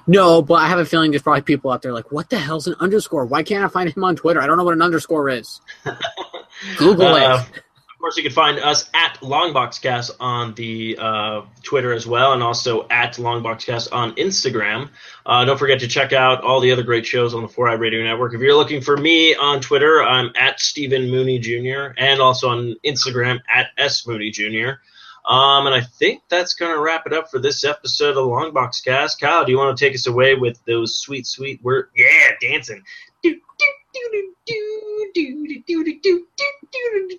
[0.05, 2.67] No, but I have a feeling there's probably people out there like, what the hell's
[2.67, 3.25] an underscore?
[3.25, 4.41] Why can't I find him on Twitter?
[4.41, 5.59] I don't know what an underscore is.
[6.77, 7.63] Google Uh, it.
[7.99, 12.41] Of course, you can find us at Longboxcast on the uh, Twitter as well, and
[12.41, 14.91] also at Longboxcast on Instagram.
[15.25, 17.81] Uh, don't forget to check out all the other great shows on the Four Eyed
[17.81, 18.33] Radio Network.
[18.33, 22.77] If you're looking for me on Twitter, I'm at Stephen Mooney Jr., and also on
[22.85, 24.79] Instagram at S Mooney Jr.
[25.25, 29.19] Um, and I think that's going to wrap it up for this episode of Longboxcast.
[29.19, 31.89] Kyle, do you want to take us away with those sweet, sweet words?
[31.97, 32.81] Yeah, dancing.
[36.75, 37.09] I'm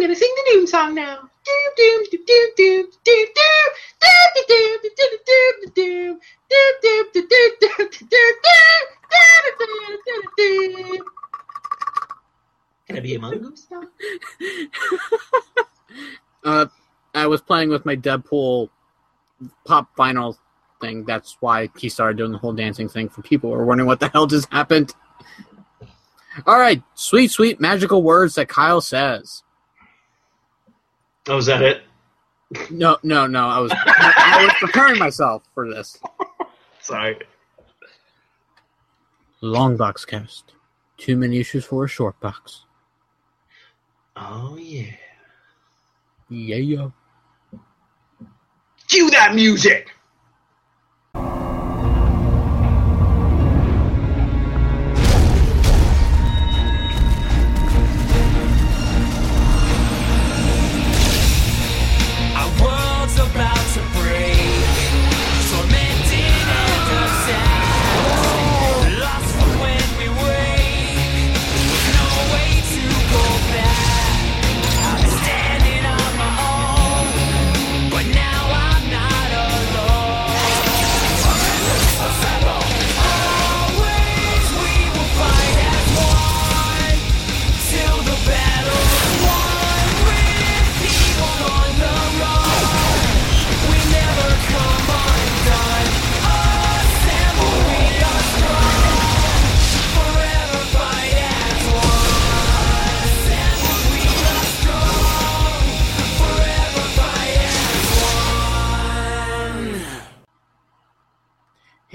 [0.00, 1.28] gonna sing the Doom song now.
[12.86, 13.82] Can I be a mongoose now?
[16.44, 16.66] Uh,
[17.12, 18.68] I was playing with my Deadpool
[19.64, 20.36] pop vinyl
[20.80, 21.04] thing.
[21.04, 24.00] That's why he started doing the whole dancing thing for people who are wondering what
[24.00, 24.94] the hell just happened.
[26.46, 29.42] All right, sweet, sweet magical words that Kyle says.
[31.28, 31.82] Oh, is that it?
[32.70, 33.48] No, no, no.
[33.48, 35.98] I was I was preparing myself for this.
[36.80, 37.18] Sorry.
[39.40, 40.52] Long box cast.
[40.96, 42.64] Too many issues for a short box.
[44.14, 44.92] Oh yeah.
[46.28, 46.88] Yeah, yeah.
[48.88, 49.90] Cue that music.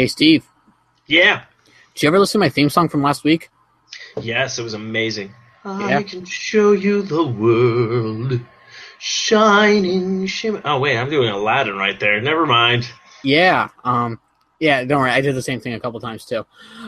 [0.01, 0.49] Hey, Steve.
[1.05, 1.43] Yeah.
[1.93, 3.51] Did you ever listen to my theme song from last week?
[4.19, 5.31] Yes, it was amazing.
[5.63, 5.99] Yeah.
[5.99, 8.39] I can show you the world,
[8.97, 10.59] shining shimmer.
[10.65, 12.19] Oh wait, I'm doing Aladdin right there.
[12.19, 12.89] Never mind.
[13.23, 13.69] Yeah.
[13.83, 14.19] Um.
[14.59, 14.83] Yeah.
[14.85, 15.11] Don't worry.
[15.11, 16.47] I did the same thing a couple times too,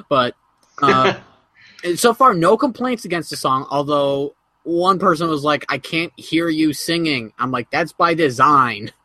[0.09, 0.33] but
[0.81, 1.13] uh,
[1.95, 3.67] so far no complaints against the song.
[3.69, 4.33] Although
[4.63, 8.91] one person was like, "I can't hear you singing." I'm like, "That's by design."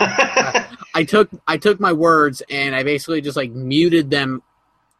[0.96, 4.42] I took I took my words and I basically just like muted them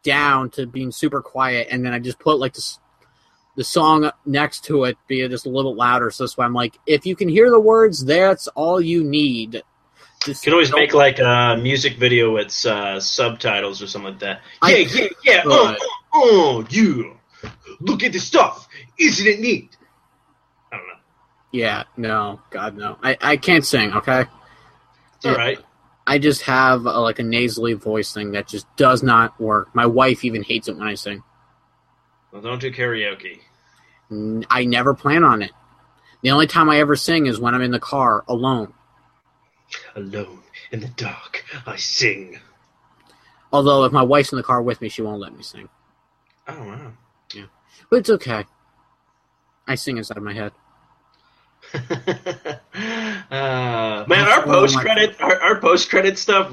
[0.03, 2.77] down to being super quiet, and then I just put like this
[3.55, 6.11] the song next to it be it just a little bit louder.
[6.11, 9.63] So this way, I'm like, if you can hear the words, that's all you need.
[10.23, 14.19] Just You can always make like a music video with uh, subtitles or something like
[14.19, 14.41] that.
[14.61, 15.41] I yeah, yeah, yeah.
[15.45, 17.49] Oh, oh, oh, yeah.
[17.79, 18.67] Look at the stuff.
[18.99, 19.75] Isn't it neat?
[20.71, 20.93] I don't know.
[21.51, 22.99] Yeah, no, God, no.
[23.01, 24.25] I, I can't sing, okay?
[25.15, 25.57] It's all right.
[26.09, 29.75] I just have a, like a nasally voice thing that just does not work.
[29.75, 31.21] My wife even hates it when I sing.
[32.31, 33.39] Well, don't do karaoke.
[34.49, 35.51] I never plan on it.
[36.21, 38.73] The only time I ever sing is when I'm in the car alone.
[39.97, 42.39] Alone in the dark, I sing.
[43.51, 45.67] Although if my wife's in the car with me, she won't let me sing.
[46.47, 46.93] Oh wow.
[47.33, 47.45] Yeah,
[47.89, 48.45] but it's okay.
[49.67, 50.53] I sing inside my head.
[51.73, 52.55] Uh,
[54.07, 56.47] man, our post credit, our, our post credit stuff.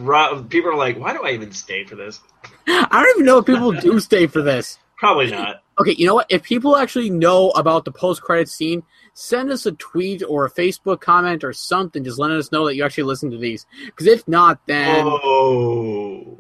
[0.49, 2.21] People are like, "Why do I even stay for this?"
[2.67, 4.79] I don't even know if people do stay for this.
[4.97, 5.63] Probably not.
[5.79, 6.27] Okay, you know what?
[6.31, 10.51] If people actually know about the post credit scene, send us a tweet or a
[10.51, 13.67] Facebook comment or something, just letting us know that you actually listen to these.
[13.87, 16.39] Because if not, then Oh,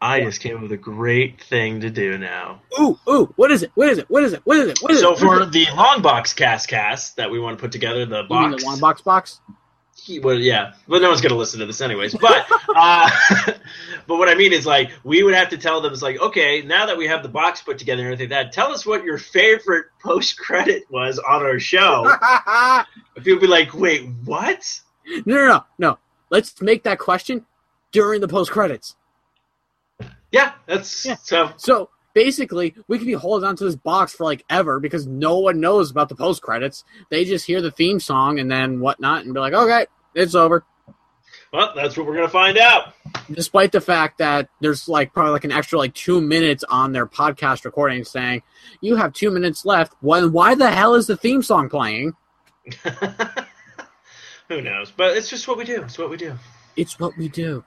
[0.00, 2.60] I just came up with a great thing to do now.
[2.78, 3.72] ooh ooh, what is it?
[3.74, 4.08] What is it?
[4.08, 4.40] What is it?
[4.44, 4.78] What is it?
[4.80, 5.18] What is So it?
[5.18, 8.50] for the long box cast cast that we want to put together, the you mean
[8.52, 8.62] box.
[8.62, 9.40] the one box box?
[10.00, 12.14] He- well, yeah, but no one's gonna listen to this anyways.
[12.14, 12.46] But,
[12.76, 13.10] uh,
[14.06, 16.62] but what I mean is like we would have to tell them it's like okay,
[16.62, 19.02] now that we have the box put together and everything like that, tell us what
[19.04, 22.04] your favorite post credit was on our show.
[22.46, 22.82] no,
[23.24, 24.80] People be like, wait, what?
[25.26, 25.98] no, no, no.
[26.30, 27.44] Let's make that question
[27.90, 28.94] during the post credits.
[30.30, 31.16] Yeah, that's Yeah.
[31.22, 31.52] so.
[31.56, 35.60] So basically, we could be holding onto this box for like ever because no one
[35.60, 36.84] knows about the post credits.
[37.10, 40.64] They just hear the theme song and then whatnot and be like, okay, it's over.
[41.52, 42.92] Well, that's what we're gonna find out.
[43.30, 47.06] Despite the fact that there's like probably like an extra like two minutes on their
[47.06, 48.42] podcast recording saying
[48.82, 49.94] you have two minutes left.
[50.00, 52.12] When why the hell is the theme song playing?
[54.48, 54.90] Who knows?
[54.90, 55.82] But it's just what we do.
[55.82, 56.34] It's what we do.
[56.76, 57.64] It's what we do.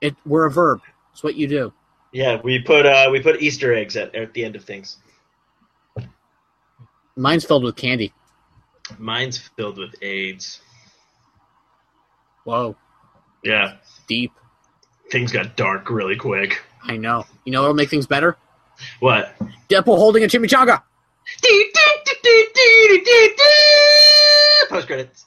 [0.00, 0.80] It we're a verb.
[1.20, 1.70] It's what you do.
[2.12, 4.96] Yeah, we put uh, we put Easter eggs at, at the end of things.
[7.14, 8.14] Mine's filled with candy.
[8.98, 10.62] Mine's filled with AIDS.
[12.44, 12.74] Whoa,
[13.44, 13.74] Yeah,
[14.08, 14.32] deep.
[15.10, 16.62] things got dark really quick.
[16.84, 17.26] I know.
[17.44, 18.38] You know what'll make things better?
[19.00, 19.34] What?
[19.68, 20.82] Deadpool holding a chimichanga.
[24.70, 25.26] Post credits.